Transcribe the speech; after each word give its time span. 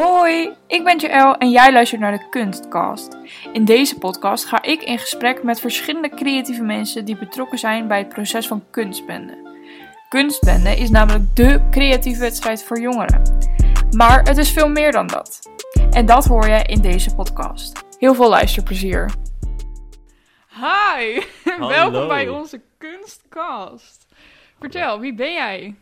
Hoi, 0.00 0.50
ik 0.66 0.84
ben 0.84 0.98
Joël 0.98 1.36
en 1.36 1.50
jij 1.50 1.72
luistert 1.72 2.00
naar 2.00 2.18
de 2.18 2.28
Kunstcast. 2.28 3.16
In 3.52 3.64
deze 3.64 3.98
podcast 3.98 4.44
ga 4.44 4.62
ik 4.62 4.82
in 4.82 4.98
gesprek 4.98 5.42
met 5.42 5.60
verschillende 5.60 6.08
creatieve 6.08 6.62
mensen 6.62 7.04
die 7.04 7.18
betrokken 7.18 7.58
zijn 7.58 7.88
bij 7.88 7.98
het 7.98 8.08
proces 8.08 8.46
van 8.46 8.64
kunstbende. 8.70 9.58
Kunstbende 10.08 10.76
is 10.76 10.90
namelijk 10.90 11.36
dé 11.36 11.68
creatieve 11.70 12.20
wedstrijd 12.20 12.64
voor 12.64 12.80
jongeren. 12.80 13.22
Maar 13.90 14.22
het 14.22 14.36
is 14.36 14.52
veel 14.52 14.68
meer 14.68 14.92
dan 14.92 15.06
dat. 15.06 15.50
En 15.90 16.06
dat 16.06 16.24
hoor 16.24 16.48
je 16.48 16.62
in 16.62 16.80
deze 16.80 17.14
podcast. 17.14 17.84
Heel 17.98 18.14
veel 18.14 18.28
luisterplezier. 18.28 19.10
Hi, 20.48 21.20
welkom 21.58 22.08
bij 22.08 22.28
onze 22.28 22.60
Kunstcast. 22.78 24.06
Vertel, 24.58 25.00
wie 25.00 25.14
ben 25.14 25.32
jij? 25.32 25.74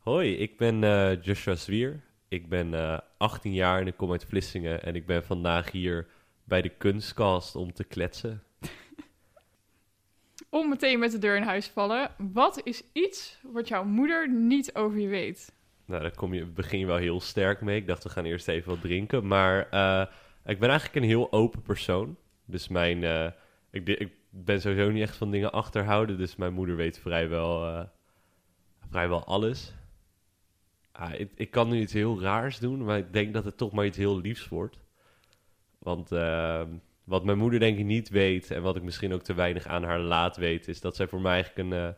Hoi, 0.00 0.36
ik 0.36 0.56
ben 0.56 0.84
eh, 0.84 1.22
Joshua 1.22 1.54
Zwier. 1.54 2.05
Ik 2.28 2.48
ben 2.48 2.74
eh 2.74 2.98
18 3.16 3.52
jaar 3.52 3.80
en 3.80 3.86
ik 3.86 3.96
kom 3.96 4.10
uit 4.10 4.24
Vlissingen. 4.24 4.82
En 4.82 4.94
ik 4.94 5.06
ben 5.06 5.24
vandaag 5.24 5.70
hier 5.70 6.06
bij 6.44 6.62
de 6.62 6.68
Kunstcast 6.68 7.56
om 7.56 7.72
te 7.72 7.84
kletsen. 7.84 8.42
Om 10.50 10.68
meteen 10.68 10.98
met 10.98 11.10
de 11.10 11.18
deur 11.18 11.36
in 11.36 11.42
huis 11.42 11.66
te 11.66 11.72
vallen. 11.72 12.10
Wat 12.18 12.60
is 12.64 12.82
iets 12.92 13.38
wat 13.42 13.68
jouw 13.68 13.84
moeder 13.84 14.30
niet 14.30 14.74
over 14.74 14.98
je 14.98 15.08
weet? 15.08 15.54
Nou, 15.84 16.02
daar 16.02 16.14
kom 16.14 16.34
je, 16.34 16.44
begin 16.44 16.78
je 16.78 16.86
wel 16.86 16.96
heel 16.96 17.20
sterk 17.20 17.60
mee. 17.60 17.76
Ik 17.76 17.86
dacht, 17.86 18.02
we 18.02 18.08
gaan 18.08 18.24
eerst 18.24 18.48
even 18.48 18.70
wat 18.70 18.80
drinken. 18.80 19.26
Maar 19.26 19.68
eh, 19.70 20.06
ik 20.44 20.58
ben 20.58 20.68
eigenlijk 20.68 20.98
een 20.98 21.10
heel 21.10 21.32
open 21.32 21.62
persoon. 21.62 22.16
Dus 22.44 22.68
mijn, 22.68 23.04
eh, 23.04 23.30
ik, 23.70 23.88
ik 23.88 24.12
ben 24.30 24.60
sowieso 24.60 24.90
niet 24.90 25.02
echt 25.02 25.16
van 25.16 25.30
dingen 25.30 25.52
achterhouden. 25.52 26.18
Dus 26.18 26.36
mijn 26.36 26.52
moeder 26.52 26.76
weet 26.76 26.98
vrijwel, 26.98 27.66
eh, 27.66 27.84
vrijwel 28.90 29.24
alles. 29.24 29.74
Ah, 30.98 31.12
ik, 31.34 31.50
kan 31.50 31.68
nu 31.68 31.80
iets 31.80 31.92
heel 31.92 32.20
raars 32.20 32.58
doen, 32.58 32.84
maar 32.84 32.98
ik 32.98 33.12
denk 33.12 33.34
dat 33.34 33.44
het 33.44 33.56
toch 33.56 33.72
maar 33.72 33.86
iets 33.86 33.96
heel 33.96 34.20
liefs 34.20 34.48
wordt. 34.48 34.78
Want 35.78 36.12
ehm, 36.12 36.68
wat 37.04 37.24
mijn 37.24 37.38
moeder 37.38 37.60
denk 37.60 37.78
ik 37.78 37.84
niet 37.84 38.08
weet 38.08 38.50
en 38.50 38.62
wat 38.62 38.76
ik 38.76 38.82
misschien 38.82 39.12
ook 39.12 39.22
te 39.22 39.34
weinig 39.34 39.66
aan 39.66 39.82
haar 39.84 40.00
laat 40.00 40.36
weten, 40.36 40.72
is 40.72 40.80
dat 40.80 40.96
zij 40.96 41.08
voor 41.08 41.20
mij 41.20 41.32
eigenlijk 41.32 41.68
een, 41.68 41.78
eh, 41.78 41.94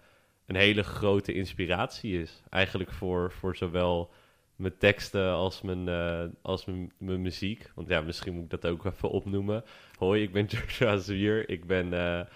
een 0.46 0.56
hele 0.56 0.82
grote 0.82 1.32
inspiratie 1.32 2.20
is. 2.20 2.42
Eigenlijk 2.50 2.92
voor, 2.92 3.32
voor 3.32 3.56
zowel 3.56 4.10
mijn 4.56 4.78
teksten 4.78 5.32
als 5.32 5.62
mijn, 5.62 5.88
eh, 5.88 6.24
als 6.42 6.64
mijn, 6.64 6.92
mijn 6.98 7.22
muziek. 7.22 7.70
Want 7.74 7.88
ja, 7.88 8.00
misschien 8.00 8.34
moet 8.34 8.44
ik 8.44 8.60
dat 8.60 8.66
ook 8.66 8.84
even 8.84 9.10
opnoemen. 9.10 9.64
Hoi, 9.98 10.22
ik 10.22 10.32
ben 10.32 10.44
Joshua 10.44 10.96
Zwier. 10.96 11.48
Ik 11.48 11.66
ben, 11.66 11.92
eh, 11.92 12.26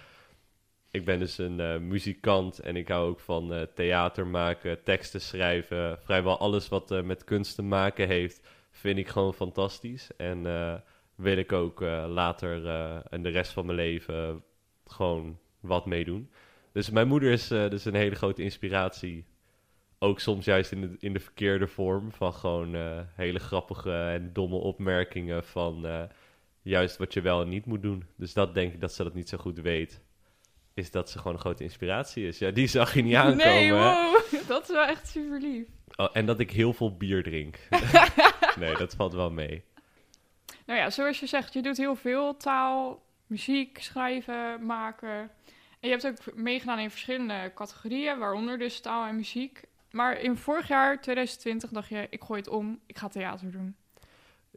ik 0.93 1.05
ben 1.05 1.19
dus 1.19 1.37
een 1.37 1.59
eh, 1.59 1.77
muzikant 1.77 2.59
en 2.59 2.75
ik 2.75 2.87
hou 2.87 3.09
ook 3.09 3.19
van 3.19 3.53
eh, 3.53 3.61
theater 3.61 4.27
maken, 4.27 4.83
teksten 4.83 5.21
schrijven. 5.21 5.99
Vrijwel 5.99 6.39
alles 6.39 6.69
wat 6.69 6.91
eh, 6.91 7.01
met 7.01 7.23
kunst 7.23 7.55
te 7.55 7.61
maken 7.61 8.07
heeft, 8.07 8.41
vind 8.71 8.97
ik 8.97 9.07
gewoon 9.07 9.33
fantastisch. 9.33 10.09
En 10.17 10.43
wil 11.15 11.37
ik 11.37 11.51
ook 11.51 11.81
later 12.07 12.67
en 13.09 13.23
de 13.23 13.29
rest 13.29 13.51
van 13.51 13.65
mijn 13.65 13.77
leven 13.77 14.43
gewoon 14.85 15.39
wat 15.59 15.85
meedoen. 15.85 16.29
Dus 16.71 16.89
mijn 16.89 17.07
moeder 17.07 17.31
is 17.31 17.47
dus 17.47 17.85
een 17.85 17.95
hele 17.95 18.15
grote 18.15 18.43
inspiratie. 18.43 19.25
Ook 19.99 20.19
soms 20.19 20.45
juist 20.45 20.71
in 20.71 20.81
de, 20.81 20.95
in 20.99 21.13
de 21.13 21.19
verkeerde 21.19 21.67
vorm 21.67 22.11
van 22.11 22.33
gewoon 22.33 22.75
hele 23.15 23.39
grappige 23.39 23.91
en 23.91 24.33
domme 24.33 24.55
opmerkingen 24.55 25.43
van 25.43 26.07
juist 26.61 26.97
wat 26.97 27.13
je 27.13 27.21
wel 27.21 27.41
en 27.41 27.49
niet 27.49 27.65
moet 27.65 27.81
doen. 27.81 28.03
Dus 28.15 28.33
dat 28.33 28.53
denk 28.53 28.73
ik 28.73 28.81
dat 28.81 28.93
ze 28.93 29.03
dat 29.03 29.13
niet 29.13 29.29
zo 29.29 29.37
goed 29.37 29.59
weet. 29.59 30.02
Is 30.73 30.91
dat 30.91 31.09
ze 31.09 31.17
gewoon 31.17 31.33
een 31.33 31.39
grote 31.39 31.63
inspiratie 31.63 32.27
is. 32.27 32.37
Ja, 32.37 32.51
die 32.51 32.67
zag 32.67 32.93
je 32.93 33.01
niet 33.01 33.15
aankomen. 33.15 33.45
nee, 33.45 33.71
wow. 33.71 34.19
Dat 34.47 34.63
is 34.63 34.69
wel 34.69 34.85
echt 34.85 35.07
super 35.07 35.39
lief. 35.39 35.67
Oh, 35.95 36.09
en 36.13 36.25
dat 36.25 36.39
ik 36.39 36.51
heel 36.51 36.73
veel 36.73 36.97
bier 36.97 37.23
drink. 37.23 37.59
nee, 38.59 38.75
dat 38.75 38.95
valt 38.95 39.13
wel 39.13 39.31
mee. 39.31 39.63
Nou 40.65 40.79
ja, 40.79 40.89
zoals 40.89 41.19
je 41.19 41.25
zegt, 41.25 41.53
je 41.53 41.61
doet 41.61 41.77
heel 41.77 41.95
veel 41.95 42.37
taal, 42.37 43.03
muziek, 43.27 43.77
schrijven, 43.81 44.65
maken. 44.65 45.31
En 45.79 45.89
je 45.89 45.89
hebt 45.89 46.07
ook 46.07 46.35
meegedaan 46.35 46.79
in 46.79 46.89
verschillende 46.89 47.51
categorieën, 47.55 48.19
waaronder 48.19 48.57
dus 48.57 48.79
taal 48.79 49.05
en 49.05 49.15
muziek. 49.15 49.61
Maar 49.91 50.19
in 50.19 50.37
vorig 50.37 50.67
jaar, 50.67 51.01
2020, 51.01 51.69
dacht 51.69 51.89
je, 51.89 52.07
ik 52.09 52.23
gooi 52.23 52.39
het 52.39 52.49
om, 52.49 52.79
ik 52.85 52.97
ga 52.97 53.07
theater 53.07 53.51
doen. 53.51 53.75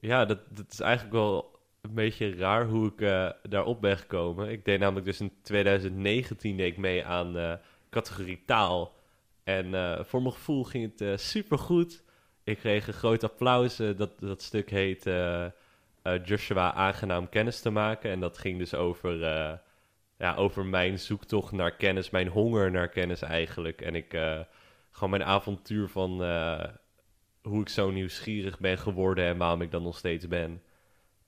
Ja, 0.01 0.25
dat, 0.25 0.39
dat 0.57 0.73
is 0.73 0.81
eigenlijk 0.81 1.15
wel 1.15 1.56
een 1.89 1.95
beetje 1.95 2.37
raar 2.37 2.67
hoe 2.67 2.87
ik 2.87 3.01
eh, 3.01 3.31
daarop 3.43 3.81
ben 3.81 3.99
gekomen. 3.99 4.51
Ik 4.51 4.65
deed 4.65 4.79
namelijk 4.79 5.07
dus 5.07 5.21
in 5.21 5.33
2019 5.43 6.57
deed 6.57 6.73
ik 6.73 6.79
mee 6.79 7.05
aan 7.05 7.39
eh, 7.39 7.53
categorie 7.91 8.43
taal. 8.47 8.95
En 9.45 9.75
eh, 9.75 10.05
voor 10.05 10.23
mijn 10.23 10.35
gevoel 10.35 10.65
ging 10.65 10.91
het 10.93 11.01
eh 11.01 11.17
supergoed. 11.17 12.05
Ik 12.45 12.59
kreeg 12.59 12.87
een 12.87 12.93
groot 12.93 13.25
applaus. 13.25 13.77
dat, 13.77 14.19
dat 14.19 14.43
stuk 14.43 14.71
heet 14.71 15.11
Joshua 16.25 16.73
aangenaam 16.73 17.29
kennis 17.29 17.61
te 17.61 17.71
maken. 17.71 18.11
En 18.11 18.21
dat 18.21 18.39
ging 18.39 18.59
dus 18.59 18.75
over, 18.75 19.19
ja, 20.19 20.35
over 20.37 20.65
mijn 20.65 20.99
zoektocht 20.99 21.53
naar 21.53 21.77
kennis, 21.77 22.11
mijn 22.11 22.29
honger 22.29 22.71
naar 22.71 22.89
kennis 22.89 23.23
eigenlijk. 23.23 23.81
En 23.81 23.95
ik, 23.95 24.11
gewoon 24.91 25.11
mijn 25.11 25.25
avontuur 25.25 25.89
van 25.89 26.11
hoe 27.43 27.61
ik 27.61 27.69
zo 27.69 27.91
nieuwsgierig 27.91 28.59
ben 28.59 28.79
geworden 28.79 29.25
en 29.25 29.37
waarom 29.37 29.63
ik 29.63 29.71
dat 29.71 29.83
nog 29.83 29.97
steeds 29.97 30.29
ben. 30.29 30.63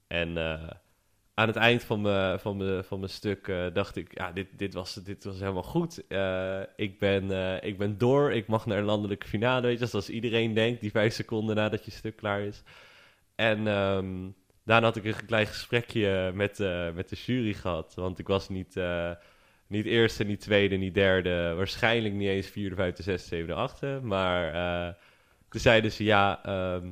En 0.09 0.37
eh, 0.37 0.69
aan 1.35 1.47
het 1.47 1.57
eind 1.57 1.85
van 1.85 2.01
mijn, 2.01 2.41
van 2.41 2.57
mijn, 2.57 2.85
van 2.85 2.99
mijn 2.99 3.11
stuk 3.11 3.49
eh, 3.49 3.67
dacht 3.73 3.97
ik, 3.97 4.19
ja, 4.19 4.33
dit, 4.33 4.47
dit, 4.57 4.75
was, 4.75 4.95
dit 4.95 5.25
was 5.25 5.39
helemaal 5.39 5.63
goed. 5.63 6.07
Eh, 6.07 6.61
ik, 6.77 6.99
ben, 6.99 7.31
ik 7.65 7.79
ben 7.79 7.99
door, 7.99 8.33
ik 8.33 8.47
mag 8.47 8.67
naar 8.67 8.79
een 8.79 8.85
landelijke 8.85 9.27
finale, 9.27 9.67
weet 9.67 9.79
je, 9.79 9.87
zoals 9.87 10.11
iedereen 10.11 10.55
denkt, 10.55 10.81
die 10.81 10.91
vijf 10.91 11.15
seconden 11.15 11.57
nadat 11.57 11.85
je 11.85 11.91
stuk 11.91 12.17
klaar 12.17 12.41
is. 12.41 12.63
En 13.35 13.67
ehm, 13.67 14.31
daarna 14.65 14.87
had 14.87 14.97
ik 14.97 15.05
een 15.05 15.27
klein 15.27 15.47
gesprekje 15.47 16.33
met, 16.35 16.59
met 16.95 17.09
de 17.09 17.17
jury 17.17 17.55
gehad, 17.55 17.95
want 17.95 18.19
ik 18.19 18.27
was 18.27 18.49
niet, 18.49 18.81
niet 19.67 19.87
eerste, 19.87 20.25
niet 20.25 20.41
tweede, 20.41 20.77
niet 20.77 20.95
derde, 20.95 21.55
waarschijnlijk 21.57 22.15
niet 22.15 22.29
eens 22.29 22.47
vierde, 22.47 22.75
vijfde, 22.75 23.03
zesde, 23.03 23.29
zevende, 23.29 23.55
achtste, 23.55 24.01
maar 24.03 24.97
toen 25.49 25.61
zeiden 25.61 25.93
ze, 25.93 26.05
ja... 26.05 26.45
ehm, 26.45 26.89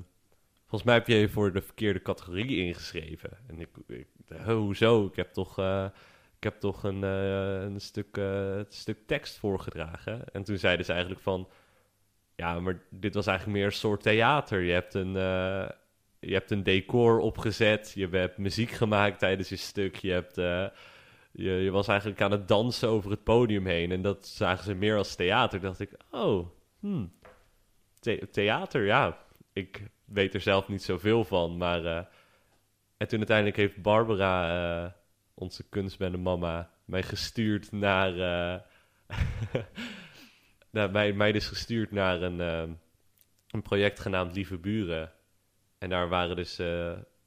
Volgens 0.68 0.82
mij 0.82 0.94
heb 0.94 1.06
je 1.06 1.14
je 1.14 1.28
voor 1.28 1.52
de 1.52 1.62
verkeerde 1.62 2.02
categorie 2.02 2.56
ingeschreven. 2.56 3.30
En 3.46 3.60
ik, 3.60 3.68
ik 3.86 4.06
huh, 4.28 4.46
hoezo? 4.46 5.06
Ik 5.06 5.16
heb 5.16 5.32
toch, 5.32 5.58
eh, 5.58 5.84
ik 6.36 6.42
heb 6.42 6.60
toch 6.60 6.82
een, 6.82 7.04
eh, 7.04 7.60
een 7.62 7.80
stuk, 7.80 8.16
eh, 8.16 8.60
stuk 8.68 8.98
tekst 9.06 9.38
voorgedragen. 9.38 10.24
En 10.32 10.42
toen 10.42 10.58
zeiden 10.58 10.84
ze 10.86 10.92
eigenlijk 10.92 11.22
van... 11.22 11.48
Ja, 12.36 12.60
maar 12.60 12.82
dit 12.90 13.14
was 13.14 13.26
eigenlijk 13.26 13.58
meer 13.58 13.66
een 13.66 13.72
soort 13.72 14.02
theater. 14.02 14.60
Je 14.60 14.72
hebt 14.72 14.94
een, 14.94 15.16
eh, 15.16 15.68
je 16.18 16.32
hebt 16.32 16.50
een 16.50 16.62
decor 16.62 17.18
opgezet. 17.18 17.92
Je 17.94 18.08
hebt 18.08 18.38
muziek 18.38 18.70
gemaakt 18.70 19.18
tijdens 19.18 19.48
je 19.48 19.56
stuk. 19.56 19.96
Je, 19.96 20.12
hebt, 20.12 20.38
eh, 20.38 20.66
je, 21.32 21.50
je 21.50 21.70
was 21.70 21.88
eigenlijk 21.88 22.20
aan 22.20 22.30
het 22.30 22.48
dansen 22.48 22.88
over 22.88 23.10
het 23.10 23.24
podium 23.24 23.66
heen. 23.66 23.92
En 23.92 24.02
dat 24.02 24.26
zagen 24.26 24.64
ze 24.64 24.74
meer 24.74 24.96
als 24.96 25.14
theater. 25.14 25.60
Toen 25.60 25.68
dacht 25.68 25.80
ik, 25.80 25.92
oh, 26.10 26.48
hmm, 26.80 27.12
the- 28.00 28.28
theater, 28.30 28.84
ja. 28.84 29.18
Ik 29.52 29.82
weet 30.06 30.34
er 30.34 30.40
zelf 30.40 30.68
niet 30.68 30.82
zoveel 30.82 31.24
van. 31.24 31.56
Maar 31.56 31.84
eh, 31.84 32.04
en 32.96 33.08
toen 33.08 33.18
uiteindelijk 33.18 33.56
heeft 33.56 33.82
Barbara, 33.82 34.84
eh, 34.84 34.92
onze 35.34 35.68
kunstbende 35.68 36.18
mama, 36.18 36.70
mij 36.84 37.02
gestuurd 37.02 37.72
naar. 37.72 38.18
eh 38.18 38.60
nou, 40.70 40.90
mij, 40.90 41.12
mij 41.12 41.32
dus 41.32 41.46
gestuurd 41.46 41.90
naar 41.90 42.22
een, 42.22 42.38
een 43.50 43.62
project 43.62 44.00
genaamd 44.00 44.34
Lieve 44.34 44.58
Buren. 44.58 45.12
En 45.78 45.88
daar 45.88 46.08
waren 46.08 46.36
dus, 46.36 46.56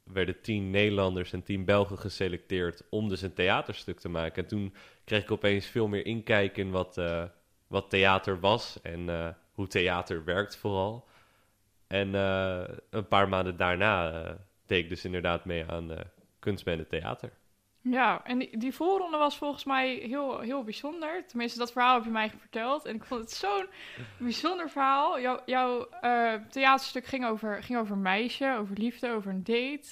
werden 0.04 0.40
tien 0.42 0.70
Nederlanders 0.70 1.32
en 1.32 1.42
tien 1.42 1.64
Belgen 1.64 1.98
geselecteerd 1.98 2.82
om 2.90 3.08
dus 3.08 3.22
een 3.22 3.32
theaterstuk 3.32 4.00
te 4.00 4.08
maken. 4.08 4.42
En 4.42 4.48
toen 4.48 4.74
kreeg 5.04 5.22
ik 5.22 5.30
opeens 5.30 5.66
veel 5.66 5.88
meer 5.88 6.06
inkijk 6.06 6.56
in 6.56 6.70
wat, 6.70 7.00
wat 7.66 7.90
theater 7.90 8.40
was 8.40 8.80
en 8.82 9.36
hoe 9.52 9.66
theater 9.66 10.24
werkt 10.24 10.56
vooral. 10.56 11.08
En 11.90 12.14
eh, 12.14 12.62
een 12.90 13.08
paar 13.08 13.28
maanden 13.28 13.56
daarna 13.56 14.12
eh, 14.12 14.32
deed 14.66 14.82
ik 14.82 14.88
dus 14.88 15.04
inderdaad 15.04 15.44
mee 15.44 15.64
aan 15.66 15.90
uh, 15.90 15.98
kunstbende 16.38 16.86
theater. 16.86 17.30
Ja, 17.82 18.24
en 18.24 18.38
die, 18.38 18.58
die 18.58 18.74
voorronde 18.74 19.16
was 19.16 19.36
volgens 19.36 19.64
mij 19.64 19.94
heel, 19.94 20.40
heel 20.40 20.64
bijzonder. 20.64 21.24
Tenminste, 21.26 21.58
dat 21.58 21.72
verhaal 21.72 21.94
heb 21.94 22.04
je 22.04 22.10
mij 22.10 22.30
verteld. 22.38 22.84
En 22.84 22.94
ik 22.94 23.04
vond 23.04 23.20
het 23.20 23.30
zo'n 23.30 23.66
bijzonder 24.18 24.70
verhaal. 24.70 25.20
Jouw, 25.20 25.40
jouw 25.46 25.88
eh, 26.00 26.34
theaterstuk 26.50 27.06
ging 27.06 27.26
over, 27.26 27.62
ging 27.62 27.78
over 27.78 27.92
een 27.92 28.02
meisje, 28.02 28.56
over 28.58 28.78
liefde, 28.78 29.10
over 29.10 29.30
een 29.30 29.44
date. 29.44 29.88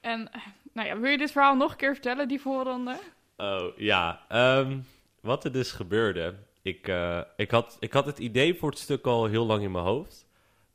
En 0.00 0.32
eh, 0.32 0.40
nou 0.72 0.88
ja, 0.88 0.98
wil 0.98 1.10
je 1.10 1.18
dit 1.18 1.32
verhaal 1.32 1.56
nog 1.56 1.70
een 1.70 1.76
keer 1.76 1.92
vertellen, 1.92 2.28
die 2.28 2.40
voorronde? 2.40 2.98
Oh 3.36 3.76
ja, 3.76 4.20
ehm, 4.28 4.78
wat 5.20 5.44
er 5.44 5.52
dus 5.52 5.72
gebeurde. 5.72 6.34
Ik, 6.62 6.88
eh, 6.88 7.20
ik, 7.36 7.50
had, 7.50 7.76
ik 7.80 7.92
had 7.92 8.06
het 8.06 8.18
idee 8.18 8.54
voor 8.54 8.70
het 8.70 8.78
stuk 8.78 9.06
al 9.06 9.24
heel 9.24 9.46
lang 9.46 9.62
in 9.62 9.70
mijn 9.70 9.84
hoofd. 9.84 10.23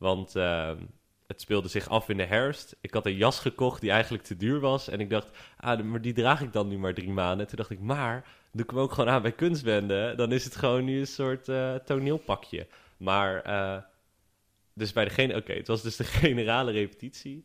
Want 0.00 0.36
ehm, 0.36 0.76
het 1.26 1.40
speelde 1.40 1.68
zich 1.68 1.88
af 1.88 2.08
in 2.08 2.16
de 2.16 2.24
herfst. 2.24 2.76
Ik 2.80 2.94
had 2.94 3.06
een 3.06 3.16
jas 3.16 3.40
gekocht 3.40 3.80
die 3.80 3.90
eigenlijk 3.90 4.24
te 4.24 4.36
duur 4.36 4.60
was. 4.60 4.88
En 4.88 5.00
ik 5.00 5.10
dacht, 5.10 5.30
ah, 5.56 5.80
maar 5.80 6.00
die 6.00 6.12
draag 6.12 6.40
ik 6.42 6.52
dan 6.52 6.68
nu 6.68 6.78
maar 6.78 6.94
drie 6.94 7.10
maanden. 7.10 7.46
Toen 7.46 7.56
dacht 7.56 7.70
ik, 7.70 7.80
maar 7.80 8.24
doe 8.52 8.62
ik 8.62 8.70
hem 8.70 8.78
ook 8.78 8.92
gewoon 8.92 9.10
aan 9.10 9.22
bij 9.22 9.32
kunstbende. 9.32 10.12
Dan 10.16 10.32
is 10.32 10.44
het 10.44 10.56
gewoon 10.56 10.84
nu 10.84 10.98
een 11.00 11.06
soort 11.06 11.48
eh, 11.48 11.74
toneelpakje. 11.74 12.66
Maar, 12.96 13.42
eh, 13.42 13.76
dus 14.74 14.92
bij 14.92 15.04
de 15.04 15.10
gen- 15.10 15.36
oké, 15.36 15.52
het 15.52 15.66
was 15.68 15.82
dus 15.82 15.96
de 15.96 16.04
generale 16.24 16.72
repetitie. 16.72 17.44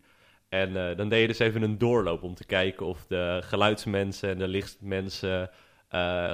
En 0.49 0.89
eh, 0.89 0.97
dan 0.97 1.09
deed 1.09 1.21
je 1.21 1.27
dus 1.27 1.39
even 1.39 1.61
een 1.61 1.77
doorloop 1.77 2.23
om 2.23 2.35
te 2.35 2.45
kijken 2.45 2.85
of 2.85 3.05
de 3.07 3.39
geluidsmensen 3.43 4.29
en 4.29 4.37
de 4.37 4.47
lichtmensen 4.47 5.49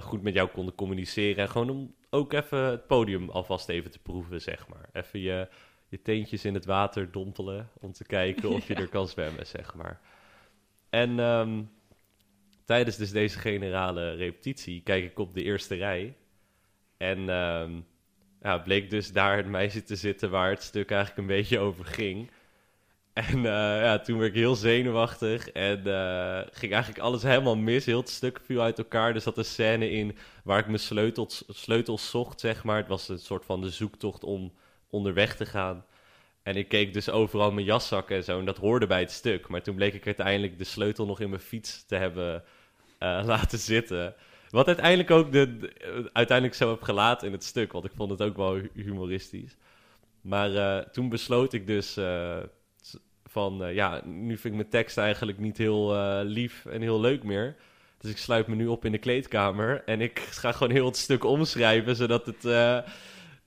goed 0.02 0.22
met 0.22 0.34
jou 0.34 0.50
konden 0.50 0.76
communiceren. 0.76 1.44
En 1.44 1.50
gewoon 1.50 1.70
om 1.70 1.96
ook 2.10 2.34
even 2.34 2.60
het 2.60 2.88
podium 2.88 3.30
alvast 3.30 3.70
even 3.70 3.92
te 3.92 4.00
proeven, 4.00 4.42
zeg 4.42 4.68
maar. 4.68 4.90
Even 4.94 5.20
je, 5.20 5.48
je 5.92 6.02
teentjes 6.02 6.46
in 6.46 6.54
het 6.54 6.66
water 6.66 7.12
dompelen 7.12 7.70
om 7.80 7.92
te 7.92 8.04
kijken 8.04 8.50
of 8.50 8.68
je 8.68 8.76
er 8.84 8.90
kan 8.90 9.08
zwemmen, 9.08 9.48
zeg 9.48 9.76
maar. 9.76 10.00
En 10.90 11.20
ehm, 11.20 11.62
tijdens 12.66 12.98
dus 12.98 13.12
deze 13.12 13.40
generale 13.40 14.12
repetitie 14.16 14.82
kijk 14.84 15.04
ik 15.04 15.20
op 15.20 15.34
de 15.34 15.44
eerste 15.44 15.76
rij. 15.76 16.16
En 16.98 17.30
ehm, 17.30 17.72
ja, 18.42 18.58
bleek 18.58 18.90
dus 18.90 19.12
daar 19.12 19.38
het 19.38 19.46
meisje 19.46 19.84
te 19.84 19.96
zitten 19.96 20.30
waar 20.30 20.50
het 20.50 20.64
stuk 20.64 20.92
eigenlijk 20.92 21.20
een 21.22 21.36
beetje 21.36 21.60
over 21.60 21.86
ging. 21.86 22.32
En 23.14 23.38
uh, 23.38 23.44
ja, 23.82 24.00
toen 24.00 24.18
werd 24.18 24.32
ik 24.32 24.38
heel 24.38 24.56
zenuwachtig 24.56 25.50
en 25.50 25.88
uh, 25.88 26.42
ging 26.52 26.74
eigenlijk 26.74 27.04
alles 27.04 27.24
helemaal 27.24 27.58
mis. 27.58 27.86
Heel 27.86 28.00
het 28.00 28.10
stuk 28.10 28.40
viel 28.44 28.62
uit 28.62 28.78
elkaar. 28.78 29.16
Er 29.16 29.22
zat 29.22 29.38
een 29.38 29.46
scène 29.46 29.90
in 29.90 30.18
waar 30.44 30.60
ik 30.60 30.66
mijn 30.66 30.80
sleutels, 30.80 31.44
sleutels 31.48 32.10
zocht, 32.10 32.40
zeg 32.40 32.64
maar. 32.64 32.78
Het 32.78 32.88
was 32.88 33.10
een 33.10 33.20
soort 33.20 33.46
van 33.46 33.62
de 33.62 33.70
zoektocht 33.70 34.24
om 34.24 34.54
onderweg 34.92 35.36
te 35.36 35.46
gaan. 35.46 35.86
En 36.44 36.56
ik 36.56 36.68
keek 36.68 36.94
dus 36.94 37.10
overal 37.10 37.52
mijn 37.52 37.66
jaszakken 37.66 38.16
en 38.16 38.24
zo 38.24 38.40
en 38.40 38.46
dat 38.46 38.58
hoorde 38.58 38.88
bij 38.88 39.00
het 39.00 39.12
stuk. 39.12 39.48
Maar 39.48 39.62
toen 39.62 39.76
bleek 39.76 39.94
ik 39.94 40.06
uiteindelijk 40.06 40.58
de 40.58 40.64
sleutel 40.64 41.06
nog 41.06 41.20
in 41.20 41.30
mijn 41.30 41.42
fiets 41.42 41.86
te 41.86 41.96
hebben 41.96 42.44
uh, 43.00 43.22
laten 43.34 43.60
zitten. 43.60 44.16
Wat 44.50 44.68
uiteindelijk 44.68 45.12
ook 45.12 45.32
de, 45.32 45.58
de, 45.58 46.10
uiteindelijk 46.14 46.58
zo 46.58 46.70
heb 46.70 46.82
gelaten 46.82 47.28
in 47.28 47.34
het 47.34 47.44
stuk, 47.44 47.72
want 47.72 47.86
ik 47.86 47.92
vond 47.96 48.12
het 48.12 48.22
ook 48.22 48.36
wel 48.36 48.62
humoristisch. 48.74 49.56
Maar 50.22 50.92
toen 50.92 51.10
besloot 51.10 51.54
ik 51.54 51.68
dus 51.68 51.98
van 53.26 53.64
uh, 53.64 53.74
ja, 53.74 54.02
nu 54.06 54.38
vind 54.38 54.54
ik 54.54 54.60
mijn 54.60 54.70
tekst 54.70 54.98
eigenlijk 54.98 55.38
niet 55.38 55.58
heel 55.58 55.96
lief 56.24 56.66
en 56.66 56.82
heel 56.82 57.00
leuk 57.00 57.24
meer. 57.24 57.56
Dus 57.98 58.12
ik 58.12 58.18
sluit 58.18 58.48
me 58.48 58.56
nu 58.56 58.68
op 58.68 58.86
in 58.86 58.92
de 58.92 58.98
kleedkamer 58.98 59.84
en 59.86 60.02
ik 60.02 60.20
ga 60.42 60.52
gewoon 60.52 60.74
heel 60.74 60.86
het 60.86 60.98
stuk 60.98 61.24
omschrijven, 61.24 61.96
zodat 61.96 62.26
het 62.26 62.44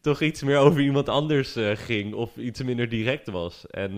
toch 0.05 0.21
iets 0.21 0.43
meer 0.43 0.59
over 0.59 0.81
iemand 0.81 1.09
anders 1.09 1.57
ging 1.75 2.15
of 2.15 2.37
iets 2.37 2.63
minder 2.63 2.89
direct 2.89 3.31
was. 3.31 3.67
En 3.67 3.95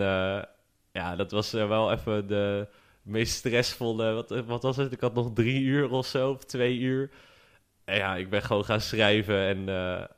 ja, 0.91 1.15
dat 1.15 1.31
was 1.31 1.51
wel 1.51 1.91
even 1.91 2.27
de 2.27 2.67
meest 3.01 3.33
stressvolle, 3.33 4.13
wat, 4.13 4.29
wat 4.45 4.63
was 4.63 4.77
het? 4.77 4.91
Ik 4.91 5.01
had 5.01 5.13
nog 5.13 5.31
drie 5.33 5.61
uur 5.61 5.89
of 5.89 6.05
zo, 6.05 6.31
of 6.31 6.43
twee 6.43 6.77
uur. 6.77 7.09
En 7.85 7.97
ja, 7.97 8.15
ik 8.15 8.29
ben 8.29 8.41
gewoon 8.41 8.65
gaan 8.65 8.81
schrijven 8.81 9.39
en 9.39 9.69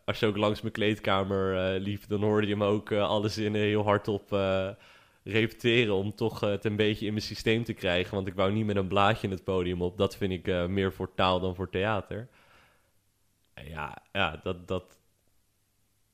als 0.06 0.19
je 0.19 0.25
ook 0.25 0.38
langs 0.38 0.62
mijn 0.62 0.74
kleedkamer 0.74 1.80
liep, 1.80 2.07
dan 2.07 2.21
hoorde 2.21 2.47
je 2.47 2.53
hem 2.53 2.63
ook 2.63 2.92
alle 2.92 3.27
zinnen 3.27 3.62
heel 3.62 3.83
hard 3.83 4.07
op 4.07 4.31
repeteren 5.24 5.94
om 5.94 6.15
toch 6.15 6.39
het 6.39 6.65
een 6.65 6.75
beetje 6.75 7.06
in 7.06 7.13
mijn 7.13 7.25
systeem 7.25 7.63
te 7.63 7.74
krijgen. 7.74 8.15
Want 8.15 8.27
ik 8.27 8.35
wou 8.35 8.51
niet 8.51 8.65
met 8.65 8.75
een 8.75 8.88
blaadje 8.88 9.27
in 9.27 9.33
het 9.33 9.44
podium 9.44 9.81
op. 9.81 9.97
Dat 9.97 10.15
vind 10.18 10.31
ik 10.31 10.68
meer 10.68 10.94
voor 10.94 11.13
taal 11.13 11.39
dan 11.39 11.56
voor 11.56 11.69
theater. 11.69 12.27
En 13.53 13.69
ja, 13.69 13.97
ja, 14.12 14.39
dat, 14.44 14.68
dat... 14.68 14.97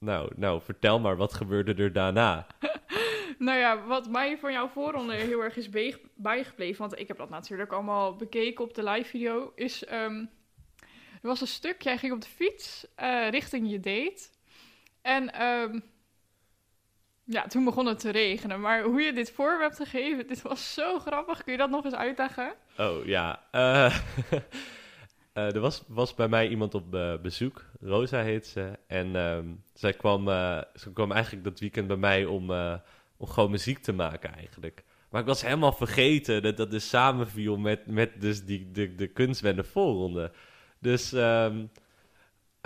Nou, 0.05 0.31
nou, 0.35 0.61
vertel 0.61 0.99
maar, 0.99 1.17
wat 1.17 1.33
gebeurde 1.33 1.73
er 1.73 1.93
daarna? 1.93 2.47
nou 3.37 3.59
ja, 3.59 3.85
wat 3.85 4.09
mij 4.09 4.37
van 4.37 4.51
jouw 4.51 4.67
voorronde 4.67 5.13
heel 5.13 5.43
erg 5.43 5.57
is 5.57 5.69
bijgebleven... 6.15 6.79
want 6.79 6.99
ik 6.99 7.07
heb 7.07 7.17
dat 7.17 7.29
natuurlijk 7.29 7.71
allemaal 7.71 8.15
bekeken 8.15 8.63
op 8.63 8.73
de 8.73 8.83
live 8.83 9.09
video... 9.09 9.51
is, 9.55 9.91
um, 9.91 10.29
er 11.21 11.27
was 11.27 11.41
een 11.41 11.47
stuk, 11.47 11.81
jij 11.81 11.97
ging 11.97 12.13
op 12.13 12.21
de 12.21 12.27
fiets 12.27 12.87
uh, 12.99 13.29
richting 13.29 13.71
je 13.71 13.79
date... 13.79 14.33
En 15.05 15.41
um, 15.41 15.83
ja, 17.23 17.47
toen 17.47 17.63
begon 17.63 17.85
het 17.85 17.99
te 17.99 18.09
regenen. 18.09 18.61
Maar 18.61 18.83
hoe 18.83 19.01
je 19.01 19.13
dit 19.13 19.31
voor 19.31 19.57
hebt 19.59 19.75
gegeven, 19.75 20.27
dit 20.27 20.41
was 20.41 20.73
zo 20.73 20.99
grappig. 20.99 21.43
Kun 21.43 21.51
je 21.51 21.57
dat 21.57 21.69
nog 21.69 21.85
eens 21.85 21.95
uitleggen? 21.95 22.53
Oh 22.77 23.05
ja. 23.05 23.43
Uh, 23.51 23.95
er 25.35 25.59
was, 25.59 25.83
was 25.87 26.13
bij 26.13 26.27
mij 26.27 26.47
iemand 26.47 26.73
op 26.73 26.95
uh, 26.95 27.13
bezoek. 27.21 27.65
Rosa 27.81 28.21
heet 28.21 28.47
ze. 28.47 28.71
En 28.87 29.15
um, 29.15 29.63
zij 29.73 29.93
kwam, 29.93 30.25
ze 30.75 30.91
kwam 30.93 31.11
eigenlijk 31.11 31.43
dat 31.43 31.59
weekend 31.59 31.87
bij 31.87 31.97
mij 31.97 32.25
om, 32.25 32.51
om 33.17 33.27
gewoon 33.27 33.51
muziek 33.51 33.79
te 33.79 33.93
maken 33.93 34.35
eigenlijk. 34.35 34.83
Maar 35.09 35.21
ik 35.21 35.27
was 35.27 35.41
helemaal 35.41 35.73
vergeten 35.73 36.41
dat 36.41 36.57
dat 36.57 36.71
dus 36.71 36.89
samenviel 36.89 37.57
met, 37.57 37.87
met 37.87 38.21
dus 38.21 38.45
die, 38.45 38.71
de, 38.71 38.95
de 38.95 39.07
kunstwende 39.07 39.63
voorronde. 39.63 40.31
Dus... 40.79 41.11
Um, 41.11 41.69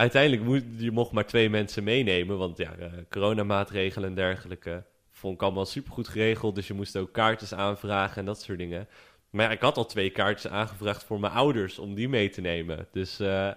uiteindelijk 0.00 0.42
moet 0.42 0.64
je 0.76 0.90
mocht 0.90 1.12
maar 1.12 1.26
twee 1.26 1.50
mensen 1.50 1.84
meenemen, 1.84 2.38
want 2.38 2.56
ja, 2.56 2.78
uh, 2.78 2.86
coronamaatregelen 3.10 4.08
en 4.08 4.14
dergelijke 4.14 4.84
vond 5.10 5.34
ik 5.34 5.42
allemaal 5.42 5.66
supergoed 5.66 6.08
geregeld. 6.08 6.54
Dus 6.54 6.66
je 6.66 6.74
moest 6.74 6.96
ook 6.96 7.12
kaartjes 7.12 7.54
aanvragen 7.54 8.16
en 8.16 8.24
dat 8.24 8.42
soort 8.42 8.58
dingen. 8.58 8.88
Maar 9.30 9.44
ja, 9.44 9.50
ik 9.50 9.60
had 9.60 9.76
al 9.76 9.86
twee 9.86 10.10
kaartjes 10.10 10.52
aangevraagd 10.52 11.04
voor 11.04 11.20
mijn 11.20 11.32
ouders 11.32 11.78
om 11.78 11.94
die 11.94 12.08
mee 12.08 12.28
te 12.28 12.40
nemen. 12.40 12.86
Dus 12.92 13.20
uh, 13.20 13.50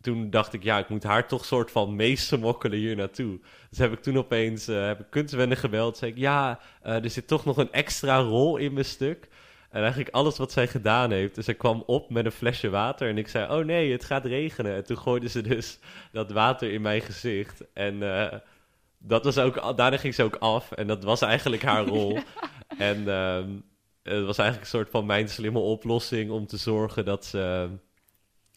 toen 0.00 0.30
dacht 0.30 0.52
ik, 0.52 0.62
ja, 0.62 0.78
ik 0.78 0.88
moet 0.88 1.02
haar 1.02 1.28
toch 1.28 1.44
soort 1.44 1.70
van 1.70 1.96
meesmokkelen 1.96 2.78
hier 2.78 2.96
naartoe. 2.96 3.40
Dus 3.70 3.78
heb 3.78 3.92
ik 3.92 4.02
toen 4.02 4.18
opeens 4.18 4.68
uh, 4.68 4.86
heb 4.86 5.00
ik 5.00 5.10
kunstwennen 5.10 5.56
gebeld. 5.56 5.96
Zei 5.96 6.10
ik, 6.10 6.18
ja, 6.18 6.60
er 6.82 7.10
zit 7.10 7.26
toch 7.26 7.44
nog 7.44 7.56
een 7.56 7.72
extra 7.72 8.18
rol 8.18 8.56
in 8.56 8.72
mijn 8.72 8.84
stuk. 8.84 9.28
En 9.72 9.80
eigenlijk 9.80 10.14
alles 10.14 10.38
wat 10.38 10.52
zij 10.52 10.68
gedaan 10.68 11.10
heeft. 11.10 11.34
Dus 11.34 11.44
zij 11.44 11.54
kwam 11.54 11.82
op 11.86 12.10
met 12.10 12.24
een 12.24 12.32
flesje 12.32 12.70
water. 12.70 13.08
En 13.08 13.18
ik 13.18 13.28
zei: 13.28 13.58
Oh 13.58 13.64
nee, 13.64 13.92
het 13.92 14.04
gaat 14.04 14.24
regenen. 14.24 14.74
En 14.74 14.84
toen 14.84 14.98
gooide 14.98 15.28
ze 15.28 15.40
dus 15.40 15.78
dat 16.12 16.30
water 16.30 16.72
in 16.72 16.82
mijn 16.82 17.00
gezicht. 17.00 17.64
En 17.74 17.94
uh, 17.94 18.32
dat 18.98 19.24
was 19.24 19.38
ook, 19.38 19.76
daarna 19.76 19.96
ging 19.96 20.14
ze 20.14 20.22
ook 20.22 20.36
af. 20.36 20.72
En 20.72 20.86
dat 20.86 21.04
was 21.04 21.22
eigenlijk 21.22 21.62
haar 21.62 21.86
rol. 21.94 22.18
En 22.78 23.02
uh, 23.02 23.38
het 24.02 24.24
was 24.24 24.38
eigenlijk 24.38 24.60
een 24.70 24.78
soort 24.78 24.90
van 24.90 25.06
mijn 25.06 25.28
slimme 25.28 25.58
oplossing 25.58 26.30
om 26.30 26.46
te 26.46 26.56
zorgen 26.56 27.04
dat 27.04 27.24
ze, 27.24 27.70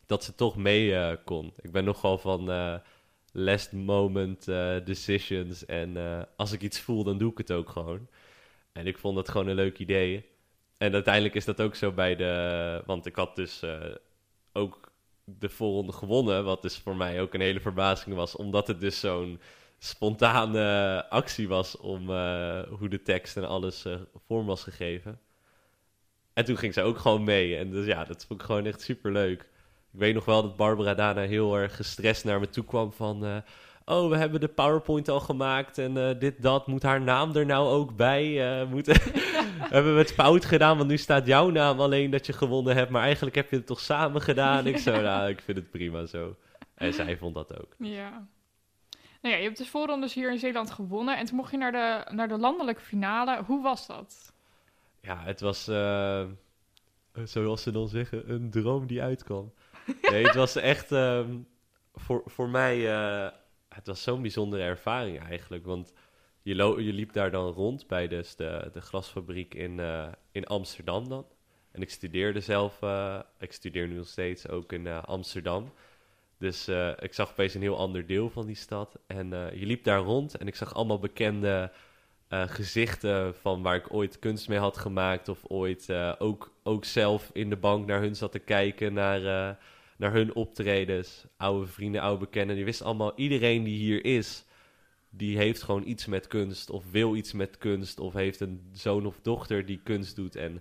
dat 0.06 0.24
ze 0.24 0.36
toch 0.36 0.56
mee 0.56 0.90
uh, 0.90 1.12
kon. 1.26 1.54
Ik 1.62 1.72
ben 1.72 1.84
nogal 1.84 2.18
van 2.18 2.50
uh, 2.50 2.76
last 3.32 3.72
moment 3.72 4.46
decisions. 4.86 5.66
En 5.66 5.98
als 6.36 6.52
ik 6.52 6.62
iets 6.62 6.80
voel, 6.80 7.04
dan 7.04 7.18
doe 7.18 7.32
ik 7.32 7.38
het 7.38 7.52
ook 7.52 7.70
gewoon. 7.70 8.08
En 8.72 8.88
ik 8.88 8.98
vond 8.98 9.16
dat 9.16 9.30
gewoon 9.30 9.48
een 9.48 9.56
leuk 9.56 9.80
idee. 9.80 10.26
En 10.78 10.94
uiteindelijk 10.94 11.36
is 11.36 11.46
dat 11.46 11.62
ook 11.62 11.76
zo 11.76 11.92
bij 11.92 12.16
de. 12.16 12.84
Want 12.86 13.06
ik 13.06 13.16
had 13.16 13.36
dus 13.36 13.62
ook 14.54 14.92
de 15.24 15.50
volgende 15.50 15.92
gewonnen. 15.92 16.44
Wat 16.44 16.62
dus 16.62 16.78
voor 16.78 16.96
mij 16.96 17.22
ook 17.22 17.34
een 17.34 17.42
hele 17.42 17.60
verbazing 17.60 18.16
was. 18.16 18.36
Omdat 18.36 18.68
het 18.68 18.80
dus 18.80 19.00
zo'n 19.00 19.40
spontane 19.80 21.06
actie 21.10 21.48
was. 21.48 21.78
Om 21.78 22.08
hoe 22.70 22.90
de 22.90 23.02
tekst 23.04 23.38
en 23.38 23.48
alles 23.48 23.86
vorm 24.28 24.46
was 24.46 24.64
gegeven. 24.64 25.20
En 26.36 26.46
toen 26.46 26.58
ging 26.58 26.74
ze 26.74 26.82
ook 26.82 26.98
gewoon 26.98 27.24
mee. 27.24 27.58
En 27.58 27.70
dus 27.70 27.86
ja, 27.86 28.04
dat 28.04 28.26
vond 28.28 28.40
ik 28.40 28.46
gewoon 28.46 28.66
echt 28.66 28.82
super 28.82 29.12
leuk. 29.12 29.42
Ik 29.92 30.00
weet 30.00 30.14
nog 30.14 30.26
wel 30.26 30.42
dat 30.42 30.56
Barbara 30.56 30.94
daarna 30.94 31.22
heel 31.22 31.58
erg 31.58 31.76
gestrest 31.76 32.26
naar 32.26 32.40
me 32.40 32.50
toe 32.50 32.66
kwam 32.66 32.94
van 32.94 33.44
oh, 33.86 34.10
we 34.10 34.18
hebben 34.18 34.40
de 34.40 34.48
PowerPoint 34.48 35.10
al 35.10 35.20
gemaakt 35.20 35.78
en 35.78 35.98
uh, 35.98 36.10
dit, 36.20 36.42
dat. 36.42 36.68
Moet 36.68 36.84
haar 36.84 37.02
naam 37.02 37.36
er 37.36 37.46
nou 37.46 37.70
ook 37.70 37.96
bij? 37.96 38.60
Uh, 38.62 38.70
moet, 38.70 38.86
hebben 39.76 39.94
we 39.94 40.00
het 40.00 40.14
fout 40.14 40.46
gedaan, 40.46 40.78
want 40.78 40.90
nu 40.90 40.98
staat 40.98 41.26
jouw 41.26 41.50
naam 41.50 41.80
alleen 41.80 42.10
dat 42.10 42.26
je 42.26 42.34
gewonnen 42.34 42.76
hebt. 42.76 42.90
Maar 42.90 43.04
eigenlijk 43.04 43.36
heb 43.36 43.50
je 43.50 43.56
het 43.56 43.66
toch 43.66 43.80
samen 43.80 44.22
gedaan? 44.22 44.68
Ik 44.68 44.78
zo, 44.78 45.02
nou, 45.02 45.30
ik 45.30 45.42
vind 45.42 45.58
het 45.58 45.72
prima 45.72 46.06
zo. 46.06 46.36
En 46.76 46.94
zij 46.94 47.18
vond 47.18 47.36
dat 47.36 47.60
ook. 47.62 47.76
Ja. 47.78 48.28
Nou 49.22 49.34
ja, 49.34 49.42
je 49.42 49.48
hebt 49.48 49.58
dus 49.58 49.70
voorrondes 49.70 50.14
hier 50.14 50.32
in 50.32 50.40
Zeeland 50.40 50.72
gewonnen. 50.72 51.18
En 51.18 51.26
toen 51.26 51.36
mocht 51.36 51.52
je 51.52 51.58
naar 51.58 51.72
de, 51.72 52.16
naar 52.16 52.28
de 52.28 52.38
landelijke 52.38 52.82
finale. 52.82 53.44
Hoe 53.46 53.62
was 53.62 53.88
dat? 53.88 54.34
Ja, 55.06 55.24
het 55.24 55.40
was, 55.40 55.70
uh, 55.70 56.26
zoals 57.24 57.62
ze 57.62 57.72
dan 57.72 57.88
zeggen, 57.88 58.32
een 58.32 58.50
droom 58.50 58.88
die 58.88 59.02
uitkwam. 59.02 59.54
Nee, 60.02 60.26
het 60.26 60.36
was 60.36 60.56
echt 60.56 60.92
um, 60.92 61.48
voor, 61.94 62.22
voor 62.26 62.50
mij 62.50 62.78
het 63.70 63.88
was 63.88 64.04
zo'n 64.04 64.22
bijzondere 64.22 64.64
ervaring 64.64 65.20
eigenlijk. 65.20 65.66
Want 65.66 65.94
je, 66.42 66.56
je 66.56 66.94
liep 66.94 67.14
daar 67.14 67.32
dan 67.32 67.52
rond 67.52 67.88
bij 67.88 68.08
dus 68.08 68.36
de, 68.36 68.70
de 68.74 68.82
glasfabriek 68.82 69.54
in, 69.54 69.78
uh, 69.78 70.08
in 70.32 70.46
Amsterdam 70.46 71.10
dan. 71.10 71.26
En 71.72 71.82
ik 71.82 71.90
studeerde 71.90 72.40
zelf, 72.40 72.80
ik 73.40 73.52
studeer 73.52 73.88
nu 73.88 73.96
nog 73.96 74.08
steeds 74.08 74.48
ook 74.48 74.74
in 74.74 74.88
Amsterdam. 74.88 75.74
Dus 76.38 76.68
ik 77.00 77.14
zag 77.14 77.32
opeens 77.32 77.54
een 77.54 77.62
heel 77.62 77.78
ander 77.78 78.06
deel 78.06 78.30
van 78.30 78.46
die 78.46 78.56
stad. 78.56 79.00
En 79.08 79.30
je 79.30 79.66
liep 79.66 79.84
daar 79.84 80.00
rond 80.00 80.38
en 80.38 80.48
ik 80.48 80.56
zag 80.56 80.74
allemaal 80.74 81.00
bekende 81.00 81.72
gezichten 82.30 83.36
van 83.36 83.62
waar 83.62 83.76
ik 83.76 83.94
ooit 83.94 84.20
kunst 84.20 84.48
mee 84.48 84.60
had 84.60 84.78
gemaakt. 84.78 85.30
Of 85.30 85.40
ooit 85.48 85.92
ook, 86.18 86.54
ook 86.64 86.86
zelf 86.86 87.30
in 87.34 87.50
de 87.50 87.58
bank 87.58 87.88
naar 87.88 88.02
hun 88.02 88.16
zat 88.16 88.32
te 88.32 88.40
kijken, 88.40 88.94
naar 88.94 89.58
naar 89.98 90.12
hun 90.12 90.36
optredens. 90.36 91.26
Oude 91.38 91.68
vrienden, 91.68 92.02
oude 92.02 92.20
bekenden. 92.20 92.56
Die 92.56 92.66
wisten 92.66 92.86
allemaal, 92.86 93.14
iedereen 93.16 93.64
die 93.64 93.78
hier 93.78 94.06
is, 94.06 94.46
die 95.10 95.38
heeft 95.38 95.64
gewoon 95.64 95.88
iets 95.88 96.06
met 96.06 96.28
kunst. 96.28 96.70
Of 96.70 96.92
wil 96.92 97.16
iets 97.16 97.34
met 97.34 97.58
kunst. 97.58 98.00
Of 98.00 98.14
heeft 98.14 98.40
een 98.40 98.70
zoon 98.72 99.06
of 99.06 99.20
dochter 99.22 99.66
die 99.66 99.80
kunst 99.84 100.16
doet. 100.16 100.36
En 100.36 100.54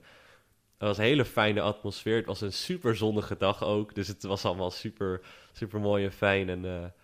het 0.78 0.88
was 0.88 0.98
een 0.98 1.04
hele 1.04 1.24
fijne 1.24 1.60
atmosfeer. 1.60 2.16
Het 2.16 2.26
was 2.26 2.40
een 2.40 2.52
super 2.52 2.96
zonnige 2.96 3.36
dag 3.36 3.64
ook. 3.64 3.94
Dus 3.94 4.08
het 4.08 4.22
was 4.22 4.44
allemaal 4.44 4.70
super, 4.70 5.20
super 5.52 5.80
mooi 5.80 6.04
en 6.04 6.12
fijn. 6.12 6.48
En 6.48 6.94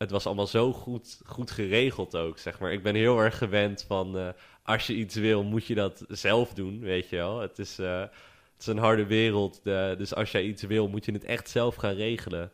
het 0.00 0.10
was 0.10 0.26
allemaal 0.26 0.46
zo 0.46 0.72
goed, 0.72 1.20
goed 1.26 1.50
geregeld 1.50 2.16
ook, 2.16 2.38
zeg 2.38 2.58
maar. 2.58 2.72
Ik 2.72 2.82
ben 2.82 2.94
heel 2.94 3.18
erg 3.18 3.38
gewend 3.38 3.84
van... 3.88 4.16
Uh, 4.16 4.28
als 4.62 4.86
je 4.86 4.94
iets 4.94 5.14
wil, 5.14 5.42
moet 5.42 5.66
je 5.66 5.74
dat 5.74 6.04
zelf 6.08 6.54
doen, 6.54 6.80
weet 6.80 7.08
je 7.08 7.16
wel. 7.16 7.40
Het 7.40 7.58
is, 7.58 7.78
eh, 7.78 8.00
het 8.00 8.60
is 8.60 8.66
een 8.66 8.78
harde 8.78 9.06
wereld, 9.06 9.60
dus 9.64 10.14
als 10.14 10.32
jij 10.32 10.44
iets 10.44 10.62
wil, 10.62 10.88
moet 10.88 11.04
je 11.04 11.12
het 11.12 11.24
echt 11.24 11.50
zelf 11.50 11.74
gaan 11.74 11.94
regelen. 11.94 12.52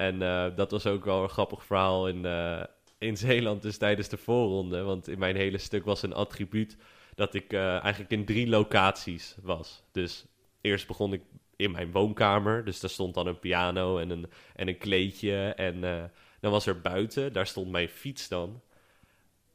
En 0.00 0.22
eh, 0.22 0.46
dat 0.56 0.70
was 0.70 0.86
ook 0.86 1.04
wel 1.04 1.22
een 1.22 1.28
grappig 1.28 1.64
verhaal 1.64 2.08
in, 2.08 2.24
eh, 2.24 2.62
in 2.98 3.16
Zeeland, 3.16 3.62
dus 3.62 3.76
tijdens 3.76 4.08
de 4.08 4.16
voorronde. 4.16 4.82
Want 4.82 5.08
in 5.08 5.18
mijn 5.18 5.36
hele 5.36 5.58
stuk 5.58 5.84
was 5.84 6.02
een 6.02 6.12
attribuut 6.12 6.76
dat 7.14 7.34
ik 7.34 7.52
eh, 7.52 7.78
eigenlijk 7.78 8.10
in 8.10 8.24
drie 8.24 8.48
locaties 8.48 9.36
was. 9.42 9.82
Dus 9.92 10.24
eerst 10.60 10.86
begon 10.86 11.12
ik 11.12 11.22
in 11.56 11.70
mijn 11.70 11.92
woonkamer, 11.92 12.64
dus 12.64 12.80
daar 12.80 12.90
stond 12.90 13.14
dan 13.14 13.26
een 13.26 13.38
piano 13.38 13.98
en 13.98 14.10
een, 14.10 14.26
en 14.54 14.68
een 14.68 14.78
kleedje. 14.78 15.52
En 15.56 15.84
eh, 15.84 16.04
dan 16.40 16.50
was 16.50 16.66
er 16.66 16.80
buiten, 16.80 17.32
daar 17.32 17.46
stond 17.46 17.70
mijn 17.70 17.88
fiets 17.88 18.28
dan. 18.28 18.60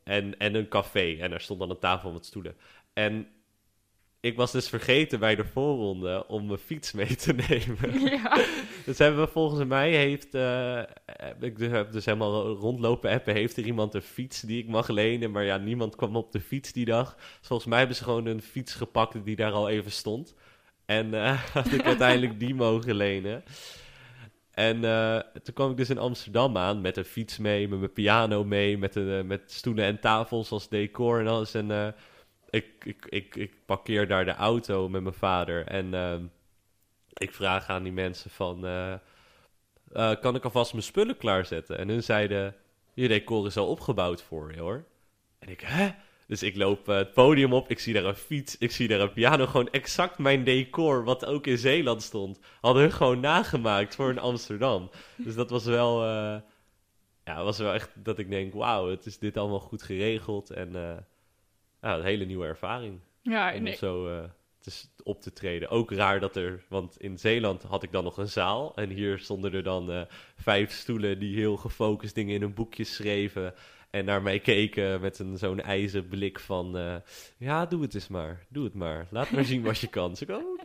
En, 0.04 0.38
en 0.38 0.56
een 0.56 0.68
café, 0.68 1.18
en 1.20 1.30
daar 1.30 1.42
stond 1.42 1.60
dan 1.60 1.70
een 1.70 1.80
tafel 1.80 2.12
met 2.12 2.26
stoelen. 2.26 2.58
En 2.94 3.28
ik 4.26 4.36
was 4.36 4.52
dus 4.52 4.70
vergeten 4.70 5.20
bij 5.20 5.36
de 5.36 5.46
voorronde 5.46 6.28
om 6.28 6.46
mijn 6.46 6.60
fiets 6.60 6.92
mee 6.92 7.16
te 7.16 7.34
nemen. 7.50 8.00
Ja. 8.00 8.46
Dus 8.86 8.98
hebben 8.98 9.22
we 9.22 9.32
volgens 9.32 9.66
mij 9.66 9.92
heeft, 9.92 10.34
eh, 10.34 10.80
ik 11.40 11.58
dus, 11.58 11.72
heb 11.72 11.92
dus 11.92 12.06
helemaal 12.06 12.48
rondlopen 12.56 13.12
appen, 13.12 13.34
heeft 13.34 13.58
er 13.58 13.66
iemand 13.66 13.94
een 13.94 14.02
fiets 14.02 14.42
die 14.42 14.64
ik 14.64 14.68
mag 14.68 14.88
lenen, 14.88 15.32
maar 15.32 15.44
ja, 15.44 15.58
niemand 15.58 15.96
kwam 15.96 16.16
op 16.16 16.32
de 16.32 16.40
fiets 16.40 16.72
die 16.72 16.86
dag. 16.86 17.16
Dus 17.16 17.48
volgens 17.48 17.70
mij 17.70 17.78
hebben 17.78 17.96
ze 17.98 18.04
gewoon 18.04 18.26
een 18.26 18.42
fiets 18.42 18.74
gepakt 18.74 19.26
die 19.26 19.36
daar 19.36 19.52
al 19.52 19.70
even 19.70 19.92
stond. 19.92 20.36
En 20.86 21.14
eh, 21.14 21.44
had 21.54 21.72
ik 21.72 21.86
uiteindelijk 21.86 22.40
die 22.40 22.56
mogen 22.56 22.96
lenen. 22.96 23.44
En 24.56 24.84
eh, 24.84 25.20
toen 25.44 25.54
kwam 25.54 25.72
ik 25.72 25.78
dus 25.78 25.90
in 25.90 25.98
Amsterdam 25.98 26.58
aan 26.58 26.82
met 26.82 26.98
een 26.98 27.06
fiets 27.06 27.38
mee, 27.38 27.68
met 27.68 27.80
mijn 27.80 27.94
piano 27.94 28.44
mee, 28.44 28.78
met, 28.78 28.96
een, 28.96 29.20
eh, 29.20 29.24
met 29.24 29.52
stoelen 29.52 29.86
en 29.86 30.00
tafels 30.00 30.52
als 30.52 30.70
decor 30.70 31.20
en 31.20 31.28
alles. 31.28 31.54
En 31.54 31.72
eh, 31.72 31.88
ik, 32.50 32.86
ik, 32.86 33.06
ik, 33.06 33.36
ik 33.36 33.66
parkeer 33.66 34.08
daar 34.08 34.26
de 34.26 34.34
auto 34.34 34.90
met 34.90 35.02
mijn 35.02 35.16
vader 35.16 35.68
en 35.68 36.32
ik 37.14 37.34
vraag 37.34 37.68
aan 37.68 37.84
die 37.84 37.92
mensen 37.92 38.30
van, 38.30 38.60
kan 40.22 40.36
ik 40.36 40.44
alvast 40.44 40.72
mijn 40.72 40.84
spullen 40.84 41.18
klaarzetten? 41.18 41.78
En 41.78 41.90
hun 41.90 42.04
zeiden, 42.04 42.56
je 42.94 43.08
decor 43.08 43.46
is 43.46 43.58
al 43.58 43.68
opgebouwd 43.68 44.22
voor 44.22 44.54
je 44.54 44.60
hoor. 44.60 44.86
En 45.40 45.50
ik, 45.50 45.62
hè? 45.62 45.92
Dus 46.28 46.44
ik 46.44 46.56
loop 46.56 46.90
eh, 46.90 46.96
het 46.96 47.14
podium 47.14 47.54
op, 47.54 47.70
ik 47.70 47.80
zie 47.80 47.94
daar 47.94 48.04
een 48.04 48.16
fiets, 48.16 48.58
ik 48.58 48.72
zie 48.72 48.88
daar 48.88 49.00
een 49.00 49.14
piano. 49.14 49.46
Gewoon 49.46 49.70
exact 49.70 50.18
mijn 50.18 50.44
decor, 50.44 51.04
wat 51.04 51.26
ook 51.26 51.48
in 51.48 51.58
Zeeland 51.58 52.02
stond, 52.02 52.40
hadden 52.62 52.82
hun 52.84 52.92
gewoon 52.92 53.20
nagemaakt 53.20 53.96
voor 53.96 54.10
in 54.10 54.20
Amsterdam. 54.20 54.90
Dus 55.16 55.36
dat 55.36 55.50
was 55.50 55.66
wel, 55.66 56.04
eh, 56.04 56.38
ja, 57.24 57.44
was 57.44 57.58
wel 57.58 57.74
echt 57.74 57.92
dat 57.96 58.20
ik 58.20 58.30
denk, 58.30 58.54
wauw, 58.54 58.90
het 58.90 59.06
is 59.06 59.20
dit 59.20 59.38
allemaal 59.38 59.60
goed 59.60 59.84
geregeld. 59.84 60.50
En 60.50 60.72
ja, 61.82 61.98
een 61.98 62.04
hele 62.04 62.26
nieuwe 62.26 62.46
ervaring 62.46 63.00
Ja, 63.22 63.56
om 63.56 63.64
nee. 63.64 63.76
zo 63.76 64.28
te, 64.60 64.72
op 65.04 65.22
te 65.22 65.34
treden. 65.34 65.70
Ook 65.70 65.92
raar 65.92 66.20
dat 66.20 66.36
er, 66.36 66.64
want 66.70 67.02
in 67.02 67.20
Zeeland 67.20 67.64
had 67.64 67.84
ik 67.84 67.92
dan 67.92 68.04
nog 68.04 68.18
een 68.18 68.28
zaal. 68.28 68.76
En 68.76 68.90
hier 68.90 69.20
stonden 69.20 69.54
er 69.54 69.64
dan 69.64 70.08
vijf 70.36 70.72
stoelen 70.72 71.20
die 71.20 71.36
heel 71.36 71.58
gefocust 71.58 72.16
dingen 72.16 72.36
in 72.36 72.42
een 72.42 72.54
boekje 72.54 72.84
schreven. 72.84 73.54
En 73.96 74.06
naar 74.06 74.22
mij 74.22 74.40
keken 74.40 75.02
met 75.02 75.20
een, 75.20 75.38
zo'n 75.38 75.62
ijzer 75.62 76.04
blik 76.04 76.40
van... 76.40 76.78
eh, 76.78 76.96
ja, 77.38 77.66
doe 77.66 77.82
het 77.82 77.94
eens 77.94 78.08
maar. 78.08 78.46
Doe 78.50 78.64
het 78.64 78.74
maar. 78.74 79.08
Laat 79.10 79.32
maar 79.32 79.44
zien 79.44 79.64
wat 79.64 79.80
je 79.80 79.88
kan. 79.88 80.10
Dus 80.10 80.22
ik, 80.22 80.30
oh. 80.30 80.64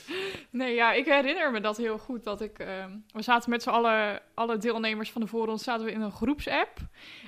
Nee, 0.50 0.74
ja, 0.74 0.92
ik 0.92 1.04
herinner 1.04 1.50
me 1.50 1.60
dat 1.60 1.76
heel 1.76 1.98
goed. 1.98 2.24
Dat 2.24 2.40
ik, 2.40 2.58
ehm, 2.58 2.90
we 3.12 3.22
zaten 3.22 3.50
met 3.50 3.62
z'n 3.62 3.68
allen, 3.68 4.20
alle 4.34 4.56
deelnemers 4.56 5.10
van 5.10 5.20
de 5.20 5.26
voorronde, 5.26 5.62
zaten 5.62 5.86
we 5.86 5.92
in 5.92 6.00
een 6.00 6.12
groepsapp. 6.12 6.78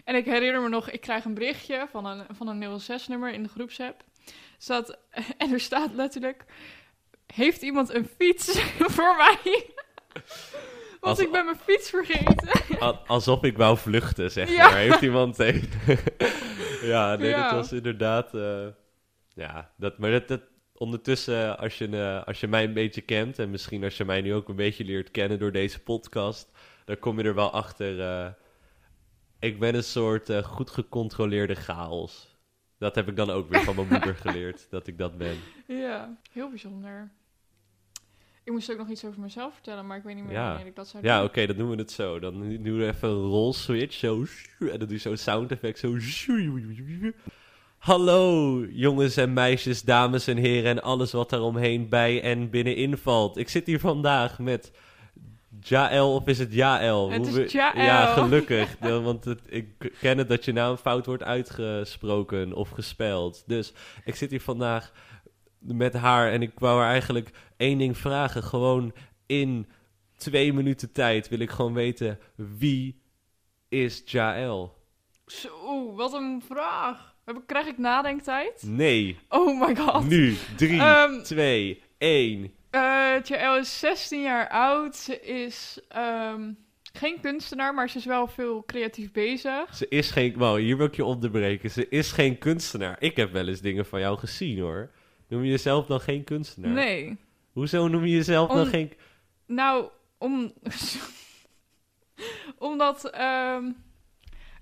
En 0.04 0.14
ik 0.14 0.24
herinner 0.24 0.62
me 0.62 0.68
nog, 0.68 0.90
ik 0.90 1.00
krijg 1.00 1.24
een 1.24 1.34
berichtje 1.34 1.86
van 1.90 2.06
een, 2.06 2.24
van 2.30 2.48
een 2.48 2.80
06-nummer 2.80 3.32
in 3.32 3.42
de 3.42 3.48
groepsapp. 3.48 4.04
Staat, 4.58 4.98
en 5.38 5.52
er 5.52 5.60
staat 5.60 5.94
letterlijk, 5.94 6.44
heeft 7.26 7.62
iemand 7.62 7.94
een 7.94 8.06
fiets 8.06 8.60
voor 8.96 9.16
mij? 9.16 9.66
Want 11.00 11.16
Als- 11.16 11.26
ik 11.26 11.32
ben 11.32 11.44
mijn 11.44 11.56
fiets 11.56 11.90
vergeten. 11.90 12.48
Al- 12.80 12.98
alsof 13.06 13.42
ik 13.42 13.56
wou 13.56 13.78
vluchten, 13.78 14.30
zeg 14.30 14.50
Ja. 14.50 14.68
maar. 14.70 14.76
Heeft 14.78 15.00
iemand... 15.02 15.36
ja, 16.82 17.16
nee, 17.16 17.28
Ja. 17.28 17.42
dat 17.42 17.52
was 17.52 17.72
inderdaad... 17.72 18.34
eh, 18.34 18.66
ja, 19.34 19.70
dat, 19.76 19.98
maar 19.98 20.10
dat, 20.10 20.28
dat, 20.28 20.40
ondertussen, 20.74 21.58
als 21.58 21.78
je, 21.78 21.88
eh, 21.88 22.26
als 22.26 22.40
je 22.40 22.48
mij 22.48 22.64
een 22.64 22.72
beetje 22.72 23.00
kent... 23.00 23.38
en 23.38 23.50
misschien 23.50 23.84
als 23.84 23.96
je 23.96 24.04
mij 24.04 24.20
nu 24.20 24.34
ook 24.34 24.48
een 24.48 24.56
beetje 24.56 24.84
leert 24.84 25.10
kennen 25.10 25.38
door 25.38 25.52
deze 25.52 25.80
podcast... 25.82 26.50
dan 26.84 26.98
kom 26.98 27.18
je 27.18 27.24
er 27.24 27.34
wel 27.34 27.50
achter... 27.50 28.00
eh, 28.00 28.26
ik 29.38 29.58
ben 29.58 29.74
een 29.74 29.84
soort 29.84 30.28
eh, 30.30 30.42
goed 30.42 30.70
gecontroleerde 30.70 31.54
chaos. 31.54 32.36
Dat 32.78 32.94
heb 32.94 33.08
ik 33.08 33.16
dan 33.16 33.30
ook 33.30 33.48
weer 33.50 33.60
van 33.62 33.74
mijn 33.74 33.88
moeder 33.92 34.16
geleerd, 34.16 34.66
dat 34.70 34.86
ik 34.86 34.98
dat 34.98 35.18
ben. 35.18 35.36
Ja, 35.66 36.16
heel 36.32 36.48
bijzonder. 36.48 37.10
Ik 38.50 38.56
moest 38.56 38.70
ook 38.72 38.78
nog 38.78 38.88
iets 38.88 39.04
over 39.04 39.20
mezelf 39.20 39.52
vertellen, 39.54 39.86
maar 39.86 39.96
ik 39.96 40.02
weet 40.02 40.14
niet 40.14 40.24
meer 40.24 40.32
Ja. 40.32 40.48
wanneer 40.48 40.66
ik 40.66 40.76
dat 40.76 40.88
zou 40.88 41.04
Ja, 41.04 41.18
doen. 41.18 41.28
oké, 41.28 41.46
dan 41.46 41.56
doen 41.56 41.70
we 41.70 41.76
het 41.76 41.90
zo. 41.90 42.18
Dan 42.18 42.38
doen 42.62 42.78
we 42.78 42.86
even 42.86 43.08
een 43.08 43.14
roll 43.14 43.52
switch, 43.52 43.94
zo. 43.94 44.24
En 44.60 44.66
dan 44.68 44.78
doe 44.78 44.88
je 44.90 44.98
zo'n 44.98 45.16
sound 45.16 45.50
effect, 45.50 45.78
zo. 45.78 45.96
Hallo, 47.78 48.64
jongens 48.70 49.16
en 49.16 49.32
meisjes, 49.32 49.82
dames 49.82 50.26
en 50.26 50.36
heren 50.36 50.70
en 50.70 50.82
alles 50.82 51.12
wat 51.12 51.30
daaromheen 51.30 51.88
bij 51.88 52.22
en 52.22 52.50
binnenin 52.50 52.96
valt. 52.98 53.36
Ik 53.36 53.48
zit 53.48 53.66
hier 53.66 53.80
vandaag 53.80 54.38
met 54.38 54.72
Jaël, 55.60 56.14
of 56.14 56.26
is 56.26 56.38
het 56.38 56.52
Jaël? 56.54 57.10
Het 57.10 57.26
is 57.26 57.52
Jaël. 57.52 57.84
Ja, 57.84 58.06
gelukkig. 58.22 58.76
Ja, 58.80 59.00
want 59.00 59.24
het, 59.24 59.40
ik 59.46 59.92
ken 60.00 60.18
het 60.18 60.28
dat 60.28 60.44
je 60.44 60.52
naam 60.52 60.76
fout 60.76 61.06
wordt 61.06 61.22
uitgesproken 61.22 62.52
of 62.52 62.68
gespeld. 62.70 63.42
Dus 63.46 63.72
ik 64.04 64.14
zit 64.14 64.30
hier 64.30 64.40
vandaag 64.40 64.92
met 65.60 65.94
haar 65.94 66.32
en 66.32 66.42
ik 66.42 66.52
wou 66.58 66.80
haar 66.80 66.90
eigenlijk 66.90 67.30
één 67.56 67.78
ding 67.78 67.96
vragen. 67.98 68.42
Gewoon 68.42 68.92
in 69.26 69.66
twee 70.16 70.52
minuten 70.52 70.92
tijd 70.92 71.28
wil 71.28 71.38
ik 71.38 71.50
gewoon 71.50 71.74
weten 71.74 72.18
wie 72.34 73.02
is 73.68 74.02
Jaël? 74.04 74.78
Zo, 75.26 75.92
wat 75.94 76.12
een 76.12 76.42
vraag. 76.46 77.08
Krijg 77.46 77.66
ik 77.66 77.78
nadenktijd? 77.78 78.62
Nee, 78.66 79.18
Oh 79.28 79.60
my 79.66 79.76
god. 79.76 80.08
nu, 80.08 80.36
drie, 80.56 80.80
Ehm, 80.80 81.22
twee, 81.22 81.82
één. 81.98 82.52
eh 82.70 82.80
Jaël 83.22 83.56
is 83.58 83.78
16 83.78 84.22
jaar 84.22 84.48
oud. 84.48 84.96
Ze 84.96 85.20
is 85.20 85.78
ehm, 85.88 86.52
geen 86.92 87.20
kunstenaar, 87.20 87.74
maar 87.74 87.90
ze 87.90 87.98
is 87.98 88.04
wel 88.04 88.26
veel 88.26 88.62
creatief 88.66 89.12
bezig. 89.12 89.74
Ze 89.76 89.88
is 89.88 90.10
geen, 90.10 90.34
wow, 90.36 90.56
hier 90.58 90.76
wil 90.76 90.86
ik 90.86 90.96
je 90.96 91.04
onderbreken. 91.04 91.70
Ze 91.70 91.88
is 91.88 92.12
geen 92.12 92.38
kunstenaar. 92.38 92.96
Ik 92.98 93.16
heb 93.16 93.32
wel 93.32 93.48
eens 93.48 93.60
dingen 93.60 93.86
van 93.86 94.00
jou 94.00 94.18
gezien 94.18 94.58
hoor. 94.60 94.90
Noem 95.30 95.42
je 95.44 95.50
jezelf 95.50 95.86
dan 95.86 96.00
geen 96.00 96.24
kunstenaar? 96.24 96.70
Nee. 96.72 97.16
Hoezo 97.52 97.88
noem 97.88 98.04
je 98.04 98.14
jezelf 98.14 98.48
dan 98.52 98.66
geen... 98.66 98.92
Nou, 99.46 99.88
om... 100.18 100.52
omdat 102.58 103.10
ehm, 103.10 103.64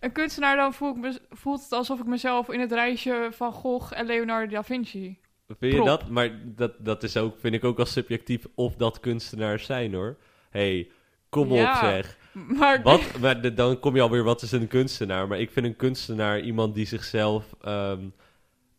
een 0.00 0.12
kunstenaar 0.12 0.56
dan 0.56 0.75
voel 0.75 0.90
ik 0.90 0.96
me, 0.96 1.20
voelt 1.30 1.62
het 1.62 1.72
alsof 1.72 1.98
ik 2.00 2.06
mezelf 2.06 2.48
in 2.50 2.60
het 2.60 2.72
rijtje 2.72 3.28
van 3.32 3.52
Gogh 3.52 3.92
en 3.98 4.06
Leonardo 4.06 4.54
da 4.54 4.62
Vinci... 4.64 5.18
Vind 5.58 5.72
je 5.72 5.78
Prop. 5.80 5.87
dat? 5.87 6.08
Maar 6.08 6.40
dat, 6.44 6.72
dat 6.78 7.02
is 7.02 7.16
ook, 7.16 7.38
vind 7.38 7.54
ik 7.54 7.64
ook 7.64 7.78
als 7.78 7.92
subjectief 7.92 8.46
of 8.54 8.76
dat 8.76 9.00
kunstenaars 9.00 9.64
zijn 9.66 9.94
hoor. 9.94 10.16
hey, 10.50 10.90
kom 11.28 11.52
Ja. 11.52 11.70
op 11.72 11.76
zeg. 11.76 12.16
Maar 12.32 12.82
Wat, 12.82 13.18
maar 13.20 13.40
de- 13.40 13.54
dan 13.54 13.78
kom 13.80 13.94
je 13.94 14.00
alweer, 14.02 14.22
wat 14.25 14.42
is 14.42 14.52
een 14.52 14.68
kunstenaar? 14.68 15.28
Maar 15.28 15.40
ik 15.40 15.50
vind 15.50 15.66
een 15.66 15.76
kunstenaar 15.76 16.40
iemand 16.40 16.75
die 16.75 16.87
zichzelf 16.87 17.54
ehm 17.62 18.00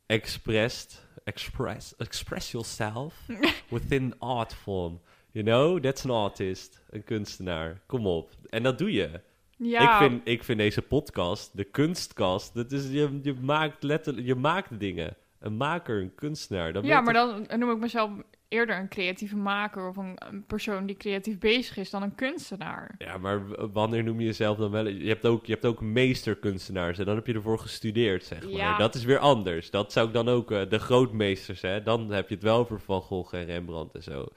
expressed, 0.06 1.06
express, 1.30 1.94
express 1.98 2.52
yourself 2.52 3.14
within 3.76 4.14
art 4.20 4.54
form. 4.54 5.00
You 5.32 5.46
know, 5.46 5.80
that's 5.80 6.06
an 6.06 6.12
artist, 6.12 6.82
een 6.90 7.04
kunstenaar. 7.04 7.82
Kom 7.86 8.08
op. 8.08 8.32
En 8.50 8.64
dat 8.64 8.78
doe 8.78 8.92
je. 8.92 9.22
ja, 9.58 9.92
Ik, 9.92 10.10
vind, 10.10 10.22
ik 10.28 10.44
vind 10.44 10.60
deze 10.60 10.82
podcast, 10.82 11.58
de 11.58 11.64
kunstkast, 11.64 12.54
dat 12.54 12.72
is, 12.72 12.90
je, 12.92 13.20
je 13.24 13.34
maakt 13.34 13.84
letterlijk, 13.84 14.28
je 14.28 14.36
maakt 14.36 14.80
dingen. 14.80 15.16
Een 15.40 15.58
maker, 15.58 16.02
een 16.02 16.16
kunstenaar. 16.16 16.74
Dan 16.74 16.84
ja, 16.84 17.02
maar 17.02 17.14
dan 17.14 17.48
noem 17.58 17.72
ik 17.72 17.78
mezelf 17.78 18.12
eerder 18.50 18.80
een 18.80 18.90
creatieve 18.90 19.36
maker 19.36 19.88
of 19.88 19.98
een, 19.98 20.14
een 20.30 20.46
persoon 20.46 20.86
die 20.86 20.98
creatief 20.98 21.38
bezig 21.38 21.78
is 21.78 21.90
dan 21.90 22.02
een 22.04 22.16
kunstenaar. 22.16 22.96
Ja, 22.98 23.18
maar 23.18 23.72
wanneer 23.72 24.04
noem 24.04 24.20
je 24.20 24.26
jezelf 24.26 24.58
dan 24.58 24.72
wel... 24.72 24.88
Je 24.88 25.08
hebt 25.08 25.26
ook, 25.26 25.46
je 25.46 25.52
hebt 25.52 25.66
ook 25.66 25.82
meesterkunstenaars 25.82 27.00
en 27.00 27.06
dan 27.06 27.16
heb 27.16 27.28
je 27.28 27.34
ervoor 27.34 27.60
gestudeerd, 27.60 28.24
zeg 28.24 28.44
maar. 28.44 28.52
Ja. 28.52 28.78
Dat 28.78 28.96
is 28.96 29.04
weer 29.04 29.20
anders. 29.20 29.72
Dat 29.72 29.92
zou 29.92 30.08
ik 30.08 30.14
dan 30.14 30.30
ook... 30.30 30.52
eh, 30.52 30.70
de 30.70 30.80
grootmeesters, 30.80 31.62
hè. 31.62 31.84
Dan 31.84 32.12
heb 32.12 32.30
je 32.30 32.34
het 32.36 32.44
wel 32.44 32.58
over 32.58 32.80
Van 32.80 33.02
Gogh 33.02 33.36
en 33.36 33.46
Rembrandt 33.46 33.96
en 33.96 34.04
zo. 34.04 34.28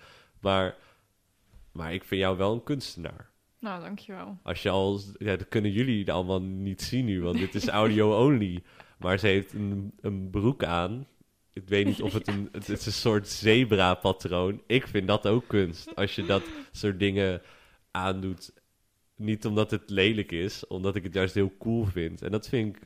Maar, 0.40 0.76
maar 1.72 1.94
ik 1.94 2.04
vind 2.04 2.20
jou 2.20 2.36
wel 2.36 2.52
een 2.52 2.62
kunstenaar. 2.64 3.30
Nou, 3.58 3.82
dankjewel. 3.82 4.38
Als 4.42 4.62
je 4.62 4.70
al... 4.70 5.00
Ja, 5.18 5.36
dat 5.36 5.48
kunnen 5.48 5.70
jullie 5.70 6.12
allemaal 6.12 6.42
niet 6.42 6.82
zien 6.82 7.04
nu, 7.04 7.22
want 7.22 7.38
dit 7.38 7.54
is 7.54 7.68
audio 7.68 8.26
only. 8.26 8.62
Maar 8.98 9.18
ze 9.18 9.26
heeft 9.26 9.52
een, 9.52 9.92
een 10.00 10.30
broek 10.30 10.64
aan. 10.64 11.06
Ik 11.52 11.68
weet 11.68 11.86
niet 11.86 12.02
of 12.02 12.12
het 12.12 12.28
een... 12.28 12.48
Het 12.52 12.68
is 12.68 12.86
een 12.86 12.92
soort 12.92 13.28
zebra-patroon. 13.28 14.62
Ik 14.66 14.86
vind 14.86 15.06
dat 15.06 15.26
ook 15.26 15.46
kunst. 15.46 15.96
Als 15.96 16.14
je 16.14 16.24
dat 16.24 16.42
soort 16.72 16.98
dingen 16.98 17.42
aandoet. 17.90 18.52
Niet 19.16 19.46
omdat 19.46 19.70
het 19.70 19.90
lelijk 19.90 20.32
is, 20.32 20.66
omdat 20.66 20.96
ik 20.96 21.02
het 21.02 21.14
juist 21.14 21.34
heel 21.34 21.56
cool 21.58 21.84
vind. 21.84 22.22
En 22.22 22.30
dat 22.30 22.48
vind 22.48 22.76
ik 22.76 22.82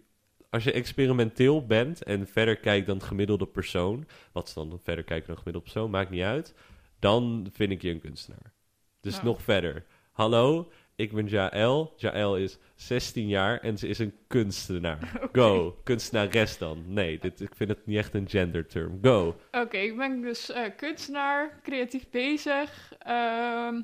als 0.51 0.65
je 0.65 0.73
experimenteel 0.73 1.67
bent 1.67 2.03
en 2.03 2.27
verder 2.27 2.57
kijkt 2.57 2.87
dan 2.87 3.03
gemiddelde 3.03 3.47
persoon, 3.47 4.07
wat 4.33 4.49
is 4.49 4.55
dan 4.55 4.81
verder 4.83 5.05
kijken 5.05 5.27
dan 5.27 5.37
gemiddelde 5.37 5.71
persoon, 5.71 5.91
maakt 5.91 6.11
niet 6.11 6.23
uit, 6.23 6.55
dan 6.99 7.49
vind 7.53 7.71
ik 7.71 7.83
je 7.83 7.91
een 7.91 8.01
kunstenaar. 8.01 8.53
Dus 9.01 9.13
Nou. 9.13 9.25
nog 9.27 9.43
verder. 9.43 9.85
Hallo, 10.13 10.71
ik 10.97 11.13
ben 11.13 11.27
Jaël. 11.27 11.95
Jaël 11.97 12.37
is 12.37 12.59
16 12.75 13.29
jaar 13.29 13.61
en 13.61 13.79
ze 13.79 13.89
is 13.89 13.99
een 13.99 14.15
kunstenaar. 14.27 15.21
Go. 15.33 15.81
Kunstenares 15.85 16.59
dan. 16.59 16.85
Nee, 16.87 17.19
dit, 17.19 17.41
ik 17.41 17.55
vind 17.55 17.69
het 17.69 17.87
niet 17.87 17.97
echt 17.97 18.15
een 18.15 18.29
genderterm. 18.29 18.99
Go. 19.03 19.37
Oké, 19.53 19.77
ik 19.77 19.97
ben 19.97 20.21
dus 20.21 20.51
eh, 20.51 20.65
kunstenaar, 20.77 21.61
creatief 21.63 22.11
bezig. 22.11 22.93
Ehm, 22.99 23.81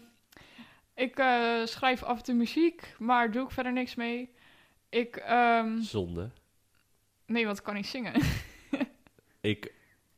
ik 0.95 1.19
eh, 1.19 1.65
schrijf 1.65 2.03
af 2.03 2.17
en 2.19 2.25
toe 2.25 2.35
muziek, 2.35 2.95
maar 2.99 3.31
doe 3.31 3.45
ik 3.45 3.51
verder 3.51 3.73
niks 3.73 3.95
mee. 3.95 4.31
Ik, 4.89 5.17
ehm, 5.17 5.81
Zonde. 5.81 6.31
nee, 7.27 7.45
want 7.45 7.59
ik 7.59 7.65
kan 7.65 7.75
niet 7.75 7.87
zingen. 7.87 8.13
Ik, 9.41 9.73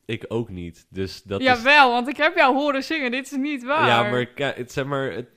ik 0.05 0.25
ook 0.29 0.49
niet. 0.49 0.87
Dus 0.89 1.23
dat 1.23 1.41
is... 1.41 1.47
Jawel, 1.47 1.91
want 1.91 2.09
ik 2.09 2.17
heb 2.17 2.37
jou 2.37 2.55
horen 2.55 2.85
zingen, 2.85 3.11
dit 3.11 3.25
is 3.25 3.31
niet 3.31 3.65
waar. 3.65 3.87
Ja, 3.87 4.11
maar, 4.11 4.31
het, 4.35 4.73
zeg 4.73 4.85
maar 4.85 5.13
het, 5.13 5.29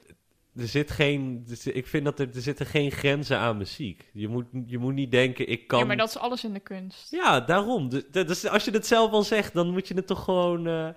er 0.58 0.68
zit 0.68 0.92
geen... 0.92 1.46
er 1.66 1.76
ik 1.76 1.88
vind 1.88 2.06
dat 2.06 2.20
er, 2.20 2.28
er 2.36 2.42
zitten 2.42 2.66
geen 2.66 2.92
grenzen 2.92 3.38
aan 3.38 3.58
muziek. 3.58 4.10
Je 4.14 4.28
moet, 4.28 4.46
je 4.66 4.78
moet 4.78 4.94
niet 4.94 5.12
denken, 5.12 5.48
ik 5.48 5.68
kan... 5.68 5.80
Ja, 5.80 5.86
maar 5.86 5.98
dat 5.98 6.10
is 6.10 6.18
alles 6.18 6.44
in 6.44 6.54
de 6.54 6.60
kunst. 6.60 7.12
Ja, 7.12 7.40
daarom. 7.42 7.90
Dus, 8.12 8.48
als 8.48 8.66
je 8.66 8.72
het 8.72 8.88
zelf 8.88 9.12
al 9.12 9.24
zegt, 9.24 9.54
dan 9.54 9.70
moet 9.72 9.88
je 9.88 9.94
het 9.94 10.08
toch 10.08 10.24
gewoon... 10.24 10.68
eh, 10.68 10.88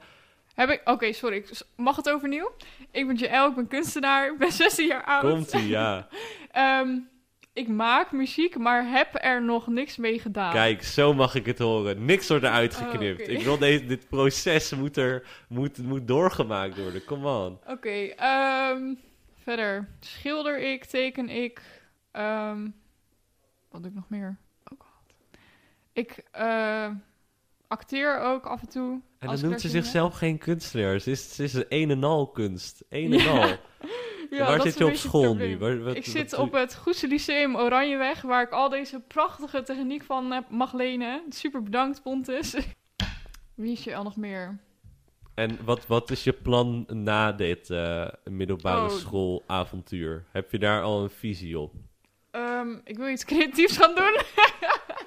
Heb 0.55 0.69
ik... 0.71 0.81
Oké, 0.85 1.13
sorry, 1.13 1.37
ik 1.37 1.51
mag 1.77 1.97
het 1.97 2.11
overnieuw? 2.11 2.51
Ik 2.91 3.07
ben 3.07 3.17
Jaël, 3.17 3.49
ik 3.49 3.55
ben 3.55 3.69
kunstenaar, 3.69 4.33
ik 4.33 4.39
ben 4.39 4.53
16 4.63 4.87
jaar 4.87 5.05
oud. 5.05 5.23
Komt-ie, 5.33 5.69
ja. 5.69 6.09
Ehm, 6.53 6.89
ik 7.53 7.69
maak 7.69 8.13
muziek, 8.13 8.59
maar 8.59 8.91
heb 8.91 9.09
er 9.13 9.43
nog 9.43 9.67
niks 9.67 9.97
mee 9.97 10.19
gedaan. 10.19 10.53
Kijk, 10.53 10.83
zo 10.83 11.15
mag 11.15 11.35
ik 11.35 11.47
het 11.47 11.59
horen. 11.59 12.05
Niks 12.05 12.29
wordt 12.29 12.45
eruit 12.45 12.75
Oh, 12.81 12.91
geknipt. 12.91 13.29
Ik 13.29 13.41
wil 13.43 13.59
deze, 13.59 13.87
dit 13.87 14.09
proces 14.09 14.75
moet, 14.75 14.97
er, 14.97 15.27
moet, 15.49 15.79
moet 15.79 16.09
doorgemaakt 16.09 16.77
worden. 16.83 17.05
Kom 17.05 17.27
on. 17.27 17.59
Oké, 17.67 17.89
ehm, 18.17 18.95
verder 19.51 19.89
schilder 20.01 20.59
ik, 20.59 20.85
teken 20.85 21.29
ik. 21.29 21.63
ehm, 22.11 22.69
wat 23.71 23.83
doe 23.83 23.91
ik 23.91 23.97
nog 23.97 24.09
meer? 24.09 24.37
Oh 24.73 24.79
god. 24.81 25.15
Ik 25.93 26.25
eh, 26.31 26.91
acteer 27.69 28.19
ook 28.21 28.47
af 28.47 28.61
en 28.61 28.69
toe. 28.69 29.01
En 29.19 29.29
dan 29.29 29.41
noemt 29.41 29.61
ze 29.61 29.69
zichzelf 29.69 30.15
geen 30.15 30.39
kunstenaar. 30.39 30.99
Ze 30.99 31.11
is, 31.11 31.35
ze 31.35 31.43
is 31.43 31.55
een 31.55 31.65
een 31.69 31.91
en 31.91 32.05
al 32.05 32.27
kunst. 32.31 32.85
Een 32.89 33.13
en 33.13 33.29
al. 33.29 33.49
Ja, 34.31 34.47
waar 34.47 34.61
zit 34.61 34.79
je 34.79 34.87
op 34.87 34.95
school 34.95 35.35
nu? 35.35 35.59
Waar- 35.59 35.83
wat- 35.83 35.97
ik 35.97 36.05
wat 36.05 36.15
zit 36.15 36.35
op 36.35 36.53
het 36.53 36.75
Goese 36.77 37.09
Lyceum 37.09 37.57
Oranjeweg, 37.57 38.23
waar 38.23 38.43
ik 38.43 38.51
al 38.51 38.69
deze 38.69 39.01
prachtige 39.01 39.63
techniek 39.63 40.03
van 40.03 40.31
heb 40.31 40.51
mag 40.51 40.73
lenen. 40.73 41.23
Super 41.29 41.63
bedankt, 41.63 42.03
Pontus. 42.03 42.57
Wie 43.55 43.73
is 43.73 43.85
je 43.85 43.95
al 43.97 44.03
nog 44.03 44.17
meer? 44.17 44.59
En 45.35 45.59
wat, 45.65 45.87
wat 45.87 46.11
is 46.11 46.25
je 46.25 46.33
plan 46.33 46.87
na 46.89 47.33
dit 47.33 47.71
eh, 47.71 48.09
middelbare 48.25 48.85
Oh. 48.85 48.91
schoolavontuur? 48.97 50.25
Heb 50.31 50.51
je 50.51 50.59
daar 50.59 50.83
al 50.83 51.03
een 51.03 51.11
visie 51.11 51.59
op? 51.59 51.75
Ehm, 52.31 52.69
ik 52.85 52.97
wil 52.97 53.09
iets 53.09 53.25
creatiefs 53.25 53.77
gaan 53.77 53.95
doen. 53.95 54.21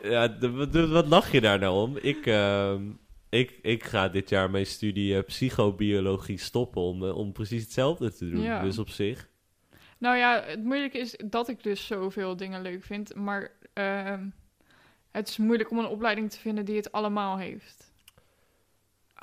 Ja, 0.03 0.27
de- 0.27 0.51
wat, 0.51 0.73
wat 0.89 1.07
lach 1.07 1.31
je 1.31 1.41
daar 1.41 1.59
nou 1.59 1.81
om? 1.89 1.97
Ik, 2.01 2.25
ehm, 2.25 2.81
ik, 3.29 3.59
ik 3.61 3.83
ga 3.83 4.09
dit 4.09 4.29
jaar 4.29 4.49
mijn 4.49 4.65
studie 4.65 5.17
eh, 5.17 5.23
psychobiologie 5.23 6.37
stoppen 6.37 6.81
om, 6.81 7.03
eh, 7.03 7.15
om 7.17 7.31
precies 7.31 7.63
hetzelfde 7.63 8.13
te 8.13 8.29
doen. 8.29 8.41
Ja. 8.41 8.61
Dus 8.61 8.77
op 8.77 8.89
zich. 8.89 9.29
Nou 9.97 10.17
ja, 10.17 10.43
het 10.45 10.63
moeilijke 10.63 10.97
is 10.97 11.15
dat 11.25 11.47
ik 11.49 11.63
dus 11.63 11.85
zoveel 11.87 12.35
dingen 12.35 12.61
leuk 12.61 12.83
vind. 12.83 13.15
Maar 13.15 13.51
ehm, 13.73 14.25
het 15.11 15.27
is 15.29 15.37
moeilijk 15.37 15.71
om 15.71 15.77
een 15.79 15.85
opleiding 15.87 16.31
te 16.31 16.39
vinden 16.39 16.65
die 16.65 16.75
het 16.75 16.91
allemaal 16.91 17.37
heeft. 17.37 17.92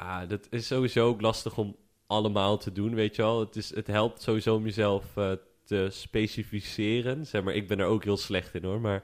Ah, 0.02 0.28
dat 0.28 0.46
is 0.50 0.66
sowieso 0.66 1.06
ook 1.06 1.20
lastig 1.20 1.58
om 1.58 1.76
allemaal 2.06 2.58
te 2.58 2.72
doen, 2.72 2.94
weet 2.94 3.16
je 3.16 3.22
wel. 3.22 3.40
Het, 3.40 3.56
is, 3.56 3.74
het 3.74 3.86
helpt 3.86 4.22
sowieso 4.22 4.54
om 4.54 4.64
jezelf 4.64 5.16
eh, 5.16 5.30
te 5.64 5.88
specificeren. 5.90 7.26
Zeg 7.26 7.42
maar, 7.42 7.54
ik 7.54 7.68
ben 7.68 7.78
er 7.78 7.86
ook 7.86 8.04
heel 8.04 8.16
slecht 8.16 8.54
in 8.54 8.64
hoor, 8.64 8.80
maar 8.80 9.02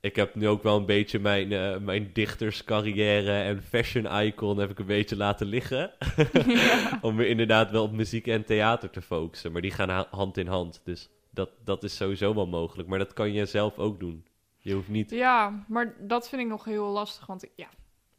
ik 0.00 0.16
heb 0.16 0.34
nu 0.34 0.48
ook 0.48 0.62
wel 0.62 0.76
een 0.76 0.86
beetje 0.86 1.18
mijn, 1.18 1.52
eh, 1.52 1.78
mijn 1.78 2.10
dichterscarrière 2.12 3.32
en 3.42 3.62
fashion 3.62 4.22
icon 4.22 4.58
heb 4.58 4.70
ik 4.70 4.78
een 4.78 4.86
beetje 4.86 5.16
laten 5.16 5.46
liggen. 5.46 5.90
Ja. 6.46 6.98
om 7.02 7.14
me 7.14 7.28
inderdaad 7.28 7.70
wel 7.70 7.82
op 7.82 7.92
muziek 7.92 8.26
en 8.26 8.44
theater 8.44 8.90
te 8.90 9.02
focussen. 9.02 9.52
Maar 9.52 9.62
die 9.62 9.70
gaan 9.70 9.88
ha- 9.88 10.08
hand 10.10 10.36
in 10.36 10.46
hand, 10.46 10.80
dus 10.84 11.08
dat, 11.30 11.50
dat 11.64 11.84
is 11.84 11.96
sowieso 11.96 12.34
wel 12.34 12.46
mogelijk. 12.46 12.88
Maar 12.88 12.98
dat 12.98 13.12
kan 13.12 13.32
je 13.32 13.46
zelf 13.46 13.78
ook 13.78 14.00
doen. 14.00 14.24
Je 14.58 14.74
hoeft 14.74 14.88
niet... 14.88 15.10
ja, 15.10 15.64
maar 15.68 15.94
dat 16.00 16.28
vind 16.28 16.42
ik 16.42 16.48
nog 16.48 16.64
heel 16.64 16.86
lastig. 16.86 17.26
Want 17.26 17.44
ja, 17.56 17.68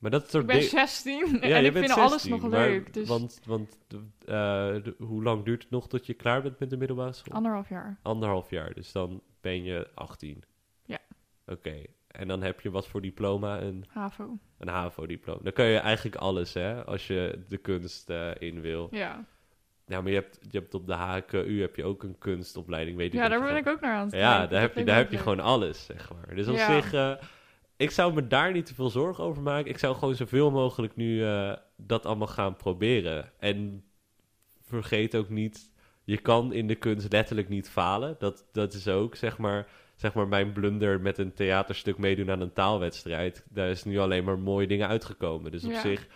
Maar 0.03 0.11
dat 0.11 0.23
ik 0.23 0.29
soort 0.29 0.45
ben 0.45 0.55
dingen... 0.55 0.69
16 0.69 1.27
Ja, 1.41 1.57
en 1.57 1.65
ik 1.65 1.71
vind 1.71 1.91
alles 1.91 2.11
16, 2.21 2.31
nog 2.31 2.47
leuk. 2.47 2.93
Dus 2.93 3.07
Want, 3.07 3.39
want 3.45 3.77
eh, 3.89 3.95
de- 4.83 4.95
hoe 4.97 5.23
lang 5.23 5.43
duurt 5.45 5.61
het 5.61 5.71
nog 5.71 5.87
tot 5.87 6.05
je 6.05 6.13
klaar 6.13 6.41
bent 6.41 6.59
met 6.59 6.69
de 6.69 6.77
middelbare 6.77 7.13
school? 7.13 7.33
anderhalf 7.35 7.69
jaar. 7.69 7.99
Anderhalf 8.01 8.49
jaar, 8.49 8.73
dus 8.73 8.91
dan 8.91 9.21
ben 9.41 9.63
je 9.63 9.87
18. 9.93 10.43
Ja. 10.85 10.97
Oké, 11.45 11.81
en 12.07 12.27
dan 12.27 12.41
heb 12.43 12.61
je 12.61 12.71
wat 12.71 12.87
voor 12.87 13.01
diploma? 13.01 13.61
Een, 13.61 13.85
HAVO. 13.87 14.37
een 14.57 14.67
HAVO-diploma. 14.67 15.39
Dan 15.43 15.53
kan 15.53 15.65
je 15.65 15.77
eigenlijk 15.77 16.15
alles, 16.15 16.53
hè, 16.53 16.85
als 16.85 17.07
je 17.07 17.43
de 17.47 17.57
kunst 17.57 18.09
eh, 18.09 18.31
in 18.39 18.61
wil. 18.61 18.87
Ja, 18.91 19.25
Ja, 19.87 20.01
maar 20.01 20.11
je 20.11 20.17
hebt, 20.17 20.39
je 20.51 20.57
hebt 20.57 20.73
op 20.73 20.87
de 20.87 20.93
HKU 20.93 21.61
heb 21.61 21.75
je 21.75 21.83
ook 21.83 22.03
een 22.03 22.17
kunstopleiding, 22.17 22.97
weet 22.97 23.13
ik 23.13 23.19
ja 23.19 23.27
daar 23.29 23.41
ben 23.41 23.55
ik 23.55 23.67
ook 23.67 23.81
naar 23.81 23.95
aan 23.95 24.05
het 24.05 24.15
Ja, 24.15 24.47
daar 24.47 24.61
heb 24.61 24.75
je, 24.77 24.83
daar 24.83 24.97
ik 24.99 25.03
heb 25.03 25.11
je 25.11 25.17
gewoon 25.17 25.39
alles, 25.39 25.85
zeg 25.85 26.11
maar. 26.13 26.35
Dus 26.35 26.47
op 26.47 26.55
Ja. 26.55 26.81
zich, 26.81 26.93
eh, 26.93 27.13
ik 27.83 27.91
zou 27.91 28.13
me 28.13 28.27
daar 28.27 28.51
niet 28.51 28.65
te 28.65 28.73
veel 28.75 28.89
zorgen 28.89 29.23
over 29.23 29.43
maken. 29.43 29.69
Ik 29.69 29.77
zou 29.77 29.95
gewoon 29.95 30.15
zoveel 30.15 30.51
mogelijk 30.51 30.95
nu 30.95 31.25
eh, 31.25 31.53
dat 31.77 32.05
allemaal 32.05 32.27
gaan 32.27 32.55
proberen. 32.55 33.31
En 33.39 33.83
vergeet 34.61 35.15
ook 35.15 35.29
niet, 35.29 35.71
je 36.03 36.17
kan 36.17 36.53
in 36.53 36.67
de 36.67 36.75
kunst 36.75 37.11
letterlijk 37.11 37.49
niet 37.49 37.69
falen. 37.69 38.15
Dat, 38.19 38.45
dat 38.51 38.73
is 38.73 38.87
ook, 38.87 39.15
zeg 39.15 39.37
maar, 39.37 39.67
zeg 39.95 40.13
maar, 40.13 40.27
mijn 40.27 40.53
blunder 40.53 41.01
met 41.01 41.17
een 41.17 41.33
theaterstuk 41.33 41.97
meedoen 41.97 42.31
aan 42.31 42.41
een 42.41 42.53
taalwedstrijd. 42.53 43.45
Daar 43.49 43.69
is 43.69 43.83
nu 43.83 43.99
alleen 43.99 44.23
maar 44.23 44.39
mooie 44.39 44.67
dingen 44.67 44.87
uitgekomen. 44.87 45.51
Dus 45.51 45.63
op 45.63 45.71
Ja. 45.71 45.81
zich, 45.81 46.07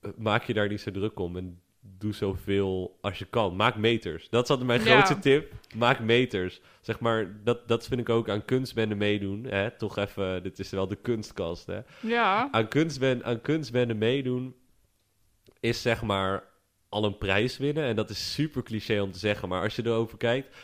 eh, 0.00 0.10
maak 0.16 0.42
je 0.44 0.54
daar 0.54 0.68
niet 0.68 0.80
zo 0.80 0.90
druk 0.90 1.18
om 1.18 1.36
en 1.36 1.60
doe 1.98 2.14
zoveel 2.14 2.98
als 3.00 3.18
je 3.18 3.24
kan. 3.24 3.56
Maak 3.56 3.76
meters. 3.76 4.28
Dat 4.28 4.44
is 4.44 4.50
altijd 4.50 4.68
mijn 4.68 4.84
Ja. 4.84 4.86
grootste 4.94 5.18
tip. 5.18 5.52
Maak 5.74 6.00
meters. 6.00 6.60
Zeg 6.80 7.00
maar, 7.00 7.40
dat, 7.44 7.68
dat 7.68 7.86
vind 7.86 8.00
ik 8.00 8.08
ook 8.08 8.28
aan 8.28 8.44
kunstbenden 8.44 8.98
meedoen. 8.98 9.44
Hè? 9.44 9.70
Toch 9.70 9.96
even, 9.98 10.42
dit 10.42 10.58
is 10.58 10.70
wel 10.70 10.86
de 10.88 10.96
kunstkast. 10.96 11.66
Hè? 11.66 11.80
Ja, 12.00 12.48
Aan, 12.50 12.68
kunstben, 12.68 13.24
aan 13.24 13.40
kunstbenden 13.40 13.98
meedoen 13.98 14.54
is 15.60 15.82
zeg 15.82 16.02
maar 16.02 16.44
al 16.88 17.04
een 17.04 17.18
prijs 17.18 17.58
winnen. 17.58 17.84
En 17.84 17.96
dat 17.96 18.10
is 18.10 18.32
super 18.32 18.62
cliché 18.62 19.00
om 19.00 19.12
te 19.12 19.18
zeggen. 19.18 19.48
Maar 19.48 19.62
als 19.62 19.76
je 19.76 19.82
erover 19.86 20.18
kijkt, 20.18 20.56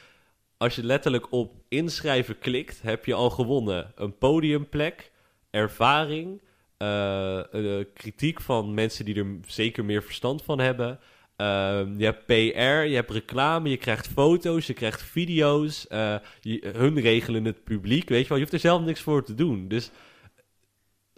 als 0.56 0.74
je 0.76 0.84
letterlijk 0.84 1.32
op 1.32 1.54
inschrijven 1.68 2.38
klikt, 2.38 2.82
heb 2.82 3.04
je 3.04 3.14
al 3.14 3.30
gewonnen. 3.30 3.92
Een 3.94 4.18
podiumplek, 4.18 5.10
ervaring, 5.50 6.42
eh, 6.82 7.78
eh, 7.78 7.86
kritiek 7.94 8.40
van 8.40 8.74
mensen 8.74 9.04
die 9.04 9.14
er 9.14 9.26
zeker 9.46 9.84
meer 9.84 10.02
verstand 10.02 10.42
van 10.42 10.58
hebben. 10.58 10.98
Ehm, 11.36 11.98
je 11.98 12.04
hebt 12.04 12.26
PR, 12.26 12.88
je 12.88 12.94
hebt 12.94 13.10
reclame, 13.10 13.68
je 13.68 13.76
krijgt 13.76 14.06
foto's, 14.06 14.66
je 14.66 14.72
krijgt 14.72 15.02
video's. 15.02 15.86
eh, 15.86 16.16
hun 16.62 17.00
regelen 17.00 17.44
het 17.44 17.64
publiek, 17.64 18.08
weet 18.08 18.22
je 18.22 18.28
wel. 18.28 18.36
Je 18.36 18.42
hoeft 18.42 18.54
er 18.54 18.68
zelf 18.68 18.82
niks 18.82 19.00
voor 19.00 19.24
te 19.24 19.34
doen. 19.34 19.68
Dus 19.68 19.90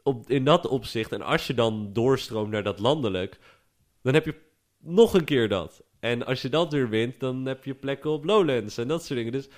op, 0.03 0.31
in 0.31 0.45
dat 0.45 0.67
opzicht, 0.67 1.13
en 1.13 1.23
als 1.23 1.47
je 1.47 1.55
dan 1.55 1.93
doorstroomt 1.93 2.51
naar 2.51 2.63
dat 2.63 2.79
landelijk, 2.79 3.39
dan 4.03 4.15
heb 4.15 4.25
je 4.25 4.35
nog 4.79 5.15
een 5.15 5.25
keer 5.25 5.49
dat. 5.49 5.83
En 6.01 6.27
als 6.27 6.43
je 6.43 6.49
dat 6.49 6.73
weer 6.73 6.89
wint, 6.89 7.21
dan 7.21 7.47
heb 7.47 7.65
je 7.65 7.75
plekken 7.75 8.11
op 8.11 8.25
Lowlands 8.25 8.79
en 8.79 8.89
dat 8.89 9.05
soort 9.05 9.19
dingen. 9.19 9.33
Dus 9.33 9.49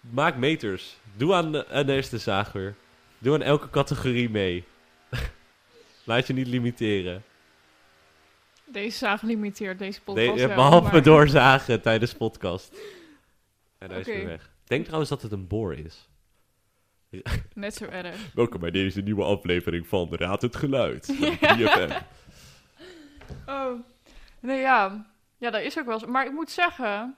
maak 0.00 0.36
meters. 0.36 0.96
Doe 1.16 1.34
aan, 1.34 1.52
de, 1.52 1.68
aan 1.68 1.86
deze 1.86 2.18
zaag 2.18 2.52
weer. 2.52 2.74
Doe 3.22 3.34
aan 3.34 3.42
elke 3.42 3.70
categorie 3.70 4.30
mee. 4.30 4.64
Laat 6.04 6.26
je 6.26 6.32
niet 6.32 6.46
limiteren. 6.46 7.22
deze 8.64 8.96
zaag 8.96 9.22
limiteert 9.22 9.78
deze 9.78 10.02
podcast 10.02 10.42
eh, 10.42 10.54
behalve 10.54 10.92
maar- 10.92 11.02
doorzagen 11.02 11.82
tijdens 11.82 12.14
podcast. 12.14 12.76
En 13.78 13.90
hij 13.90 14.00
is 14.00 14.06
weer 14.06 14.26
weg. 14.26 14.50
Denk 14.64 14.84
trouwens 14.84 15.10
dat 15.10 15.22
het 15.22 15.32
een 15.32 15.46
boor 15.46 15.74
is. 15.74 16.08
Net 17.54 17.74
zo 17.74 17.84
erg. 17.84 18.32
Welkom 18.34 18.60
bij 18.60 18.70
deze 18.70 19.00
nieuwe 19.00 19.24
aflevering 19.24 19.86
van 19.86 20.14
Raad 20.14 20.42
het 20.42 20.56
Geluid. 20.56 21.14
Ja. 21.40 21.56
3FM. 21.56 22.02
Oh, 23.46 23.80
nee 24.40 24.60
ja. 24.60 25.06
Ja, 25.36 25.50
dat 25.50 25.62
is 25.62 25.78
ook 25.78 25.86
wel 25.86 25.98
zo. 25.98 26.06
Maar 26.06 26.26
ik 26.26 26.32
moet 26.32 26.50
zeggen, 26.50 27.16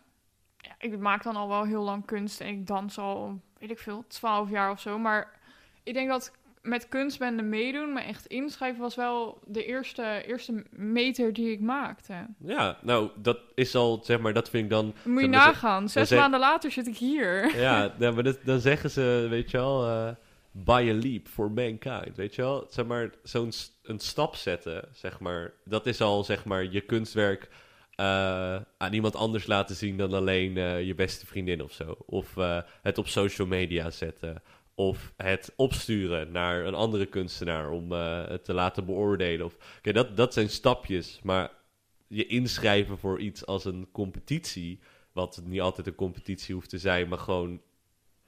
ja, 0.59 0.75
ik 0.79 0.99
maak 0.99 1.23
dan 1.23 1.37
al 1.37 1.49
wel 1.49 1.65
heel 1.65 1.83
lang 1.83 2.07
kunst 2.07 2.41
en 2.41 2.49
ik 2.49 2.67
dans 2.67 2.99
al, 2.99 3.41
weet 3.59 3.71
ik 3.71 3.79
veel, 3.79 4.05
12 4.09 4.51
jaar 4.51 4.71
of 4.71 4.81
zo. 4.81 4.99
Maar 4.99 5.43
ik 5.85 5.95
denk 5.95 6.09
dat 6.09 6.33
met 6.63 6.89
kunstbenden 6.89 7.49
meedoen, 7.49 7.93
me 7.93 8.01
echt 8.01 8.27
inschrijven, 8.27 8.81
was 8.81 8.95
wel 8.95 9.39
de 9.47 9.65
eerste, 9.65 10.23
eerste 10.27 10.65
meter 10.71 11.33
die 11.33 11.51
ik 11.51 11.61
maakte. 11.61 12.27
Ja, 12.39 12.79
nou, 12.83 13.11
dat 13.17 13.39
is 13.55 13.75
al, 13.75 14.01
zeg 14.05 14.21
maar, 14.21 14.33
dat 14.33 14.51
vind 14.51 14.65
ik 14.65 14.71
dan... 14.71 14.95
Moet 15.05 15.23
je 15.23 15.29
nagaan, 15.29 15.89
zes 15.89 16.09
zeg- 16.09 16.19
maanden 16.19 16.41
later 16.41 16.71
zit 16.71 16.87
ik 16.87 16.97
hier. 16.97 17.57
Ja, 17.61 17.95
ja 17.99 18.11
maar 18.15 18.23
dat, 18.23 18.39
dan 18.45 18.61
zeggen 18.61 18.91
ze, 18.91 19.27
weet 19.31 19.51
je 19.51 19.57
wel... 19.57 19.87
eh, 19.87 20.09
by 20.51 20.87
a 20.91 20.95
leap 20.95 21.29
for 21.29 21.51
mankind, 21.51 22.17
weet 22.17 22.35
je 22.35 22.43
wel? 22.43 22.67
Zeg 22.69 22.87
maar, 22.87 23.11
zo'n 23.23 23.53
een 23.83 23.99
stap 23.99 24.35
zetten, 24.35 24.89
zeg 24.93 25.21
maar, 25.21 25.53
dat 25.65 25.87
is 25.87 26.01
al, 26.01 26.25
zeg 26.25 26.45
maar, 26.45 26.65
je 26.65 26.81
kunstwerk 26.81 27.49
eh, 27.95 28.57
aan 28.79 28.93
iemand 28.93 29.17
anders 29.17 29.47
laten 29.47 29.77
zien 29.77 29.97
dan 29.97 30.13
alleen 30.13 30.57
eh, 30.57 30.87
je 30.87 30.95
beste 30.95 31.27
vriendin 31.27 31.63
of 31.63 31.73
zo. 31.73 31.97
Of 32.07 32.35
het 32.83 32.99
op 32.99 33.09
social 33.09 33.47
media 33.47 33.91
zetten. 33.91 34.43
Of 34.75 35.13
het 35.17 35.53
opsturen 35.57 36.33
naar 36.33 36.65
een 36.65 36.75
andere 36.75 37.07
kunstenaar 37.07 37.71
om 37.71 37.93
eh, 37.93 38.27
het 38.29 38.45
te 38.45 38.53
laten 38.55 38.85
beoordelen. 38.85 39.47
Of, 39.47 39.57
Oké, 39.79 39.93
dat, 39.93 40.17
dat 40.17 40.33
zijn 40.33 40.49
stapjes, 40.51 41.21
maar 41.23 41.51
je 42.07 42.27
inschrijven 42.27 42.99
voor 42.99 43.21
iets 43.21 43.47
als 43.47 43.65
een 43.65 43.89
competitie, 43.93 44.81
wat 45.13 45.43
niet 45.45 45.61
altijd 45.61 45.87
een 45.87 45.95
competitie 45.95 46.55
hoeft 46.55 46.69
te 46.69 46.79
zijn, 46.79 47.09
maar 47.09 47.19
gewoon 47.19 47.61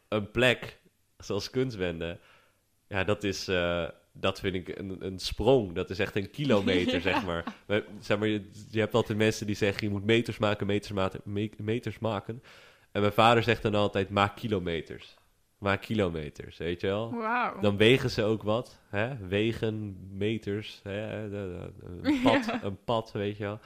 een 0.09 0.31
plek, 0.31 0.79
zoals 1.19 1.51
kunstwende, 1.51 2.19
ja, 2.89 3.05
dat 3.05 3.25
is, 3.25 3.49
eh, 3.49 3.89
dat 4.13 4.41
vind 4.41 4.55
ik 4.55 4.79
een, 4.79 4.97
een 5.07 5.19
sprong. 5.19 5.73
Dat 5.73 5.91
is 5.91 5.99
echt 5.99 6.17
een 6.17 6.31
kilometer, 6.31 6.95
Ja. 6.95 7.01
zeg 7.13 7.25
maar. 7.25 7.55
Maar, 7.67 7.83
zeg 8.01 8.19
maar 8.19 8.29
je, 8.29 8.51
je 8.71 8.79
hebt 8.81 8.95
altijd 8.95 9.19
mensen 9.19 9.47
die 9.47 9.57
zeggen, 9.57 9.87
je 9.87 9.93
moet 9.93 10.05
meters 10.05 10.39
maken, 10.39 10.67
meters 10.67 10.93
maken, 10.93 11.21
me- 11.25 11.51
meters 11.57 11.99
maken. 11.99 12.43
En 12.93 13.01
mijn 13.01 13.13
vader 13.13 13.43
zegt 13.43 13.63
dan 13.63 13.75
altijd, 13.75 14.11
maak 14.11 14.37
kilometers. 14.37 15.17
Maak 15.59 15.81
kilometers, 15.81 16.57
weet 16.57 16.81
je 16.81 16.87
wel? 16.87 17.15
Wauw. 17.15 17.61
Dan 17.61 17.77
wegen 17.77 18.11
ze 18.11 18.23
ook 18.23 18.43
wat. 18.43 18.79
Hè? 18.89 19.27
Wegen, 19.29 19.97
meters. 20.13 20.81
Hè? 20.83 21.23
Een 22.03 22.23
pad, 22.23 22.45
Ja. 22.47 22.65
een 22.65 22.85
pad, 22.85 23.13
weet 23.13 23.37
je 23.37 23.43
wel. 23.45 23.59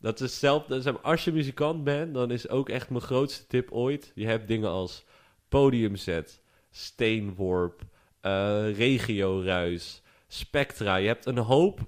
Dat 0.00 0.20
is 0.20 0.38
zelf, 0.38 0.64
dat 0.66 0.86
is, 0.86 1.02
als 1.02 1.24
je 1.24 1.32
muzikant 1.32 1.84
bent, 1.84 2.14
dan 2.14 2.30
is 2.30 2.48
ook 2.48 2.68
echt 2.68 2.90
mijn 2.90 3.02
grootste 3.02 3.46
tip 3.46 3.70
ooit. 3.72 4.12
Je 4.14 4.26
hebt 4.26 4.48
dingen 4.48 4.68
als 4.70 5.04
podiumzet, 5.48 6.42
steenworp, 6.70 7.82
eh 8.20 8.76
regioruis, 8.76 10.02
spectra. 10.28 10.96
Je 10.96 11.06
hebt 11.06 11.26
een 11.26 11.38
hoop, 11.38 11.80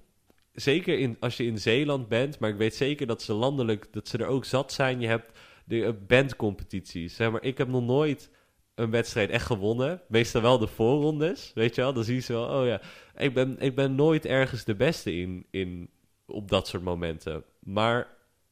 zeker 0.53 0.99
in, 0.99 1.17
als 1.21 1.37
je 1.37 1.45
in 1.45 1.59
Zeeland 1.59 2.09
bent, 2.09 2.39
maar 2.39 2.51
ik 2.51 2.57
weet 2.57 2.75
zeker 2.75 3.07
dat 3.07 3.23
ze 3.23 3.33
landelijk, 3.33 3.87
dat 3.93 4.09
ze 4.09 4.19
er 4.19 4.27
ook 4.27 4.45
zat 4.45 4.73
zijn. 4.73 5.01
Je 5.01 5.07
hebt 5.07 5.39
de 5.65 5.85
eh, 5.85 5.93
bandcompetities. 6.07 7.17
Zeg 7.17 7.31
maar, 7.31 7.43
ik 7.43 7.59
heb 7.59 7.69
nog 7.69 7.83
nooit 7.85 8.31
een 8.77 8.91
wedstrijd 8.91 9.31
echt 9.31 9.47
gewonnen. 9.47 10.01
Meestal 10.09 10.43
wel 10.43 10.59
de 10.59 10.67
voorrondes, 10.67 11.53
weet 11.55 11.75
je 11.75 11.81
wel. 11.81 11.93
Dan 11.93 12.05
zie 12.05 12.15
je 12.15 12.21
ze 12.21 12.33
wel, 12.33 12.61
oh 12.61 12.67
ja, 12.67 12.81
ik 13.17 13.35
ben, 13.35 13.57
ik 13.59 13.75
ben 13.75 13.95
nooit 13.95 14.27
ergens 14.27 14.65
de 14.65 14.75
beste 14.75 15.15
in, 15.15 15.47
in 15.51 15.91
op 16.27 16.49
dat 16.49 16.69
soort 16.69 16.83
momenten. 16.83 17.45
Maar 17.59 18.07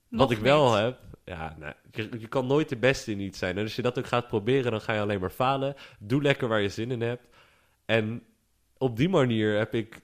Nog 0.09 0.21
wat 0.21 0.31
ik 0.31 0.39
wel 0.39 0.75
heb, 0.75 0.99
ja, 1.25 1.57
nou, 1.59 1.75
je, 1.91 2.09
je 2.19 2.29
kan 2.29 2.47
nooit 2.47 2.69
de 2.69 2.77
beste 2.77 3.11
in 3.11 3.21
iets 3.21 3.39
zijn. 3.39 3.57
En 3.57 3.63
als 3.63 3.77
je 3.77 3.83
dat 3.83 3.99
ook 3.99 4.07
gaat 4.07 4.29
proberen, 4.29 4.71
dan 4.71 4.81
ga 4.81 4.93
je 4.93 5.01
alleen 5.01 5.21
maar 5.21 5.31
falen. 5.31 5.75
Doe 5.99 6.23
lekker 6.23 6.49
waar 6.49 6.61
je 6.61 6.69
zin 6.69 6.91
in 6.91 7.01
hebt. 7.01 7.29
En 7.85 8.23
op 8.79 8.97
die 8.97 9.09
manier 9.09 9.59
heb 9.59 9.75
ik 9.75 10.01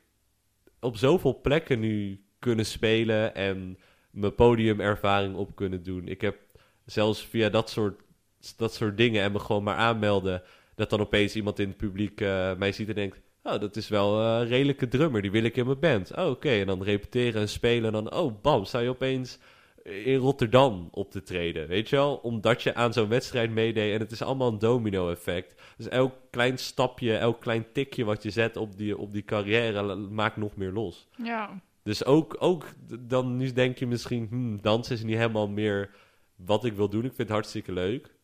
op 0.80 0.96
zoveel 0.96 1.40
plekken 1.40 1.80
nu 1.80 2.24
kunnen 2.38 2.66
spelen 2.66 3.34
en 3.34 3.78
mijn 4.10 4.34
podiumervaring 4.34 5.36
op 5.36 5.56
kunnen 5.56 5.82
doen. 5.82 6.08
Ik 6.08 6.20
heb 6.20 6.38
zelfs 6.84 7.24
via 7.24 7.48
dat 7.48 7.70
soort, 7.70 8.00
dat 8.56 8.74
soort 8.74 8.96
dingen 8.96 9.22
en 9.22 9.32
me 9.32 9.38
gewoon 9.38 9.62
maar 9.62 9.76
aanmelden, 9.76 10.42
dat 10.74 10.90
dan 10.90 11.00
opeens 11.00 11.36
iemand 11.36 11.58
in 11.58 11.68
het 11.68 11.76
publiek 11.76 12.20
eh, 12.20 12.56
mij 12.56 12.72
ziet 12.72 12.88
en 12.88 12.94
denkt, 12.94 13.20
oh, 13.42 13.60
dat 13.60 13.76
is 13.76 13.88
wel 13.88 14.20
eh, 14.20 14.40
een 14.40 14.46
redelijke 14.46 14.88
drummer, 14.88 15.22
die 15.22 15.30
wil 15.30 15.44
ik 15.44 15.56
in 15.56 15.66
mijn 15.66 15.80
band. 15.80 16.16
Oh, 16.16 16.30
oké, 16.30 16.50
en 16.50 16.66
dan 16.66 16.82
repeteren 16.82 17.40
en 17.40 17.48
spelen 17.48 17.94
en 17.94 18.04
dan, 18.04 18.14
oh, 18.14 18.42
bam, 18.42 18.64
sta 18.64 18.78
je 18.78 18.88
opeens 18.88 19.38
in 19.82 20.16
Rotterdam 20.16 20.88
op 20.90 21.10
te 21.10 21.22
treden, 21.22 21.68
weet 21.68 21.88
je 21.88 21.96
wel? 21.96 22.16
Omdat 22.16 22.62
je 22.62 22.74
aan 22.74 22.92
zo'n 22.92 23.08
wedstrijd 23.08 23.50
meedeed 23.50 23.94
en 23.94 24.00
het 24.00 24.10
is 24.10 24.22
allemaal 24.22 24.48
een 24.48 24.58
domino-effect. 24.58 25.54
Dus 25.76 25.88
elk 25.88 26.14
klein 26.30 26.58
stapje, 26.58 27.16
elk 27.16 27.40
klein 27.40 27.66
tikje 27.72 28.04
wat 28.04 28.22
je 28.22 28.30
zet 28.30 28.56
op 28.56 28.76
die, 28.76 28.98
op 28.98 29.12
die 29.12 29.24
carrière 29.24 29.96
maakt 29.96 30.36
nog 30.36 30.56
meer 30.56 30.72
los. 30.72 31.08
Ja. 31.22 31.60
Dus 31.82 32.04
ook, 32.04 32.36
ook 32.38 32.66
dan 33.00 33.36
nu 33.36 33.52
denk 33.52 33.78
je 33.78 33.86
misschien, 33.86 34.26
hmm, 34.30 34.60
dansen 34.60 34.94
is 34.94 35.02
niet 35.02 35.16
helemaal 35.16 35.48
meer 35.48 35.90
wat 36.36 36.64
ik 36.64 36.72
wil 36.72 36.88
doen. 36.88 37.04
Ik 37.04 37.14
vind 37.14 37.18
het 37.18 37.30
hartstikke 37.30 37.72
leuk. 37.72 38.14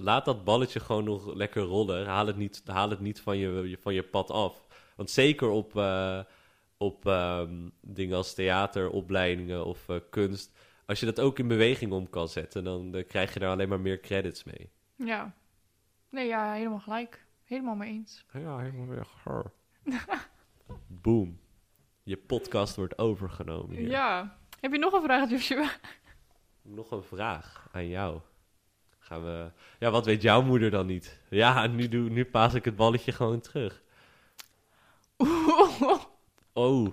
Laat 0.00 0.24
dat 0.24 0.44
balletje 0.44 0.80
gewoon 0.80 1.04
nog 1.04 1.34
lekker 1.34 1.62
rollen. 1.62 2.06
Haal 2.06 2.26
het 2.26 2.36
niet, 2.36 2.62
haal 2.66 2.90
het 2.90 3.00
niet 3.00 3.20
van, 3.20 3.38
je, 3.38 3.78
van 3.80 3.94
je 3.94 4.02
pad 4.02 4.30
af. 4.30 4.66
Want 4.96 5.10
zeker 5.10 5.48
op, 5.48 5.76
eh, 5.76 6.20
op 6.76 7.06
ehm, 7.06 7.68
dingen 7.80 8.16
als 8.16 8.34
theateropleidingen 8.34 9.66
of 9.66 9.88
eh, 9.88 9.96
kunst. 10.10 10.58
Als 10.86 11.00
je 11.00 11.06
dat 11.06 11.20
ook 11.20 11.38
in 11.38 11.48
beweging 11.48 11.92
om 11.92 12.10
kan 12.10 12.28
zetten, 12.28 12.64
dan 12.64 13.04
krijg 13.08 13.32
je 13.32 13.40
daar 13.40 13.50
alleen 13.50 13.68
maar 13.68 13.80
meer 13.80 14.00
credits 14.00 14.44
mee. 14.44 14.70
Ja. 14.96 15.34
Nee, 16.08 16.26
ja, 16.26 16.52
helemaal 16.52 16.80
gelijk. 16.80 17.26
Helemaal 17.44 17.74
mee 17.74 17.90
eens. 17.90 18.24
Ja, 18.32 18.58
helemaal 18.58 18.86
weer. 18.86 19.06
Boom. 20.86 21.38
Je 22.02 22.16
podcast 22.16 22.76
wordt 22.76 22.98
overgenomen 22.98 23.76
hier. 23.76 23.88
Ja. 23.88 24.38
Heb 24.60 24.72
je 24.72 24.78
nog 24.78 24.92
een 24.92 25.02
vraag, 25.02 25.30
Joshua? 25.30 25.70
Nog 26.62 26.90
een 26.90 27.02
vraag 27.02 27.68
aan 27.72 27.88
jou. 27.88 28.20
Gaan 29.10 29.24
we... 29.24 29.50
Ja, 29.78 29.90
wat 29.90 30.06
weet 30.06 30.22
jouw 30.22 30.42
moeder 30.42 30.70
dan 30.70 30.86
niet? 30.86 31.20
Ja, 31.28 31.66
nu, 31.66 31.88
doe, 31.88 32.10
nu 32.10 32.24
paas 32.24 32.54
ik 32.54 32.64
het 32.64 32.76
balletje 32.76 33.12
gewoon 33.12 33.40
terug. 33.40 33.82
oh, 36.52 36.86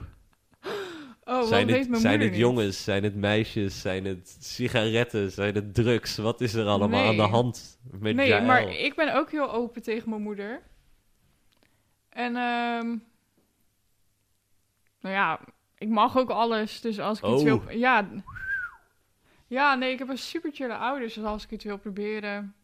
Oh, 1.23 1.39
wat 1.39 1.47
zijn 1.47 1.69
het, 1.69 1.87
zijn 1.91 2.21
het 2.21 2.29
niet? 2.31 2.39
jongens? 2.39 2.83
Zijn 2.83 3.03
het 3.03 3.15
meisjes? 3.15 3.81
Zijn 3.81 4.05
het 4.05 4.37
sigaretten? 4.39 5.31
Zijn 5.31 5.55
het 5.55 5.73
drugs? 5.73 6.17
Wat 6.17 6.41
is 6.41 6.53
er 6.53 6.65
allemaal 6.65 7.05
aan 7.07 7.15
de 7.15 7.21
hand 7.21 7.79
met 7.91 8.15
Nee, 8.15 8.41
maar 8.41 8.69
ik 8.69 8.95
ben 8.95 9.15
ook 9.15 9.31
heel 9.31 9.51
open 9.51 9.81
tegen 9.81 10.09
mijn 10.09 10.21
moeder. 10.21 10.61
En, 12.09 12.35
ehm 12.35 12.87
nou 15.01 15.15
ja, 15.15 15.39
ik 15.77 15.89
mag 15.89 16.17
ook 16.17 16.29
alles. 16.29 16.81
Dus 16.81 16.99
als 16.99 17.17
ik 17.17 17.25
iets 17.25 17.43
Oh. 17.43 17.43
wil... 17.43 17.77
Ja, 17.77 18.07
ja, 19.47 19.75
nee, 19.75 19.91
ik 19.91 19.99
heb 19.99 20.09
een 20.09 20.17
super 20.17 20.51
chille 20.53 20.75
ouders. 20.75 21.13
Dus 21.13 21.23
als 21.23 21.43
ik 21.43 21.51
iets 21.51 21.63
wil 21.63 21.77
proberen, 21.77 22.55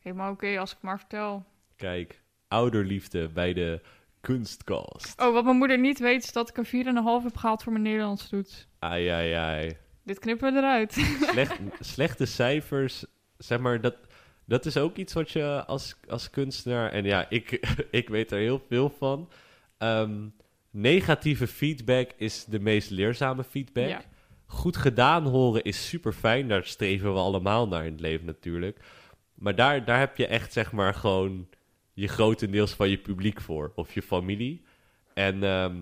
helemaal 0.00 0.32
oké 0.32 0.58
als 0.58 0.72
ik 0.72 0.78
maar 0.80 0.98
vertel. 0.98 1.44
Kijk, 1.76 2.22
ouderliefde 2.48 3.28
bij 3.28 3.52
de 3.52 3.80
kunstkast. 4.20 5.20
Oh, 5.20 5.32
wat 5.32 5.44
mijn 5.44 5.56
moeder 5.56 5.78
niet 5.78 5.98
weet, 5.98 6.24
is 6.24 6.32
dat 6.32 6.48
ik 6.48 6.56
een 6.56 6.84
4,5 6.86 7.24
heb 7.24 7.36
gehaald 7.36 7.62
voor 7.62 7.72
mijn 7.72 7.84
Nederlands 7.84 8.28
toets. 8.28 8.66
Ai, 8.78 9.06
ai, 9.06 9.32
ai. 9.32 9.76
Dit 10.04 10.18
knippen 10.18 10.52
we 10.52 10.58
eruit. 10.58 10.92
Slecht, 11.20 11.60
slechte 11.94 12.26
cijfers, 12.26 13.04
zeg 13.38 13.58
maar, 13.58 13.80
dat, 13.80 13.96
dat 14.44 14.66
is 14.66 14.76
ook 14.76 14.96
iets 14.96 15.12
wat 15.12 15.30
je 15.30 15.64
als, 15.66 15.96
als 16.08 16.30
kunstenaar... 16.30 16.90
En 16.90 17.04
ja, 17.04 17.26
ik, 17.28 17.50
ik 17.90 18.08
weet 18.08 18.30
er 18.30 18.38
heel 18.38 18.64
veel 18.68 18.90
van. 18.90 19.30
Ehm, 19.78 20.28
negatieve 20.70 21.46
feedback 21.46 22.10
is 22.16 22.44
de 22.44 22.60
meest 22.60 22.90
leerzame 22.90 23.44
feedback. 23.44 23.88
Ja. 23.88 24.02
Goed 24.52 24.76
gedaan 24.76 25.26
horen 25.26 25.62
is 25.62 25.88
super 25.88 26.12
fijn. 26.12 26.48
Daar 26.48 26.64
streven 26.64 27.12
we 27.12 27.18
allemaal 27.18 27.68
naar 27.68 27.84
in 27.86 27.92
het 27.92 28.00
leven 28.00 28.26
natuurlijk. 28.26 28.78
Maar 29.34 29.54
daar, 29.54 29.84
daar 29.84 29.98
heb 29.98 30.16
je 30.16 30.26
echt, 30.26 30.52
zeg 30.52 30.72
maar, 30.72 30.94
gewoon 30.94 31.48
je 31.92 32.08
grotendeels 32.08 32.72
van 32.72 32.88
je 32.88 32.98
publiek 32.98 33.40
voor. 33.40 33.72
Of 33.74 33.94
je 33.94 34.02
familie. 34.02 34.62
En, 35.14 35.42
ehm, 35.42 35.76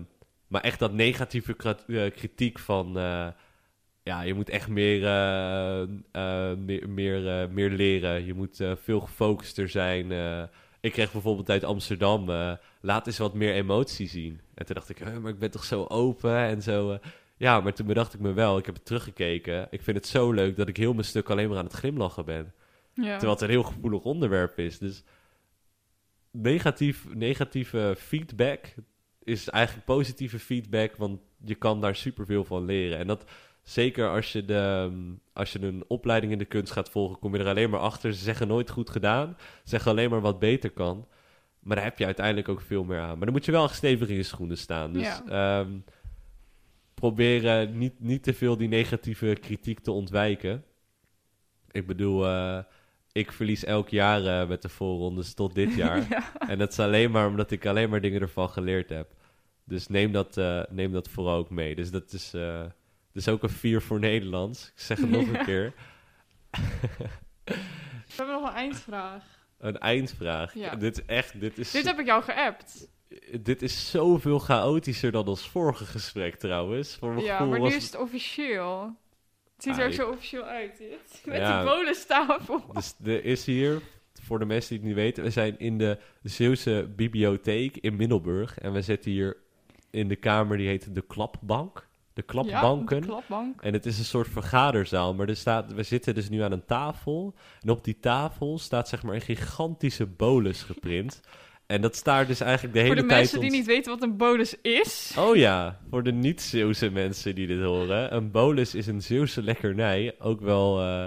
maar 0.47 0.61
echt 0.61 0.79
dat 0.79 0.93
negatieve 0.93 1.55
eh, 1.87 2.11
kritiek 2.11 2.59
van... 2.59 2.97
eh, 2.97 3.27
ja, 4.03 4.21
je 4.21 4.33
moet 4.33 4.49
echt 4.49 4.67
meer, 4.67 5.05
eh, 5.05 6.53
meer, 6.57 6.89
meer, 6.89 7.49
meer 7.49 7.69
leren. 7.69 8.25
Je 8.25 8.33
moet 8.33 8.63
veel 8.81 8.99
gefocuster 8.99 9.69
zijn. 9.69 10.11
ik 10.79 10.91
kreeg 10.91 11.11
bijvoorbeeld 11.11 11.49
uit 11.49 11.63
Amsterdam... 11.63 12.29
laat 12.81 13.07
eens 13.07 13.17
wat 13.17 13.33
meer 13.33 13.53
emotie 13.53 14.07
zien. 14.07 14.41
En 14.53 14.65
toen 14.65 14.75
dacht 14.75 14.89
ik, 14.89 14.97
"Huh, 14.97 15.17
maar 15.17 15.31
ik 15.31 15.39
ben 15.39 15.51
toch 15.51 15.63
zo 15.63 15.83
open 15.83 16.37
en 16.37 16.61
zo... 16.61 16.99
ja, 17.41 17.59
maar 17.59 17.73
toen 17.73 17.85
bedacht 17.87 18.13
ik 18.13 18.19
me 18.19 18.33
wel, 18.33 18.57
ik 18.57 18.65
heb 18.65 18.75
het 18.75 18.85
teruggekeken. 18.85 19.67
Ik 19.69 19.81
vind 19.81 19.97
het 19.97 20.07
zo 20.07 20.31
leuk 20.31 20.55
dat 20.55 20.67
ik 20.67 20.77
heel 20.77 20.93
mijn 20.93 21.05
stuk 21.05 21.29
alleen 21.29 21.49
maar 21.49 21.57
aan 21.57 21.63
het 21.63 21.73
glimlachen 21.73 22.25
ben. 22.25 22.53
Ja. 22.93 23.03
Terwijl 23.11 23.31
het 23.31 23.41
een 23.41 23.49
heel 23.49 23.63
gevoelig 23.63 24.01
onderwerp 24.01 24.59
is. 24.59 24.77
Dus 24.77 25.03
negatief, 26.31 27.05
negatieve 27.13 27.95
feedback 27.97 28.73
is 29.23 29.49
eigenlijk 29.49 29.85
positieve 29.85 30.39
feedback, 30.39 30.95
want 30.95 31.19
je 31.43 31.55
kan 31.55 31.81
daar 31.81 31.95
superveel 31.95 32.43
van 32.43 32.65
leren. 32.65 32.97
En 32.97 33.07
dat 33.07 33.25
zeker 33.63 34.09
als 34.09 34.31
je, 34.31 34.45
de, 34.45 34.91
als 35.33 35.51
je 35.51 35.61
een 35.61 35.83
opleiding 35.87 36.31
in 36.31 36.37
de 36.37 36.45
kunst 36.45 36.71
gaat 36.71 36.89
volgen, 36.89 37.19
kom 37.19 37.33
je 37.35 37.39
er 37.41 37.47
alleen 37.49 37.69
maar 37.69 37.79
achter. 37.79 38.13
Ze 38.13 38.23
zeggen 38.23 38.47
nooit 38.47 38.69
goed 38.69 38.89
gedaan, 38.89 39.35
ze 39.63 39.69
zeggen 39.69 39.91
alleen 39.91 40.09
maar 40.09 40.21
wat 40.21 40.39
beter 40.39 40.71
kan. 40.71 41.07
Maar 41.59 41.75
daar 41.75 41.85
heb 41.85 41.97
je 41.97 42.05
uiteindelijk 42.05 42.49
ook 42.49 42.61
veel 42.61 42.83
meer 42.83 42.99
aan. 42.99 43.15
Maar 43.17 43.25
dan 43.25 43.31
moet 43.31 43.45
je 43.45 43.51
wel 43.51 43.63
echt 43.63 43.75
stevig 43.75 44.07
in 44.09 44.15
je 44.15 44.23
schoenen 44.23 44.57
staan. 44.57 44.93
Dus 44.93 45.03
Ja. 45.03 45.23
ehm, 45.59 45.71
probeer 47.01 47.47
eh, 47.61 47.67
niet, 47.69 47.99
niet 47.99 48.23
te 48.23 48.33
veel 48.33 48.57
die 48.57 48.67
negatieve 48.67 49.37
kritiek 49.41 49.79
te 49.79 49.91
ontwijken. 49.91 50.63
Ik 51.71 51.87
bedoel, 51.87 52.25
eh, 52.27 52.59
ik 53.11 53.31
verlies 53.31 53.63
elk 53.63 53.89
jaar 53.89 54.25
eh, 54.25 54.47
met 54.47 54.61
de 54.61 54.69
voorrondes 54.69 55.33
tot 55.33 55.55
dit 55.55 55.73
jaar. 55.83 56.05
Ja. 56.09 56.33
En 56.47 56.57
dat 56.57 56.71
is 56.71 56.79
alleen 56.79 57.11
maar 57.11 57.27
omdat 57.27 57.51
ik 57.51 57.65
alleen 57.65 57.89
maar 57.89 58.01
dingen 58.01 58.21
ervan 58.21 58.49
geleerd 58.49 58.89
heb. 58.89 59.13
Dus 59.63 59.87
neem 59.87 60.11
dat, 60.11 60.37
eh, 60.37 60.63
neem 60.69 60.91
dat 60.91 61.09
vooral 61.09 61.37
ook 61.37 61.49
mee. 61.49 61.75
Dus 61.75 61.91
dat 61.91 62.13
is, 62.13 62.31
dat 62.31 62.71
is 63.13 63.27
ook 63.27 63.43
een 63.43 63.49
vier 63.49 63.81
voor 63.81 63.99
Nederlands. 63.99 64.67
Ik 64.67 64.79
zeg 64.79 64.97
het 64.97 65.09
nog 65.09 65.31
Ja. 65.31 65.39
een 65.39 65.45
keer. 65.45 65.73
We 67.45 68.17
hebben 68.17 68.35
nog 68.35 68.49
een 68.49 68.55
eindvraag. 68.55 69.23
Een 69.57 69.77
eindvraag. 69.77 70.53
Ja. 70.55 70.75
Dit 70.75 70.97
is 70.97 71.05
echt, 71.05 71.39
dit 71.39 71.57
is, 71.57 71.71
Dit 71.71 71.85
heb 71.85 71.99
ik 71.99 72.05
jou 72.05 72.23
geappt. 72.23 72.87
Dit 73.41 73.61
is 73.61 73.89
zoveel 73.89 74.39
chaotischer 74.39 75.11
dan 75.11 75.27
ons 75.27 75.49
vorige 75.49 75.85
gesprek 75.85 76.35
trouwens. 76.35 76.95
Voor 76.95 77.13
mijn 77.13 77.25
Ja, 77.25 77.45
maar 77.45 77.59
nu 77.59 77.67
is 77.67 77.85
het 77.85 77.97
officieel. 77.99 78.95
Het 79.55 79.63
ziet 79.63 79.73
Ah, 79.73 79.79
er 79.79 79.93
zo 79.93 80.09
officieel 80.09 80.43
uit, 80.43 80.77
dit. 80.77 81.21
Met 81.25 81.37
Ja. 81.37 81.61
die 81.63 81.69
bolestafel. 81.71 82.63
Dus 82.73 82.95
er 83.03 83.25
is 83.25 83.45
hier, 83.45 83.81
voor 84.21 84.39
de 84.39 84.45
mensen 84.45 84.69
die 84.69 84.77
het 84.77 84.87
niet 84.87 84.95
weten, 84.95 85.23
we 85.23 85.29
zijn 85.29 85.59
in 85.59 85.77
de 85.77 85.97
Zeeuwse 86.23 86.89
bibliotheek 86.95 87.77
in 87.77 87.95
Middelburg. 87.95 88.57
En 88.57 88.73
we 88.73 88.81
zitten 88.81 89.11
hier 89.11 89.37
in 89.89 90.07
de 90.07 90.15
kamer 90.15 90.57
die 90.57 90.67
heet 90.67 90.95
de 90.95 91.01
Klapbank. 91.01 91.89
De 92.13 92.21
Klapbanken. 92.21 92.95
Ja, 92.95 93.01
de 93.01 93.07
klapbank. 93.07 93.61
En 93.61 93.73
het 93.73 93.85
is 93.85 93.99
een 93.99 94.05
soort 94.05 94.27
vergaderzaal, 94.27 95.13
maar 95.13 95.29
er 95.29 95.35
staat, 95.35 95.73
we 95.73 95.83
zitten 95.83 96.13
dus 96.15 96.29
nu 96.29 96.39
aan 96.41 96.51
een 96.51 96.65
tafel. 96.65 97.33
En 97.61 97.69
op 97.69 97.83
die 97.83 97.99
tafel 97.99 98.59
staat 98.59 98.87
zeg 98.89 99.03
maar 99.03 99.15
een 99.15 99.21
gigantische 99.21 100.05
bolus 100.05 100.63
geprint. 100.63 101.21
En 101.71 101.81
dat 101.81 101.95
staat 101.95 102.27
dus 102.27 102.39
eigenlijk 102.39 102.73
de 102.73 102.79
hele 102.79 102.93
Voor 102.93 103.01
de 103.01 103.07
tijd... 103.07 103.21
mensen 103.21 103.39
die 103.39 103.51
niet 103.51 103.65
weten 103.65 103.91
wat 103.91 104.01
een 104.01 104.17
bolus 104.17 104.61
is. 104.61 105.15
Oh 105.17 105.35
ja, 105.35 105.79
voor 105.89 106.03
de 106.03 106.11
niet-Zeeuwse 106.11 106.89
mensen 106.89 107.35
die 107.35 107.47
dit 107.47 107.61
horen. 107.61 108.15
Een 108.15 108.31
bolus 108.31 108.75
is 108.75 108.87
een 108.87 109.01
Zeeuwse 109.01 109.43
lekkernij. 109.43 110.15
Ook 110.19 110.41
wel 110.41 110.81
eh 110.81 111.05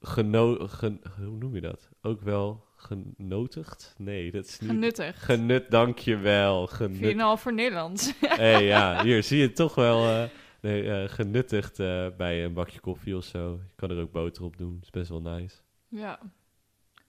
geno... 0.00 0.66
gen- 0.66 1.00
hoe 1.16 1.38
noem 1.38 1.54
je 1.54 1.60
dat? 1.60 1.88
Ook 2.02 2.22
wel 2.22 2.64
genotigd? 2.76 3.94
Nee, 3.98 4.30
dat 4.30 4.44
is 4.44 4.58
niet... 4.60 4.70
Genuttigd. 4.70 5.22
Genut, 5.22 5.70
dankjewel. 5.70 6.66
Genut... 6.66 7.14
4,5 7.14 7.42
voor 7.42 7.54
Nederlands. 7.54 8.12
hey, 8.20 8.64
ja, 8.64 9.02
hier 9.02 9.22
zie 9.22 9.38
je 9.38 9.46
het 9.46 9.56
toch 9.56 9.74
wel 9.74 10.04
eh, 10.06 10.22
nee, 10.60 10.90
eh, 10.90 11.08
genuttigd 11.08 11.80
eh, 11.80 12.06
bij 12.16 12.44
een 12.44 12.52
bakje 12.52 12.80
koffie 12.80 13.16
of 13.16 13.24
zo. 13.24 13.60
Je 13.66 13.74
kan 13.76 13.90
er 13.90 14.00
ook 14.00 14.12
boter 14.12 14.44
op 14.44 14.56
doen. 14.56 14.78
is 14.82 14.90
best 14.90 15.08
wel 15.08 15.20
nice. 15.22 15.56
ja. 15.88 16.18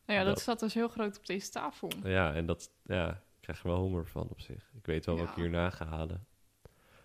Nou 0.09 0.21
ja, 0.21 0.27
dat 0.27 0.35
Dat- 0.35 0.43
staat 0.43 0.59
dus 0.59 0.73
heel 0.73 0.87
groot 0.87 1.17
op 1.17 1.25
deze 1.25 1.49
tafel. 1.49 1.89
Ja, 2.03 2.33
en 2.33 2.45
dat... 2.45 2.71
Ja, 2.83 3.09
ik 3.09 3.41
krijg 3.41 3.59
er 3.59 3.67
wel 3.67 3.77
honger 3.77 4.05
van 4.05 4.27
op 4.29 4.41
zich. 4.41 4.71
Ik 4.77 4.85
weet 4.85 5.05
wel 5.05 5.17
wat 5.17 5.29
ik 5.29 5.35
hierna 5.35 5.69
ga 5.69 5.85
halen. 5.85 6.25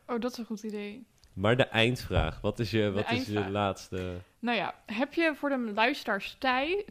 Oh, 0.06 0.20
dat 0.20 0.32
is 0.32 0.38
een 0.38 0.44
goed 0.44 0.62
idee. 0.62 1.06
Maar 1.32 1.56
de 1.56 1.64
eindvraag. 1.64 2.40
Wat 2.40 2.58
is 2.58 2.70
je, 2.70 2.90
wat 2.90 3.10
is 3.10 3.26
je 3.26 3.50
laatste... 3.50 4.16
Nou 4.38 4.56
ja, 4.56 4.74
heb 4.86 5.14
je 5.14 5.34
voor 5.36 5.48
de 5.48 5.72
luisteraars 5.74 6.36
tij... 6.38 6.84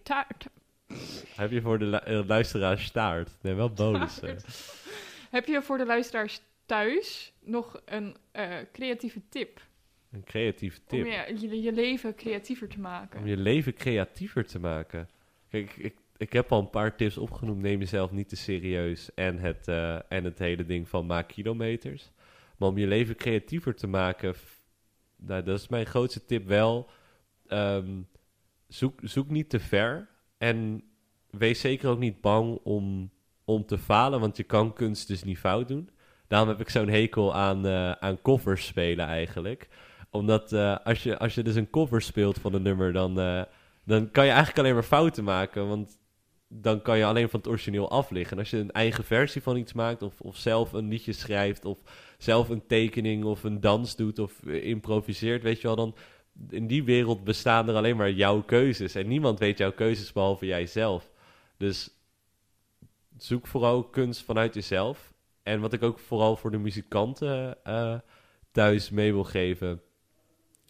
Heb 1.35 1.51
je 1.51 1.61
voor 1.61 1.79
de 1.79 1.85
lu- 1.85 1.97
eh, 1.97 2.27
luisteraar 2.27 2.79
staart? 2.79 3.31
Nee, 3.41 3.53
wel 3.53 3.69
bonussen. 3.73 4.37
heb 5.29 5.45
je 5.45 5.61
voor 5.61 5.77
de 5.77 5.85
luisteraars 5.85 6.41
thuis 6.65 7.33
nog 7.39 7.81
een 7.85 8.17
eh, 8.31 8.57
creatieve 8.71 9.21
tip? 9.29 9.61
Een 10.11 10.23
creatieve 10.23 10.79
tip. 10.87 11.05
Om 11.05 11.11
je, 11.11 11.35
je, 11.39 11.61
je 11.61 11.71
leven 11.71 12.15
creatiever 12.15 12.67
te 12.67 12.79
maken. 12.79 13.19
Om 13.19 13.27
je 13.27 13.37
leven 13.37 13.73
creatiever 13.73 14.45
te 14.45 14.59
maken. 14.59 15.09
Kijk, 15.49 15.75
ik, 15.77 15.83
ik, 15.83 15.95
ik 16.23 16.33
heb 16.33 16.51
al 16.51 16.59
een 16.59 16.69
paar 16.69 16.95
tips 16.95 17.17
opgenoemd. 17.17 17.61
Neem 17.61 17.79
jezelf 17.79 18.11
niet 18.11 18.29
te 18.29 18.35
serieus. 18.35 19.13
En 19.13 19.39
het, 19.39 19.67
eh, 19.67 19.95
en 20.09 20.23
het 20.23 20.39
hele 20.39 20.65
ding 20.65 20.89
van 20.89 21.05
maak 21.05 21.27
kilometers. 21.27 22.11
Maar 22.57 22.69
om 22.69 22.77
je 22.77 22.87
leven 22.87 23.15
creatiever 23.15 23.75
te 23.75 23.87
maken... 23.87 24.33
Nou, 25.15 25.43
dat 25.43 25.59
is 25.59 25.67
mijn 25.67 25.85
grootste 25.85 26.25
tip 26.25 26.47
wel. 26.47 26.89
Ehm, 27.47 28.01
zoek, 28.67 28.99
zoek 29.03 29.29
niet 29.29 29.49
te 29.49 29.59
ver. 29.59 30.09
En 30.37 30.83
wees 31.29 31.59
zeker 31.59 31.89
ook 31.89 31.99
niet 31.99 32.21
bang 32.21 32.59
om, 32.63 33.11
om 33.45 33.65
te 33.65 33.77
falen. 33.77 34.19
Want 34.19 34.37
je 34.37 34.43
kan 34.43 34.73
kunst 34.73 35.07
dus 35.07 35.23
niet 35.23 35.37
fout 35.37 35.67
doen. 35.67 35.89
Daarom 36.27 36.49
heb 36.49 36.59
ik 36.59 36.69
zo'n 36.69 36.89
hekel 36.89 37.35
aan, 37.35 37.65
eh, 37.65 37.91
aan 37.91 38.21
covers 38.21 38.65
spelen 38.65 39.05
eigenlijk. 39.05 39.67
Omdat 40.11 40.53
eh, 40.53 40.77
als, 40.83 41.03
je, 41.03 41.17
als 41.17 41.35
je 41.35 41.43
dus 41.43 41.55
een 41.55 41.69
cover 41.69 42.01
speelt 42.01 42.37
van 42.39 42.53
een 42.53 42.61
nummer, 42.61 42.93
dan, 42.93 43.15
dan 43.85 44.11
kan 44.11 44.25
je 44.25 44.31
eigenlijk 44.31 44.59
alleen 44.59 44.73
maar 44.73 44.83
fouten 44.83 45.23
maken. 45.23 45.67
Want 45.67 46.01
dan 46.61 46.81
kan 46.81 46.97
je 46.97 47.05
alleen 47.05 47.29
van 47.29 47.39
het 47.39 47.49
origineel 47.49 47.89
afliggen. 47.89 48.31
En 48.31 48.39
als 48.39 48.49
je 48.49 48.57
een 48.57 48.71
eigen 48.71 49.03
versie 49.03 49.41
van 49.41 49.57
iets 49.57 49.73
maakt, 49.73 50.01
of, 50.01 50.21
of 50.21 50.37
zelf 50.37 50.73
een 50.73 50.87
liedje 50.87 51.13
schrijft, 51.13 51.65
of 51.65 51.79
zelf 52.17 52.49
een 52.49 52.65
tekening 52.67 53.23
of 53.23 53.43
een 53.43 53.59
dans 53.59 53.95
doet, 53.95 54.19
of 54.19 54.43
eh, 54.45 54.65
improviseert, 54.65 55.43
weet 55.43 55.61
je 55.61 55.67
wel, 55.67 55.75
dan 55.75 55.95
in 56.49 56.67
die 56.67 56.83
wereld 56.83 57.23
bestaan 57.23 57.69
er 57.69 57.75
alleen 57.75 57.97
maar 57.97 58.11
jouw 58.11 58.41
keuzes. 58.41 58.95
En 58.95 59.07
niemand 59.07 59.39
weet 59.39 59.57
jouw 59.57 59.71
keuzes 59.71 60.11
behalve 60.11 60.45
jijzelf. 60.45 61.09
Dus 61.57 61.89
zoek 63.17 63.47
vooral 63.47 63.83
kunst 63.83 64.21
vanuit 64.21 64.53
jezelf. 64.53 65.13
En 65.43 65.59
wat 65.59 65.73
ik 65.73 65.83
ook 65.83 65.99
vooral 65.99 66.35
voor 66.35 66.51
de 66.51 66.57
muzikanten 66.57 67.63
eh, 67.63 67.95
thuis 68.51 68.89
mee 68.89 69.13
wil 69.13 69.23
geven. 69.23 69.81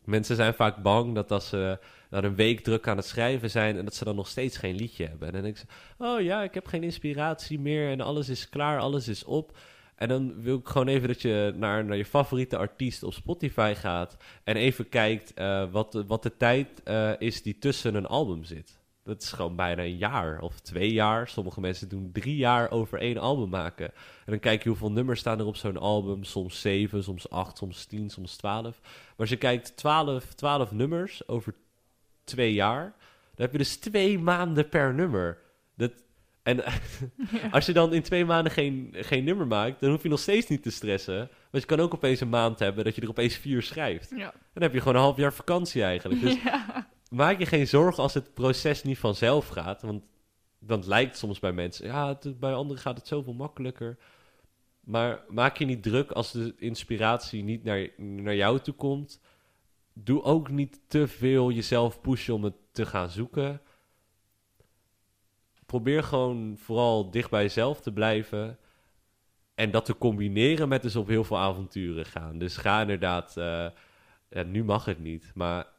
Mensen 0.06 0.36
zijn 0.36 0.54
vaak 0.54 0.82
bang 0.82 1.16
dat 1.16 1.32
als 1.32 1.50
ze 1.50 1.80
na 2.10 2.24
een 2.24 2.36
week 2.36 2.60
druk 2.60 2.88
aan 2.88 2.98
het 2.98 3.06
schrijven 3.06 3.50
zijn 3.50 3.78
en 3.78 3.84
dat 3.84 3.96
ze 3.96 4.04
dan 4.04 4.16
nog 4.16 4.28
steeds 4.28 4.58
geen 4.58 4.76
liedje 4.76 5.08
hebben. 5.08 5.28
En 5.28 5.34
dan 5.34 5.44
denk 5.44 5.58
ze, 5.58 5.66
oh 5.98 6.22
ja, 6.22 6.44
ik 6.44 6.54
heb 6.54 6.68
geen 6.68 6.84
inspiratie 6.84 7.60
meer 7.60 7.92
en 7.92 8.02
alles 8.02 8.30
is 8.30 8.50
klaar, 8.50 8.80
alles 8.80 9.08
is 9.08 9.24
op. 9.24 9.58
En 9.96 10.08
dan 10.08 10.42
wil 10.42 10.58
ik 10.58 10.68
gewoon 10.68 10.88
even 10.88 11.08
dat 11.08 11.22
je 11.22 11.54
naar, 11.56 11.86
naar 11.86 11.98
je 11.98 12.06
favoriete 12.06 12.58
artiest 12.58 13.04
op 13.04 13.14
Spotify 13.14 13.74
gaat 13.78 14.18
en 14.44 14.56
even 14.56 14.90
kijkt 14.90 15.34
eh, 15.34 15.72
wat, 15.72 15.92
de, 15.92 16.06
wat 16.06 16.24
de 16.24 16.38
tijd 16.38 16.84
eh, 16.84 17.12
is 17.18 17.42
die 17.42 17.58
tussen 17.58 17.96
een 17.96 18.06
album 18.06 18.44
zit. 18.44 18.82
Dat 19.04 19.22
is 19.22 19.32
gewoon 19.32 19.56
bijna 19.56 19.84
een 19.84 19.98
jaar 19.98 20.40
of 20.40 20.60
twee 20.60 20.94
jaar. 20.94 21.28
Sommige 21.28 21.60
mensen 21.60 21.90
doen 21.90 22.10
drie 22.12 22.36
jaar 22.36 22.72
over 22.72 23.00
één 23.00 23.18
album 23.18 23.50
maken. 23.50 23.86
En 23.96 24.32
dan 24.32 24.40
kijk 24.40 24.64
je 24.64 24.70
hoeveel 24.70 24.92
nummers 24.92 25.20
staan 25.20 25.40
er 25.40 25.46
op 25.46 25.56
zo'n 25.56 25.78
album. 25.78 26.24
Soms 26.24 26.62
zeven, 26.62 27.04
soms 27.04 27.30
acht, 27.30 27.58
soms 27.58 27.86
tien, 27.86 28.10
soms 28.10 28.36
twaalf. 28.36 28.80
Maar 28.82 29.14
als 29.18 29.30
je 29.30 29.36
kijkt, 29.36 29.78
twaalf, 29.78 30.34
twaalf 30.34 30.72
nummers 30.72 31.28
over 31.28 31.56
twee 32.24 32.54
jaar... 32.54 32.84
dan 33.36 33.46
heb 33.46 33.52
je 33.52 33.58
dus 33.58 33.78
twee 33.78 34.20
maanden 34.20 34.70
per 34.70 34.94
nummer. 34.94 35.38
Dat, 35.76 35.92
en 36.44 36.64
als 37.52 37.66
je 37.66 37.74
dan 37.74 37.94
in 37.94 38.04
twee 38.04 38.26
maanden 38.26 38.52
geen, 38.52 38.90
geen 38.92 39.24
nummer 39.24 39.48
maakt... 39.48 39.80
dan 39.80 39.90
hoef 39.90 40.04
je 40.04 40.10
nog 40.10 40.20
steeds 40.20 40.48
niet 40.48 40.64
te 40.64 40.72
stressen. 40.72 41.18
Want 41.52 41.64
je 41.64 41.70
kan 41.70 41.80
ook 41.80 41.94
opeens 41.94 42.20
een 42.20 42.30
maand 42.30 42.60
hebben 42.60 42.84
dat 42.84 42.96
je 42.96 43.02
er 43.02 43.10
opeens 43.10 43.36
vier 43.36 43.62
schrijft. 43.62 44.10
Ja. 44.16 44.34
Dan 44.54 44.64
heb 44.64 44.74
je 44.74 44.80
gewoon 44.80 44.96
een 44.96 45.02
half 45.02 45.18
jaar 45.18 45.34
vakantie 45.34 45.84
eigenlijk. 45.84 46.22
Dus 46.24 46.44
ja. 46.44 46.92
Maak 47.14 47.40
je 47.40 47.46
geen 47.46 47.68
zorgen 47.68 48.04
als 48.04 48.14
het 48.14 48.34
proces 48.34 48.84
niet 48.84 48.98
vanzelf 48.98 49.48
gaat. 49.48 49.82
Want 49.82 50.04
dat 50.60 50.86
lijkt 50.86 51.18
soms 51.18 51.40
bij 51.40 51.52
mensen. 51.52 51.86
Ja, 51.86 52.20
bij 52.36 52.54
anderen 52.54 52.82
gaat 52.82 52.98
het 52.98 53.08
zoveel 53.08 53.34
makkelijker. 53.34 53.98
Maar 54.80 55.24
maak 55.28 55.58
je 55.58 55.66
niet 55.66 55.84
druk 55.84 56.12
als 56.12 56.32
de 56.32 56.54
inspiratie 56.58 57.44
niet 57.44 57.64
naar, 57.64 57.90
naar 57.98 58.36
jou 58.36 58.60
toe 58.60 58.74
komt. 58.74 59.22
Doe 59.94 60.24
ook 60.24 60.50
niet 60.50 60.80
te 60.88 61.08
veel 61.08 61.52
jezelf 61.52 62.02
pushen 62.02 62.34
om 62.34 62.44
het 62.44 62.56
te 62.72 62.86
gaan 62.86 63.10
zoeken. 63.10 63.62
Probeer 65.66 66.04
gewoon 66.04 66.58
vooral 66.58 67.12
dicht 67.12 67.30
bij 67.30 67.42
jezelf 67.42 67.82
te 67.82 67.94
blijven. 67.94 68.58
En 69.56 69.72
dat 69.72 69.86
te 69.86 69.98
combineren 69.98 70.68
met 70.68 70.82
dus 70.82 70.96
op 70.96 71.08
heel 71.08 71.24
veel 71.24 71.38
avonturen 71.38 72.06
gaan. 72.06 72.38
Dus 72.38 72.58
ga 72.58 72.82
inderdaad. 72.82 73.38
eh, 73.38 73.68
nu 74.46 74.64
mag 74.64 74.86
het 74.86 75.00
niet, 75.00 75.32
maar 75.36 75.73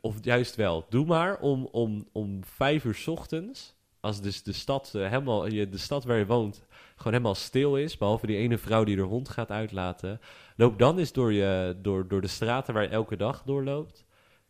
of 0.00 0.16
juist 0.20 0.56
wel. 0.56 0.86
Doe 0.88 1.06
maar 1.06 1.38
om, 1.38 1.68
om, 1.72 2.08
om 2.12 2.44
vijf 2.44 2.84
uur 2.84 3.02
ochtends, 3.06 3.74
als 4.00 4.20
dus 4.20 4.42
de 4.42 4.52
stad, 4.52 4.92
eh, 4.94 5.08
helemaal, 5.08 5.40
de 5.48 5.68
stad 5.78 6.04
waar 6.04 6.18
je 6.18 6.26
woont 6.26 6.64
gewoon 6.96 7.12
helemaal 7.12 7.34
stil 7.34 7.76
is, 7.76 7.98
behalve 7.98 8.26
die 8.26 8.36
ene 8.36 8.58
vrouw 8.58 8.84
die 8.84 8.96
er 8.96 9.02
hond 9.02 9.28
gaat 9.28 9.50
uitlaten, 9.50 10.20
loop 10.56 10.78
dan 10.78 10.98
eens 10.98 11.12
door, 11.12 11.32
je, 11.32 11.76
door, 11.82 12.08
door 12.08 12.20
de 12.20 12.26
straten 12.26 12.74
waar 12.74 12.82
je 12.82 12.88
elke 12.88 13.16
dag 13.16 13.42
doorloopt. 13.42 14.04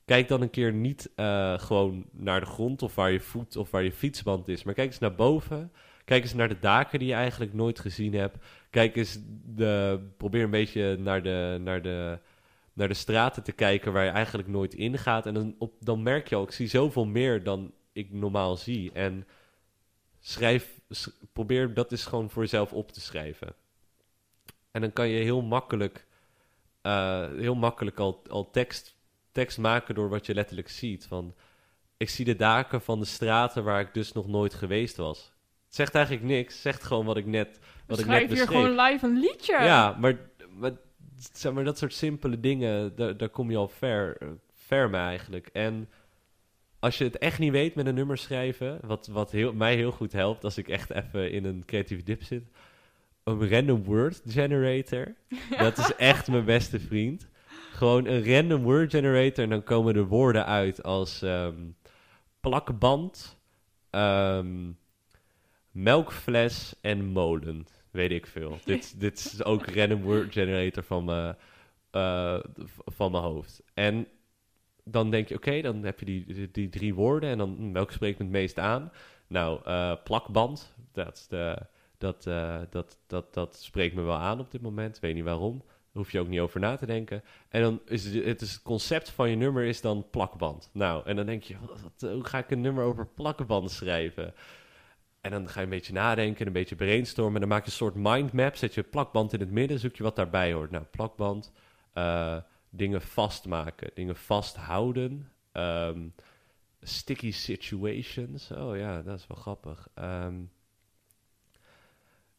Kijk 0.04 0.28
dan 0.28 0.42
een 0.42 0.50
keer 0.50 0.72
niet 0.72 1.10
eh, 1.14 1.58
gewoon 1.58 2.04
naar 2.12 2.40
de 2.40 2.46
grond 2.46 2.82
of 2.82 2.94
waar 2.94 3.10
je 3.10 3.20
voet 3.20 3.56
of 3.56 3.70
waar 3.70 3.82
je 3.82 3.92
fietsband 3.92 4.48
is, 4.48 4.62
maar 4.62 4.74
kijk 4.74 4.88
eens 4.88 4.98
naar 4.98 5.14
boven. 5.14 5.72
Kijk 6.04 6.22
eens 6.22 6.34
naar 6.34 6.48
de 6.48 6.58
daken 6.60 6.98
die 6.98 7.08
je 7.08 7.14
eigenlijk 7.14 7.54
nooit 7.54 7.78
gezien 7.78 8.14
hebt. 8.14 8.36
Kijk 8.70 8.96
eens, 8.96 9.18
de, 9.44 10.00
probeer 10.16 10.42
een 10.44 10.50
beetje 10.50 10.96
naar 10.98 11.22
de, 11.22 11.58
naar 11.60 11.82
de, 11.82 12.18
naar 12.80 12.88
de 12.88 12.94
straten 12.94 13.42
te 13.42 13.52
kijken 13.52 13.92
waar 13.92 14.04
je 14.04 14.10
eigenlijk 14.10 14.48
nooit 14.48 14.74
ingaat. 14.74 15.26
En 15.26 15.34
dan, 15.34 15.54
op, 15.58 15.72
dan 15.80 16.02
merk 16.02 16.28
je 16.28 16.36
al, 16.36 16.42
ik 16.42 16.52
zie 16.52 16.68
zoveel 16.68 17.04
meer 17.04 17.42
dan 17.42 17.72
ik 17.92 18.12
normaal 18.12 18.56
zie. 18.56 18.92
En 18.92 19.26
schrijf, 20.20 20.80
probeer 21.32 21.74
dat 21.74 21.90
eens 21.90 22.06
gewoon 22.06 22.30
voor 22.30 22.42
jezelf 22.42 22.72
op 22.72 22.92
te 22.92 23.00
schrijven. 23.00 23.54
En 24.70 24.80
dan 24.80 24.92
kan 24.92 25.08
je 25.08 25.22
heel 25.22 25.42
makkelijk, 25.42 26.06
eh, 26.82 27.28
heel 27.28 27.54
makkelijk 27.54 27.98
al, 27.98 28.22
al 28.28 28.50
tekst, 28.50 28.96
tekst 29.32 29.58
maken 29.58 29.94
door 29.94 30.08
wat 30.08 30.26
je 30.26 30.34
letterlijk 30.34 30.68
ziet. 30.68 31.06
Van, 31.06 31.34
ik 31.96 32.08
zie 32.08 32.24
de 32.24 32.36
daken 32.36 32.80
van 32.82 32.98
de 32.98 33.06
straten 33.06 33.64
waar 33.64 33.80
ik 33.80 33.94
dus 33.94 34.12
nog 34.12 34.26
nooit 34.26 34.54
geweest 34.54 34.96
was. 34.96 35.32
Het 35.66 35.74
zegt 35.74 35.94
eigenlijk 35.94 36.24
niks, 36.24 36.62
zegt 36.62 36.82
gewoon 36.82 37.06
wat 37.06 37.16
ik 37.16 37.26
net, 37.26 37.58
wat 37.86 37.98
ik 37.98 38.06
net 38.06 38.16
Schrijf 38.16 38.32
hier 38.32 38.46
gewoon 38.46 38.80
live 38.80 39.06
een 39.06 39.18
liedje. 39.18 39.52
Ja, 39.52 39.96
maar, 39.98 40.18
maar, 40.50 40.72
zeg 41.32 41.52
maar 41.52 41.64
dat 41.64 41.78
soort 41.78 41.92
simpele 41.92 42.40
dingen, 42.40 42.96
daar, 42.96 43.16
daar 43.16 43.28
kom 43.28 43.50
je 43.50 43.56
al 43.56 43.68
ver, 43.68 44.16
eh, 44.16 44.28
ver 44.54 44.90
mee 44.90 45.00
eigenlijk. 45.00 45.46
En 45.52 45.88
als 46.78 46.98
je 46.98 47.04
het 47.04 47.18
echt 47.18 47.38
niet 47.38 47.52
weet 47.52 47.74
met 47.74 47.86
een 47.86 47.94
nummer 47.94 48.18
schrijven, 48.18 48.80
wat, 48.82 49.06
wat 49.06 49.30
heel, 49.30 49.52
mij 49.52 49.76
heel 49.76 49.92
goed 49.92 50.12
helpt 50.12 50.44
als 50.44 50.58
ik 50.58 50.68
echt 50.68 50.90
even 50.90 51.32
in 51.32 51.44
een 51.44 51.62
creatieve 51.66 52.02
dip 52.02 52.22
zit, 52.22 52.44
een 53.24 53.48
random 53.48 53.84
word 53.84 54.22
generator. 54.26 55.14
Dat 55.58 55.78
is 55.78 55.94
echt 55.96 56.28
mijn 56.28 56.44
beste 56.44 56.80
vriend. 56.80 57.28
Gewoon 57.72 58.06
een 58.06 58.34
random 58.34 58.62
word 58.62 58.90
generator 58.90 59.44
en 59.44 59.50
dan 59.50 59.62
komen 59.62 59.96
er 59.96 60.06
woorden 60.06 60.46
uit 60.46 60.82
als 60.82 61.22
ehm, 61.22 61.68
plakband, 62.40 63.38
ehm, 63.90 64.70
melkfles 65.70 66.74
en 66.80 67.04
molen. 67.04 67.66
Weet 67.90 68.10
ik 68.10 68.26
veel. 68.26 68.58
dit, 68.64 69.00
dit 69.00 69.18
is 69.18 69.44
ook 69.44 69.66
random 69.66 70.02
word 70.02 70.32
generator 70.32 70.82
van 70.82 71.04
mijn, 71.04 71.36
eh, 71.90 72.38
van 72.84 73.10
mijn 73.10 73.22
hoofd. 73.22 73.62
En 73.74 74.06
dan 74.84 75.10
denk 75.10 75.28
je, 75.28 75.34
oké, 75.34 75.60
dan 75.60 75.82
heb 75.84 75.98
je 75.98 76.04
die, 76.04 76.50
die, 76.50 76.68
drie 76.68 76.94
woorden 76.94 77.30
en 77.30 77.38
dan 77.38 77.72
welke 77.72 77.92
spreekt 77.92 78.18
me 78.18 78.24
het 78.24 78.32
meest 78.32 78.58
aan? 78.58 78.92
Nou, 79.26 79.60
uh, 79.66 79.92
plakband, 80.04 80.74
dat, 80.92 81.26
de, 81.28 81.58
dat, 81.98 82.26
uh, 82.26 82.60
dat, 82.70 82.98
dat, 83.06 83.34
dat 83.34 83.56
spreekt 83.56 83.94
me 83.94 84.02
wel 84.02 84.16
aan 84.16 84.40
op 84.40 84.50
dit 84.50 84.60
moment. 84.60 85.00
Weet 85.00 85.14
niet 85.14 85.24
waarom. 85.24 85.58
Daar 85.58 86.02
hoef 86.02 86.12
je 86.12 86.20
ook 86.20 86.28
niet 86.28 86.40
over 86.40 86.60
na 86.60 86.76
te 86.76 86.86
denken. 86.86 87.22
En 87.48 87.62
dan 87.62 87.80
is 87.84 88.04
het, 88.04 88.24
het, 88.24 88.40
is 88.40 88.52
het 88.52 88.62
concept 88.62 89.10
van 89.10 89.30
je 89.30 89.36
nummer 89.36 89.64
is 89.64 89.80
dan 89.80 90.06
plakband. 90.10 90.70
Nou, 90.72 91.06
en 91.06 91.16
dan 91.16 91.26
denk 91.26 91.42
je, 91.42 91.56
wat, 91.82 92.10
hoe 92.10 92.24
ga 92.24 92.38
ik 92.38 92.50
een 92.50 92.60
nummer 92.60 92.84
over 92.84 93.06
plakband 93.06 93.70
schrijven? 93.70 94.34
En 95.20 95.30
dan 95.30 95.48
ga 95.48 95.58
je 95.58 95.64
een 95.64 95.72
beetje 95.72 95.92
nadenken, 95.92 96.46
een 96.46 96.52
beetje 96.52 96.76
brainstormen. 96.76 97.34
En 97.34 97.40
dan 97.40 97.48
maak 97.48 97.64
je 97.64 97.70
een 97.70 97.76
soort 97.76 97.94
mindmap. 97.94 98.56
Zet 98.56 98.74
je 98.74 98.82
plakband 98.82 99.32
in 99.32 99.40
het 99.40 99.50
midden, 99.50 99.78
zoek 99.78 99.96
je 99.96 100.02
wat 100.02 100.16
daarbij 100.16 100.52
hoort. 100.52 100.70
Nou, 100.70 100.84
plakband, 100.84 101.52
uh, 101.94 102.36
dingen 102.70 103.00
vastmaken, 103.00 103.90
dingen 103.94 104.16
vasthouden. 104.16 105.30
Um, 105.52 106.14
sticky 106.82 107.32
situations. 107.32 108.50
Oh 108.50 108.76
ja, 108.76 109.02
dat 109.02 109.18
is 109.18 109.26
wel 109.26 109.36
grappig. 109.36 109.88
Um, 109.98 110.50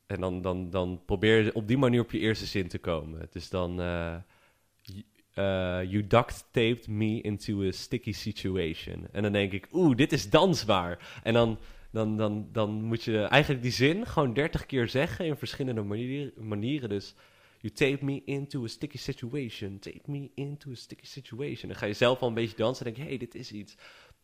en 0.06 0.22
dan, 0.22 0.42
dan, 0.42 0.70
dan 0.70 1.02
probeer 1.06 1.44
je 1.44 1.54
op 1.54 1.68
die 1.68 1.78
manier 1.78 2.02
op 2.02 2.12
je 2.12 2.20
eerste 2.20 2.46
zin 2.46 2.68
te 2.68 2.80
komen. 2.80 3.20
Het 3.20 3.36
is 3.36 3.50
dan... 3.50 3.82
Uh, 3.82 4.16
uh, 5.36 5.84
you 5.84 6.08
duct 6.08 6.46
taped 6.52 6.88
me 6.88 7.22
into 7.22 7.64
a 7.68 7.72
sticky 7.72 8.12
situation. 8.12 9.08
En 9.12 9.24
dan 9.24 9.32
denk 9.32 9.52
ik, 9.52 9.68
oeh, 9.72 9.96
dit 9.96 10.12
is 10.12 10.30
dansbaar. 10.30 11.20
En 11.24 11.34
dan 11.34 11.60
dan, 11.92 12.18
dan, 12.18 12.50
dan 12.52 12.84
moet 12.84 13.04
je 13.04 13.22
eigenlijk 13.22 13.62
die 13.62 13.72
zin 13.72 14.06
gewoon 14.06 14.34
30 14.34 14.66
keer 14.66 14.90
zeggen 14.90 15.26
in 15.26 15.36
verschillende 15.36 15.84
manieren. 16.36 16.90
Dus, 16.90 17.16
you 17.60 17.74
tape 17.74 18.06
me 18.06 18.22
into 18.26 18.64
a 18.64 18.68
sticky 18.68 18.98
situation. 18.98 19.80
Tape 19.80 20.02
me 20.06 20.32
into 20.36 20.72
a 20.72 20.76
sticky 20.76 21.06
situation. 21.06 21.70
Dan 21.70 21.78
ga 21.78 21.86
je 21.86 21.94
zelf 21.94 22.22
al 22.22 22.28
een 22.28 22.34
beetje 22.34 22.58
dansen 22.58 22.86
en 22.86 22.94
denk 22.94 23.04
je, 23.04 23.10
hey, 23.10 23.20
dit 23.20 23.36
is 23.36 23.52
iets. 23.52 23.76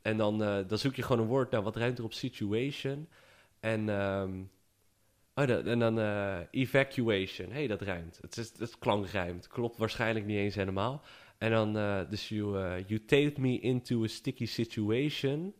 En 0.02 0.18
dan, 0.18 0.42
uh, 0.42 0.60
dan 0.68 0.78
zoek 0.78 0.96
je 0.96 1.02
gewoon 1.02 1.22
een 1.22 1.28
woord, 1.28 1.52
nou, 1.52 1.64
wat 1.64 1.76
ruimt 1.76 1.98
er 1.98 2.04
op 2.04 2.14
situation? 2.14 3.08
En, 3.60 3.90
um, 3.90 4.50
oh, 5.36 5.50
en 5.50 5.80
dan 5.80 6.00
uh, 6.00 6.40
evacuation. 6.52 7.52
hey, 7.52 7.68
dat 7.68 7.82
ruimt. 7.82 8.18
Het, 8.22 8.38
is, 8.38 8.52
het. 8.58 9.48
Klopt 9.48 9.78
waarschijnlijk 9.78 10.26
niet 10.26 10.38
eens 10.38 10.56
helemaal. 10.56 11.04
En 11.38 11.52
dan, 11.52 11.78
uh, 11.78 12.02
dus 12.10 12.30
you, 12.30 13.06
taped 13.06 13.38
me 13.38 13.60
into 13.60 14.04
a 14.04 14.08
sticky 14.08 14.46
situation 14.46 15.54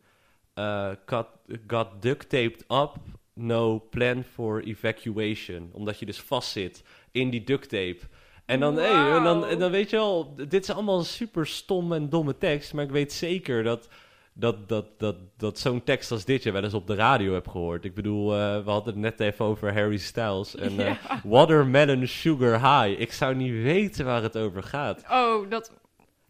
uh, 0.58 0.90
got, 1.06 1.26
got 1.66 2.02
duct 2.02 2.28
taped 2.28 2.64
up, 2.68 2.96
no 3.34 3.78
plan 3.90 4.24
for 4.24 4.62
evacuation. 4.62 5.70
Omdat 5.72 5.98
je 5.98 6.06
dus 6.06 6.20
vastzit 6.20 6.82
in 7.12 7.30
die 7.30 7.44
duct 7.44 7.68
tape. 7.68 7.98
En 8.46 8.60
dan, 8.60 8.76
hey, 8.76 9.16
en 9.16 9.22
dan, 9.22 9.46
en 9.46 9.58
dan 9.58 9.70
weet 9.70 9.90
je 9.90 9.96
wel, 9.96 10.34
dit 10.36 10.62
is 10.62 10.70
allemaal 10.70 11.02
super 11.02 11.46
stom 11.46 11.92
en 11.92 12.08
domme 12.08 12.38
tekst, 12.38 12.72
maar 12.72 12.84
ik 12.84 12.90
weet 12.90 13.12
zeker 13.12 13.62
dat, 13.62 13.88
dat, 14.32 14.68
dat, 14.68 14.86
dat, 14.98 15.16
dat 15.36 15.58
zo'n 15.58 15.84
tekst 15.84 16.10
als 16.10 16.24
dit 16.24 16.42
je 16.42 16.52
wel 16.52 16.64
eens 16.64 16.74
op 16.74 16.86
de 16.86 16.94
radio 16.94 17.32
hebt 17.32 17.50
gehoord. 17.50 17.84
Ik 17.84 17.94
bedoel, 17.94 18.34
uh, 18.34 18.64
we 18.64 18.70
hadden 18.70 18.92
het 18.92 19.02
net 19.02 19.20
even 19.20 19.44
over 19.44 19.72
Harry 19.72 19.96
Styles 19.96 20.56
en 20.56 20.80
uh, 20.80 20.90
Watermelon 21.24 22.06
Sugar 22.06 22.52
High. 22.52 23.00
Ik 23.00 23.12
zou 23.12 23.34
niet 23.34 23.62
weten 23.62 24.04
waar 24.04 24.22
het 24.22 24.36
over 24.36 24.62
gaat. 24.62 25.04
Oh, 25.10 25.50
dat 25.50 25.72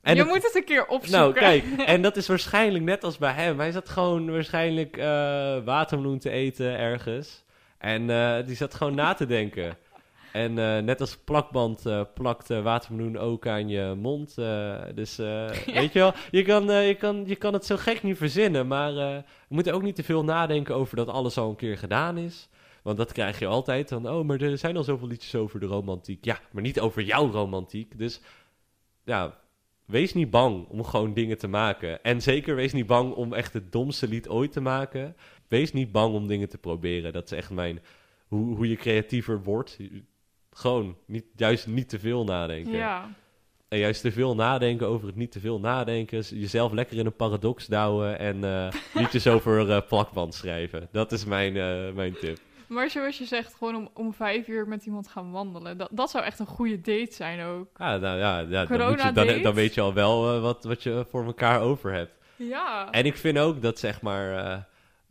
en 0.09 0.17
je 0.17 0.25
moet 0.25 0.43
het 0.43 0.55
een 0.55 0.65
keer 0.65 0.87
opzoeken. 0.87 1.11
Nou, 1.11 1.33
kijk, 1.33 1.65
en 1.95 2.03
dat 2.03 2.17
is 2.17 2.27
waarschijnlijk 2.27 2.85
net 2.85 3.05
als 3.05 3.19
bij 3.19 3.33
hem. 3.33 3.59
Hij 3.59 3.71
zat 3.71 3.89
gewoon 3.89 4.31
waarschijnlijk 4.31 4.97
uh, 4.97 5.05
watermeloen 5.65 6.19
te 6.19 6.31
eten 6.31 6.79
ergens. 6.79 7.45
En 7.79 8.03
uh, 8.03 8.37
die 8.47 8.57
zat 8.57 8.75
gewoon 8.75 8.95
na 8.95 9.15
te 9.15 9.27
denken. 9.27 9.77
En 10.33 10.51
uh, 10.51 10.79
net 10.79 11.01
als 11.01 11.17
plakband 11.17 11.83
plakt 12.15 12.49
watermeloen 12.49 13.19
ook 13.19 13.47
aan 13.47 13.69
je 13.69 13.95
mond. 13.97 14.35
dus 14.95 15.17
ja. 15.17 15.51
weet 15.67 15.93
je 15.93 15.99
wel, 15.99 16.13
je 16.31 16.43
kan, 16.43 16.73
je, 16.73 16.95
kan, 16.95 17.23
je 17.27 17.37
kan 17.37 17.53
het 17.53 17.67
zo 17.67 17.77
gek 17.77 18.03
niet 18.03 18.17
verzinnen. 18.17 18.67
Maar 18.67 18.95
we 18.95 19.23
moeten 19.49 19.73
ook 19.73 19.83
niet 19.83 19.97
te 19.97 20.05
veel 20.05 20.25
nadenken 20.25 20.75
over 20.75 20.97
dat 20.97 21.09
alles 21.09 21.39
al 21.39 21.49
een 21.49 21.57
keer 21.57 21.79
gedaan 21.79 22.19
is. 22.19 22.49
Want 22.83 22.97
dat 22.97 23.13
krijg 23.13 23.39
je 23.39 23.47
altijd. 23.47 23.89
Dan, 23.89 24.09
oh, 24.09 24.25
maar 24.25 24.41
er 24.41 24.59
zijn 24.59 24.77
al 24.77 24.83
zoveel 24.83 25.09
liedjes 25.09 25.35
over 25.35 25.61
de 25.61 25.67
romantiek. 25.67 26.25
Ja, 26.25 26.39
maar 26.53 26.63
niet 26.63 26.81
over 26.81 27.03
jouw 27.03 27.31
romantiek. 27.31 27.99
Dus 27.99 28.21
ja, 29.05 29.39
wees 29.89 30.15
niet 30.15 30.31
bang 30.31 30.67
om 30.69 30.85
gewoon 30.85 31.15
dingen 31.15 31.39
te 31.39 31.49
maken. 31.49 32.03
En 32.03 32.23
zeker 32.23 32.55
wees 32.55 32.73
niet 32.73 32.87
bang 32.87 33.13
om 33.13 33.33
echt 33.33 33.53
het 33.53 33.73
domste 33.73 34.09
lied 34.09 34.29
ooit 34.29 34.53
te 34.53 34.61
maken. 34.61 35.17
Wees 35.49 35.73
niet 35.73 35.93
bang 35.93 36.15
om 36.15 36.27
dingen 36.27 36.49
te 36.49 36.59
proberen. 36.59 37.13
Dat 37.13 37.25
is 37.25 37.39
echt 37.39 37.51
mijn... 37.51 37.81
Hoe, 38.27 38.57
hoe 38.57 38.69
je 38.69 38.77
creatiever 38.77 39.43
wordt. 39.43 39.79
Gewoon 40.51 40.97
niet, 41.07 41.25
juist 41.37 41.67
niet 41.67 41.89
te 41.89 41.99
veel 41.99 42.25
nadenken. 42.25 42.73
Ja. 42.73 43.15
En 43.69 43.79
juist 43.79 44.01
te 44.01 44.13
veel 44.13 44.35
nadenken 44.35 44.87
over 44.87 45.07
het 45.07 45.17
niet 45.17 45.33
te 45.33 45.41
veel 45.41 45.61
nadenken. 45.61 46.21
Jezelf 46.21 46.73
lekker 46.73 46.99
in 46.99 47.07
een 47.07 47.17
paradox 47.17 47.67
douwen. 47.67 48.19
En 48.19 48.37
uh, 48.37 48.69
liedjes 49.01 49.27
over 49.27 49.69
uh, 49.69 49.81
plakband 49.89 50.35
schrijven. 50.35 50.89
Dat 50.93 51.13
is 51.13 51.25
mijn, 51.25 51.57
uh, 51.57 51.93
mijn 51.93 52.15
tip. 52.21 52.39
Maar 52.69 52.91
zoals 52.91 53.19
je 53.19 53.25
zegt, 53.25 53.55
gewoon 53.55 53.77
om, 53.77 53.91
om 53.95 54.15
vijf 54.15 54.49
uur 54.49 54.69
met 54.69 54.87
iemand 54.87 55.09
gaan 55.09 55.31
wandelen. 55.31 55.79
Dat, 55.79 55.89
dat 55.93 56.11
zou 56.11 56.25
echt 56.25 56.39
een 56.39 56.47
goede 56.47 56.81
date 56.81 57.13
zijn 57.15 57.41
ook. 57.47 57.69
Ja, 57.77 57.97
nou 57.97 58.19
ja, 58.19 58.39
ja 58.39 58.65
dan, 58.65 58.89
moet 58.89 59.03
je, 59.03 59.13
dan, 59.13 59.43
dan, 59.43 59.55
weet 59.55 59.75
je 59.75 59.81
al 59.81 59.95
wel 59.95 60.35
uh, 60.35 60.43
wat, 60.43 60.65
wat 60.65 60.83
je 60.83 61.07
voor 61.11 61.25
elkaar 61.25 61.61
over 61.61 61.93
hebt. 61.93 62.13
Ja. 62.37 62.91
En 62.91 63.05
ik 63.05 63.17
vind 63.17 63.39
ook 63.39 63.63
dat 63.63 63.79
zeg 63.79 64.01
maar... 64.03 64.33
Uh, 64.33 64.57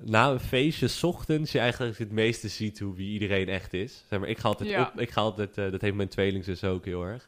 na 0.04 0.30
een 0.30 0.40
feestje, 0.40 0.88
s 0.88 1.04
ochtends, 1.04 1.52
je 1.52 1.60
eigenlijk 1.60 1.98
het 1.98 2.12
meeste 2.12 2.48
ziet 2.48 2.80
hoe 2.80 2.96
wie 2.96 3.12
iedereen 3.12 3.50
echt 3.50 3.74
is. 3.74 4.04
Zeg 4.10 4.20
maar, 4.20 4.30
ik 4.30 4.38
ga 4.38 4.48
altijd, 4.48 4.70
ja. 4.70 4.82
op, 4.82 5.00
ik 5.00 5.10
ga 5.10 5.22
altijd 5.22 5.58
uh, 5.58 5.72
dat 5.72 5.82
heeft 5.82 5.96
mijn 5.96 6.08
tweelingzus 6.08 6.64
ook 6.64 6.86
heel 6.86 7.04
erg 7.04 7.28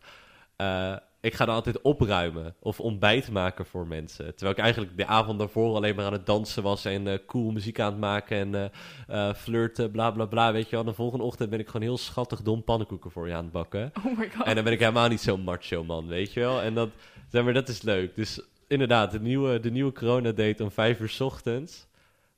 ik 1.21 1.33
ga 1.33 1.45
dan 1.45 1.55
altijd 1.55 1.81
opruimen 1.81 2.55
of 2.59 2.79
ontbijt 2.79 3.31
maken 3.31 3.65
voor 3.65 3.87
mensen. 3.87 4.25
Terwijl 4.25 4.51
ik 4.51 4.63
eigenlijk 4.63 4.97
de 4.97 5.05
avond 5.05 5.39
daarvoor 5.39 5.75
alleen 5.75 5.95
maar 5.95 6.05
aan 6.05 6.13
het 6.13 6.25
dansen 6.25 6.63
was 6.63 6.85
en 6.85 7.07
uh, 7.07 7.13
cool 7.27 7.51
muziek 7.51 7.79
aan 7.79 7.91
het 7.91 7.99
maken 7.99 8.37
en 8.37 8.71
uh, 9.09 9.27
uh, 9.27 9.33
flirten, 9.33 9.91
bla 9.91 10.11
bla 10.11 10.25
bla. 10.25 10.51
Weet 10.51 10.69
je 10.69 10.75
wel, 10.75 10.85
de 10.85 10.93
volgende 10.93 11.23
ochtend 11.23 11.49
ben 11.49 11.59
ik 11.59 11.65
gewoon 11.65 11.81
heel 11.81 11.97
schattig 11.97 12.41
dom 12.41 12.63
pannenkoeken 12.63 13.11
voor 13.11 13.27
je 13.27 13.33
aan 13.33 13.43
het 13.43 13.51
bakken. 13.51 13.91
Oh 14.05 14.17
my 14.17 14.29
god. 14.29 14.45
En 14.45 14.55
dan 14.55 14.63
ben 14.63 14.73
ik 14.73 14.79
helemaal 14.79 15.07
niet 15.07 15.21
zo'n 15.21 15.41
macho 15.41 15.83
man, 15.83 16.07
weet 16.07 16.33
je 16.33 16.39
wel. 16.39 16.61
En 16.61 16.73
dat, 16.73 16.89
zeg 17.27 17.43
maar, 17.43 17.53
dat 17.53 17.67
is 17.67 17.81
leuk. 17.81 18.15
Dus 18.15 18.41
inderdaad, 18.67 19.11
de 19.11 19.19
nieuwe, 19.19 19.59
de 19.59 19.71
nieuwe 19.71 19.91
corona-date 19.91 20.63
om 20.63 20.71
vijf 20.71 20.99
uur 20.99 21.09
s 21.09 21.21
ochtends 21.21 21.87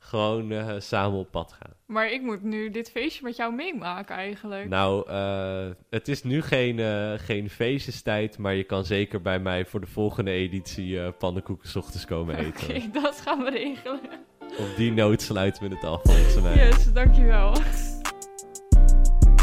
gewoon 0.04 0.52
uh, 0.52 0.74
samen 0.78 1.20
op 1.20 1.32
pad 1.32 1.54
gaan. 1.60 1.74
Maar 1.86 2.12
ik 2.12 2.22
moet 2.22 2.44
nu 2.44 2.70
dit 2.70 2.92
feestje 2.92 3.24
met 3.24 3.36
jou 3.36 3.54
meemaken 3.54 4.16
eigenlijk. 4.16 4.70
Nou, 4.70 5.10
uh, 5.10 5.74
het 5.90 6.08
is 6.08 6.24
nu 6.24 6.42
geen, 6.42 6.78
uh, 6.78 7.12
geen 7.16 7.50
feestjestijd, 7.50 8.38
maar 8.38 8.54
je 8.54 8.64
kan 8.64 8.86
zeker 8.86 9.22
bij 9.22 9.40
mij 9.40 9.66
voor 9.66 9.80
de 9.80 9.88
volgende 9.88 10.32
editie 10.32 11.12
pannenkoeken 11.12 11.70
s 11.70 11.76
ochtends 11.76 12.06
komen 12.06 12.36
eten. 12.46 12.64
Oké, 12.64 12.76
okay, 12.76 12.90
dat 13.02 13.22
gaan 13.22 13.44
we 13.44 13.50
regelen. 13.50 14.00
Op 14.58 14.76
die 14.78 14.92
noot 14.92 15.22
sluiten 15.22 15.70
we 15.70 15.76
het 15.76 15.84
af 15.84 16.02
volgens 16.04 16.42
mij. 16.42 16.56
Yes, 16.56 16.94
dankjewel. 16.94 17.54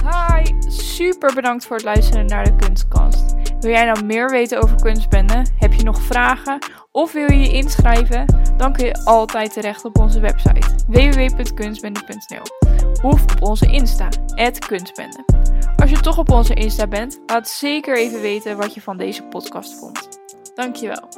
Hi, 0.02 0.70
super 0.70 1.34
bedankt 1.34 1.66
voor 1.66 1.76
het 1.76 1.84
luisteren 1.84 2.26
naar 2.26 2.44
de 2.44 2.56
Kunstkast. 2.56 3.47
Wil 3.60 3.70
jij 3.70 3.84
nou 3.84 4.04
meer 4.04 4.30
weten 4.30 4.62
over 4.62 4.76
kunstbende? 4.76 5.42
Heb 5.58 5.72
je 5.72 5.82
nog 5.82 6.02
vragen? 6.02 6.58
Of 6.92 7.12
wil 7.12 7.32
je 7.32 7.40
je 7.40 7.52
inschrijven? 7.52 8.26
Dan 8.56 8.72
kun 8.72 8.86
je 8.86 9.04
altijd 9.04 9.52
terecht 9.52 9.84
op 9.84 9.98
onze 9.98 10.20
website 10.20 10.68
www.kunstbende.nl 10.86 12.42
of 13.02 13.22
op 13.22 13.42
onze 13.42 13.66
Insta, 13.66 14.08
kunstbende. 14.66 15.24
Als 15.76 15.90
je 15.90 16.00
toch 16.00 16.18
op 16.18 16.30
onze 16.30 16.54
Insta 16.54 16.86
bent, 16.86 17.20
laat 17.26 17.48
zeker 17.48 17.98
even 17.98 18.20
weten 18.20 18.56
wat 18.56 18.74
je 18.74 18.80
van 18.80 18.96
deze 18.96 19.22
podcast 19.22 19.78
vond. 19.78 20.08
Dankjewel. 20.54 21.08